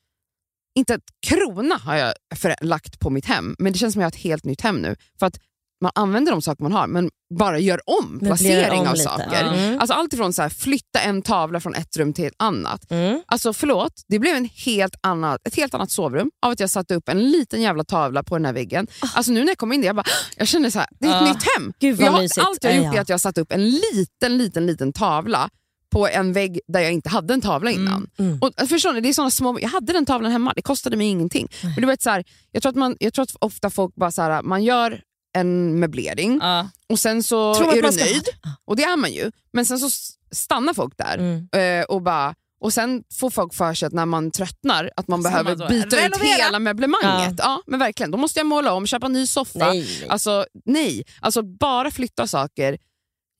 [0.79, 4.03] Inte ett krona har jag för, lagt på mitt hem, men det känns som att
[4.03, 4.95] jag har ett helt nytt hem nu.
[5.19, 5.39] För att
[5.83, 7.09] man använder de saker man har, men
[7.39, 9.03] bara gör om placering om av lite.
[9.03, 9.43] saker.
[9.53, 9.79] Mm.
[9.79, 12.91] Alltså allt ifrån så här, flytta en tavla från ett rum till ett annat.
[12.91, 13.21] Mm.
[13.27, 16.95] Alltså förlåt, det blev en helt annat, ett helt annat sovrum av att jag satte
[16.95, 18.87] upp en liten jävla tavla på den här väggen.
[19.13, 20.05] Alltså nu när jag kom in där, jag, bara,
[20.37, 21.33] jag kände så här, det är ett Ah.
[21.33, 21.73] nytt hem.
[21.79, 24.37] Gud, jag har, allt jag har gjort är att jag har satt upp en liten,
[24.37, 25.49] liten, liten tavla
[25.91, 28.09] på en vägg där jag inte hade en tavla innan.
[28.19, 28.39] Mm.
[28.41, 31.07] Och, förstår ni, det är såna små, jag hade den tavlan hemma, det kostade mig
[31.07, 31.47] ingenting.
[31.63, 34.11] Men du vet, så här, jag, tror att man, jag tror att ofta folk bara
[34.11, 35.01] så här, man gör
[35.37, 36.69] en möblering Ja.
[36.89, 38.23] och sen så Tror är du ska nöjd,
[38.65, 39.31] och det är man ju.
[39.53, 39.89] Men sen så
[40.31, 41.79] stannar folk där Mm.
[41.81, 45.23] eh, och bara och sen får folk för sig att när man tröttnar att man
[45.23, 46.35] Så behöver byta ut renovera.
[46.45, 47.35] hela möblemanget.
[47.37, 47.61] Ja.
[47.67, 49.59] men verkligen, då måste jag måla om, köpa en ny soffa.
[49.59, 50.09] Nej, nej.
[50.09, 52.77] Alltså, nej, alltså bara flytta saker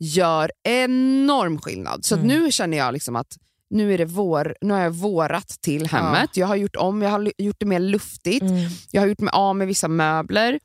[0.03, 2.05] gör enorm skillnad.
[2.05, 2.27] Så Mm.
[2.27, 3.37] nu känner jag liksom att
[3.69, 6.37] nu, är det vår, nu har jag vårat till hemmet.
[6.37, 8.41] Jag har gjort om, jag har gjort det mer luftigt.
[8.41, 8.69] Mm.
[8.91, 10.59] Jag har gjort mig av med vissa möbler.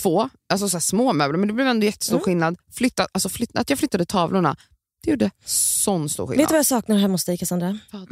[0.00, 2.24] Två, alltså så små möbler, men det blev ändå jättestor Mm.
[2.24, 2.56] skillnad.
[2.72, 4.56] Flytta, alltså flytta, att jag flyttade tavlorna,
[5.04, 6.42] det gjorde sån stor skillnad.
[6.42, 7.78] Vet du vad jag saknar hemma hos dig Cassandra?
[7.92, 8.08] Vad?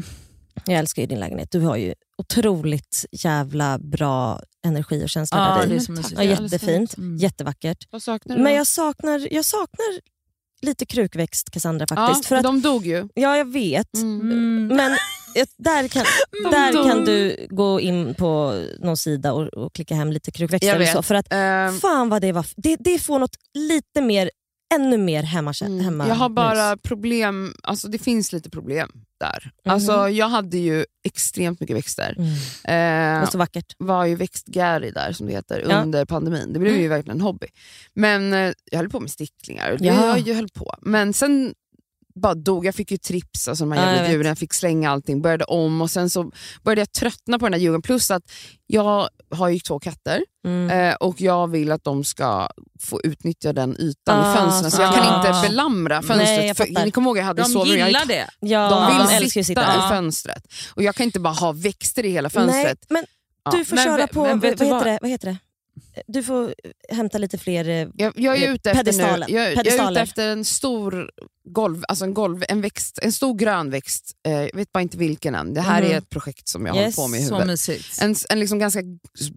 [0.67, 1.51] Jag älskar ju din lägenhet.
[1.51, 6.27] Du har ju otroligt jävla bra energi och känsla Ja, där det är i.
[6.29, 7.17] Ja, jättefint, Mm.
[7.17, 7.87] jättevackert.
[8.25, 10.01] Men jag saknar, jag saknar
[10.67, 12.27] lite krukväxt Cassandra ja, faktiskt.
[12.27, 13.09] för att, de dog ju.
[13.15, 13.95] ja, jag vet.
[13.95, 14.67] Mm.
[14.67, 14.97] Men
[15.59, 16.05] där, kan,
[16.51, 20.75] där kan du gå in på någon sida och, och klicka hem lite krukväxter.
[20.75, 22.47] Eller så, för att Ehm, fan vad det var.
[22.57, 24.31] Det, det får något lite mer,
[24.75, 25.81] ännu mer hemma, Mm.
[25.85, 28.91] hemma Jag har bara problem, alltså det finns lite problem
[29.21, 29.51] där.
[29.65, 29.75] Mhm.
[29.75, 32.17] Alltså jag hade ju extremt mycket växter.
[32.65, 33.23] Mm.
[33.23, 33.75] Eh, så vackert.
[33.79, 35.83] var ju växtgäri där som det heter Ja.
[35.83, 36.53] under pandemin.
[36.53, 36.91] Det blev ju Mm.
[36.91, 37.47] verkligen en hobby.
[37.95, 39.95] Men eh, jag höll på med sticklingar Ja.
[40.07, 40.75] jag, jag höll på.
[40.81, 41.55] Men sen
[42.15, 44.13] bara dog, jag fick ju trips, alltså de här Ja, jag jävla vet.
[44.13, 46.31] djuren, jag fick slänga allting, började om och sen så
[46.63, 47.83] började jag tröttna på den här djuren.
[47.83, 48.23] Plus att
[48.67, 50.71] jag har ju två katter Mm.
[50.91, 52.49] eh, och jag vill att de ska
[52.81, 54.71] få utnyttja den ytan Ah, i fönstren.
[54.71, 55.17] Så jag kan ah.
[55.29, 56.29] inte belamra fönstret.
[56.29, 57.79] Nej, jag för, ni kommer ihåg jag hade De sovrum.
[57.79, 58.27] Jag, gillar det.
[58.41, 60.45] Ja, de vill älskar ju sitta, sitta i fönstret.
[60.75, 62.79] Och jag kan inte bara ha växter i hela fönstret.
[62.89, 63.05] Nej, men
[63.45, 63.51] Ja.
[63.51, 64.85] du får Men köra ve- på, men vad, heter vad?
[64.85, 64.99] det?
[65.03, 65.37] vad heter det?
[66.07, 66.55] Du får
[66.89, 69.29] hämta lite fler eh, Jag, jag är ute efter nu, pedestalen.
[69.33, 71.11] jag, jag är ute efter en stor
[71.49, 74.13] golv, alltså en, golv, en, växt, en stor grön växt.
[74.27, 75.55] Eh, jag vet bara inte vilken än.
[75.55, 75.91] Det här Mhm.
[75.93, 78.01] är ett projekt som jag Yes, håller på med i huvudet.
[78.01, 78.81] En, en liksom ganska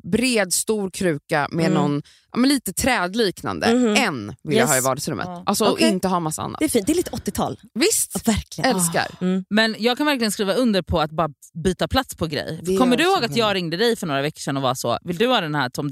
[0.04, 1.74] bred, stor kruka med Mm.
[1.82, 3.74] någon ja, men lite trädliknande.
[3.76, 3.96] Mhm.
[3.96, 4.70] En vill jag Yes.
[4.70, 5.26] ha i vardagsrummet.
[5.28, 5.44] Ja.
[5.46, 5.88] Alltså Okej.
[5.90, 6.60] inte ha massa annat.
[6.60, 7.60] Det är fint, det är lite 80-tal.
[7.74, 8.76] Visst, Ja, verkligen.
[8.76, 9.08] älskar.
[9.22, 9.44] Mm.
[9.50, 11.30] Men jag kan verkligen skriva under på att bara
[11.64, 12.60] byta plats på grej.
[12.64, 14.76] Det Kommer du jag ihåg att jag ringde dig för några veckor sedan och var
[14.76, 15.90] så, vill du ha den här Tom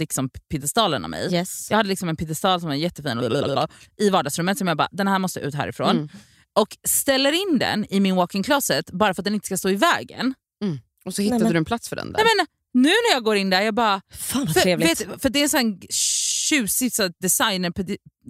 [0.58, 1.34] Dixon-piedestalen av mig?
[1.34, 1.68] Yes.
[1.70, 3.20] Jag hade liksom en piedestal som var jättefin
[3.98, 5.90] i vardagsrummet som jag bara, den här måste ut härifrån.
[5.90, 6.10] Mm.
[6.56, 9.70] Och ställer in den i min walk-in closet bara för att den inte ska stå
[9.70, 10.34] i vägen.
[11.06, 12.24] Och så hittade Nej, men- du en plats för den där.
[12.24, 12.46] Nej, men,
[12.84, 14.02] nu när jag går in där, jag bara...
[14.12, 15.02] Fan vad För, trevligt.
[15.02, 17.74] vet, för det är en tjusig så designer,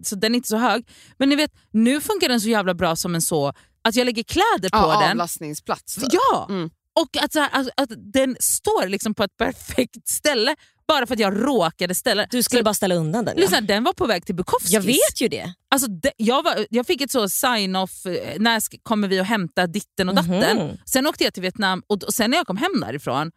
[0.04, 0.88] så den är inte så hög.
[1.18, 4.24] Men ni vet, nu funkar den så jävla bra som en så, att jag lägger
[4.24, 5.12] kläder på ja, den.
[5.12, 5.96] avlastningsplats.
[5.96, 6.10] typ.
[6.12, 6.48] Ja!
[6.50, 6.70] Mm.
[7.00, 10.56] Och att, så här, att, att den står liksom på ett perfekt ställe
[10.88, 13.34] bara för att jag råkade ställa Du skulle så, bara ställa undan den.
[13.38, 13.42] Ja.
[13.42, 14.72] lyssna, Den var på väg till Bukowskis.
[14.72, 15.54] Jag vet ju det.
[15.72, 19.68] Alltså, det, jag, var, jag fick ett så sign-off, eh, när kommer vi att hämta
[19.68, 20.58] ditten och datten.
[20.58, 20.78] Mhm.
[20.86, 23.32] Sen åkte jag till Vietnam och, och sen när jag kom hem därifrån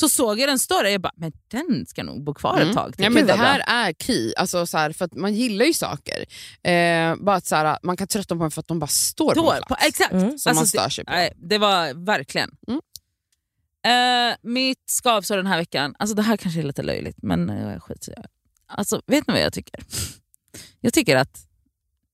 [0.00, 2.62] så såg jag den stå där jag bara, men den ska nog bo kvar ett
[2.62, 2.74] Mm.
[2.74, 3.04] tag till.
[3.04, 6.24] Ja, men det här är key, alltså, så här, för att man gillar ju saker.
[6.70, 9.34] Eh, bara att, så här, man kan tröttna på dem för att de bara står
[9.34, 9.86] på Då, en på, plats.
[9.86, 10.12] exakt.
[10.12, 10.38] Mm.
[10.38, 11.12] Som man Alltså, stör det, sig på.
[11.12, 12.50] nej, det var verkligen.
[12.68, 12.80] Mm.
[13.84, 18.08] Eh, mitt skavsår den här veckan, alltså det här kanske är lite löjligt men skit
[18.08, 18.26] i det.
[18.66, 19.84] Alltså, vet ni vad jag tycker?
[20.80, 21.46] Jag tycker att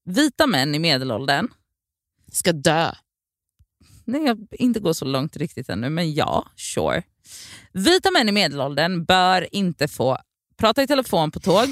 [0.05, 1.49] vita män i medelåldern,
[2.33, 2.93] Ska dö.
[4.05, 7.03] nej jag inte går så långt riktigt ännu men ja, sure.
[7.73, 10.19] Vita män i medelåldern bör inte få
[10.57, 11.69] prata i telefon på tåg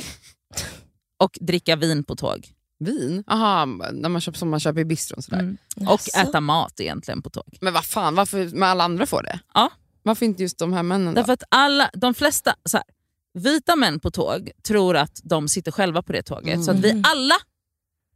[1.17, 2.49] och dricka vin på tåg.
[2.79, 3.25] Vin?
[3.27, 5.23] Aha, när man köper, som man köper i bistron.
[5.23, 5.41] Sådär.
[5.41, 5.59] Mm.
[5.89, 7.59] Och äta mat egentligen på tåg.
[7.61, 9.41] Men vad fan, varför men alla andra får det?
[9.55, 9.71] Ja.
[10.09, 11.21] Varför inte just de här männen då?
[11.21, 12.87] Därför att alla, de flesta så här,
[13.35, 16.65] vita män på tåg tror att de sitter själva på det tåget.
[16.65, 17.35] Så att vi alla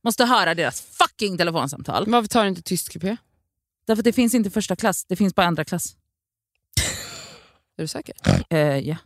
[0.04, 2.04] måste höra deras fucking telefonsamtal.
[2.08, 3.16] Varför tar du inte tyst kupé?
[3.86, 5.96] Därför att det finns inte första klass, det finns bara andra klass.
[7.76, 8.14] Är du säker?
[8.50, 8.96] Eh, ja.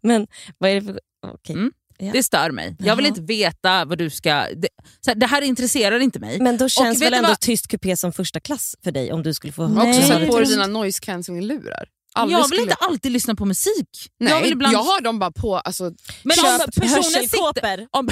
[0.00, 0.26] Men
[0.58, 1.00] vad är det för...
[1.32, 1.54] okej.
[1.54, 1.72] Mm.
[1.98, 2.12] Ja.
[2.12, 2.76] Det stör mig.
[2.78, 3.08] Jag vill Jaha.
[3.08, 4.46] inte veta vad du ska...
[4.56, 4.68] Det,
[5.00, 6.40] så här, det här intresserar inte mig.
[6.40, 7.40] Men då känns vet väl ändå vad?
[7.40, 10.06] tyst kupé som första klass för dig om du skulle få Och också Nej.
[10.06, 11.88] sätt på dig dina noise cancelling-lurar.
[12.16, 13.88] Aldrig jag vill skulle- inte alltid lyssna på musik.
[14.20, 14.74] Nej, jag vill ibland...
[14.74, 15.56] jag har dem bara på...
[15.58, 15.84] Alltså,
[16.22, 18.08] men om personen sitter, om,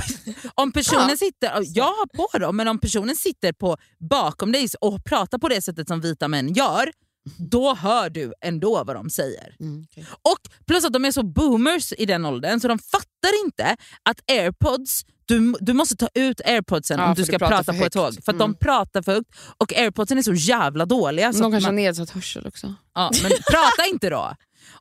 [0.55, 1.17] om personen Ja.
[1.17, 3.77] sitter, jag har på dem, men om personen sitter på
[4.11, 6.93] bakom dig och pratar på det sättet som vita män gör,
[7.39, 9.57] då hör du ändå vad de säger.
[9.61, 10.07] mm, okej.
[10.23, 14.31] Och plus att de är så boomers i den åldern så de fattar inte att
[14.31, 18.25] airpods, du, du måste ta ut airpodsen Ja, om du ska prata på ett tåg.
[18.25, 18.55] För att de Mm.
[18.55, 21.33] pratar för högt och airpodsen är så jävla dåliga.
[21.33, 22.75] Så de kanske har man, nedsatt hörsel också.
[22.95, 24.35] ja, men prata inte då!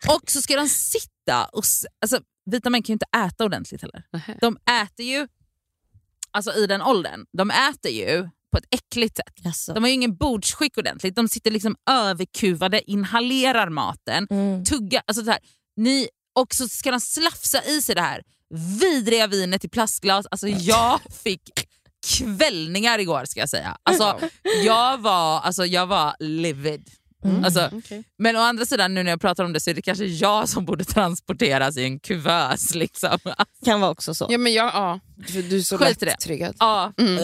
[0.09, 1.63] Och så ska de sitta och...
[2.01, 2.19] Alltså,
[2.51, 4.03] vita män kan ju inte äta ordentligt heller.
[4.13, 4.37] Nähä.
[4.41, 5.27] De äter ju,
[6.31, 9.33] alltså i den åldern, de äter ju på ett äckligt sätt.
[9.35, 9.73] Jaså.
[9.73, 11.15] De har ju ingen bordsskick ordentligt.
[11.15, 14.63] De sitter liksom överkuvade, inhalerar maten, Mm.
[14.65, 15.03] tuggar.
[15.07, 15.39] Alltså så här,
[15.77, 18.23] ni, och så ska de slafsa i sig det här
[18.79, 20.25] vidriga vinet i plastglas.
[20.31, 21.41] Alltså jag fick
[22.17, 23.77] kvällningar igår ska jag säga.
[23.83, 24.19] Alltså,
[24.65, 26.89] jag, var, alltså, jag var livid.
[27.25, 27.43] Mm.
[27.43, 28.03] Alltså, Okej.
[28.17, 30.49] men å andra sidan, nu när jag pratar om det så är det kanske jag
[30.49, 32.75] som borde transporteras i en kuvös.
[32.75, 33.17] Liksom.
[33.65, 34.27] Kan vara också så.
[34.29, 36.15] Ja, men jag, ja, för du är så Skit lätt det.
[36.17, 36.55] triggad.
[36.59, 36.93] Ja.
[36.97, 37.17] Mm.
[37.17, 37.23] Äh,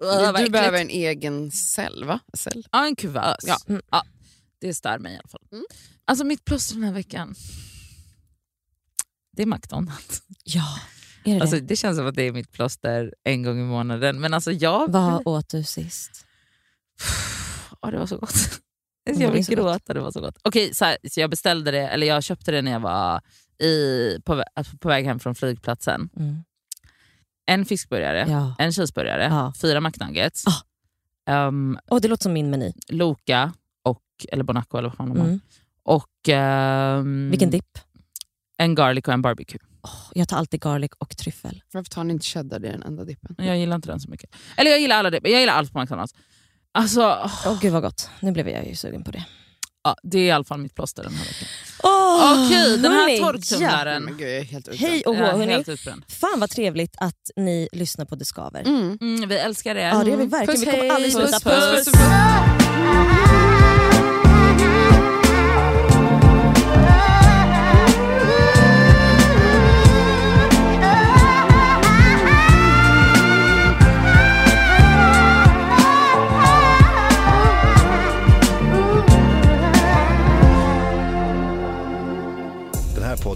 [0.00, 0.52] Du äckligt.
[0.52, 2.20] behöver en egen cell, va?
[2.36, 2.66] Cell.
[2.72, 3.44] Ja, en kuvös.
[3.46, 3.56] Ja.
[3.68, 3.82] Mm.
[3.90, 4.02] Ja,
[4.60, 5.42] det stör mig i alla fall.
[5.52, 5.64] Mm.
[6.04, 7.34] Alltså mitt plåster den här veckan,
[9.38, 10.22] det är McDonalds.
[10.44, 10.78] Ja,
[11.24, 11.62] är det Alltså, det?
[11.62, 14.20] det känns som att det är mitt plåster en gång i månaden.
[14.20, 14.92] Men alltså jag...
[14.92, 16.24] Vad åt du sist?
[17.82, 18.60] Ja, det var så gott.
[19.04, 20.38] Jag vill gråta, det var så gott.
[20.42, 23.20] Okej, så, här, så jag beställde det, eller jag köpte det när jag var
[23.62, 26.08] i, på, alltså på väg hem från flygplatsen.
[26.16, 26.36] Mm.
[27.46, 28.54] En fiskburgare, Ja.
[28.58, 29.52] en cheeseburgare, Ja.
[29.60, 30.44] fyra McNuggets,
[31.26, 31.46] Ah.
[31.48, 32.72] um, Åh, det låter som min meny.
[32.88, 33.52] Loka,
[33.82, 35.20] och, eller Bonaco eller vad fan de.
[35.20, 35.40] Mm.
[35.82, 37.78] Och ehm, Vilken dipp?
[38.58, 39.58] En garlic och en barbecue.
[39.82, 41.62] Åh, jag tar alltid garlic och tryffel.
[41.72, 42.58] Varför tar ni inte cheddar?
[42.58, 43.34] Det är den enda dippen.
[43.38, 44.30] Jag gillar inte den så mycket.
[44.56, 46.14] Eller jag gillar alla det, jag gillar allt på McDonalds.
[46.72, 48.10] Alltså, åh, Åh gud vad gott.
[48.20, 49.24] Nu blev jag ju sugen på det.
[49.84, 51.48] ja, det är i alla fall mitt plåster den här veckan.
[51.82, 54.18] Oh, Okej, den här torktumlaren.
[54.78, 55.64] Hej och hå, hörni.
[56.08, 58.60] Fan vad trevligt att ni lyssnar på Det Skaver.
[58.60, 58.98] Mm.
[59.00, 59.88] Mm, vi älskar er.
[59.88, 60.60] Ja det gör vi verkligen.
[60.60, 61.40] Puss, vi kommer aldrig sluta.
[61.40, 61.84] Puss, puss.
[61.84, 63.47] Puss, puss.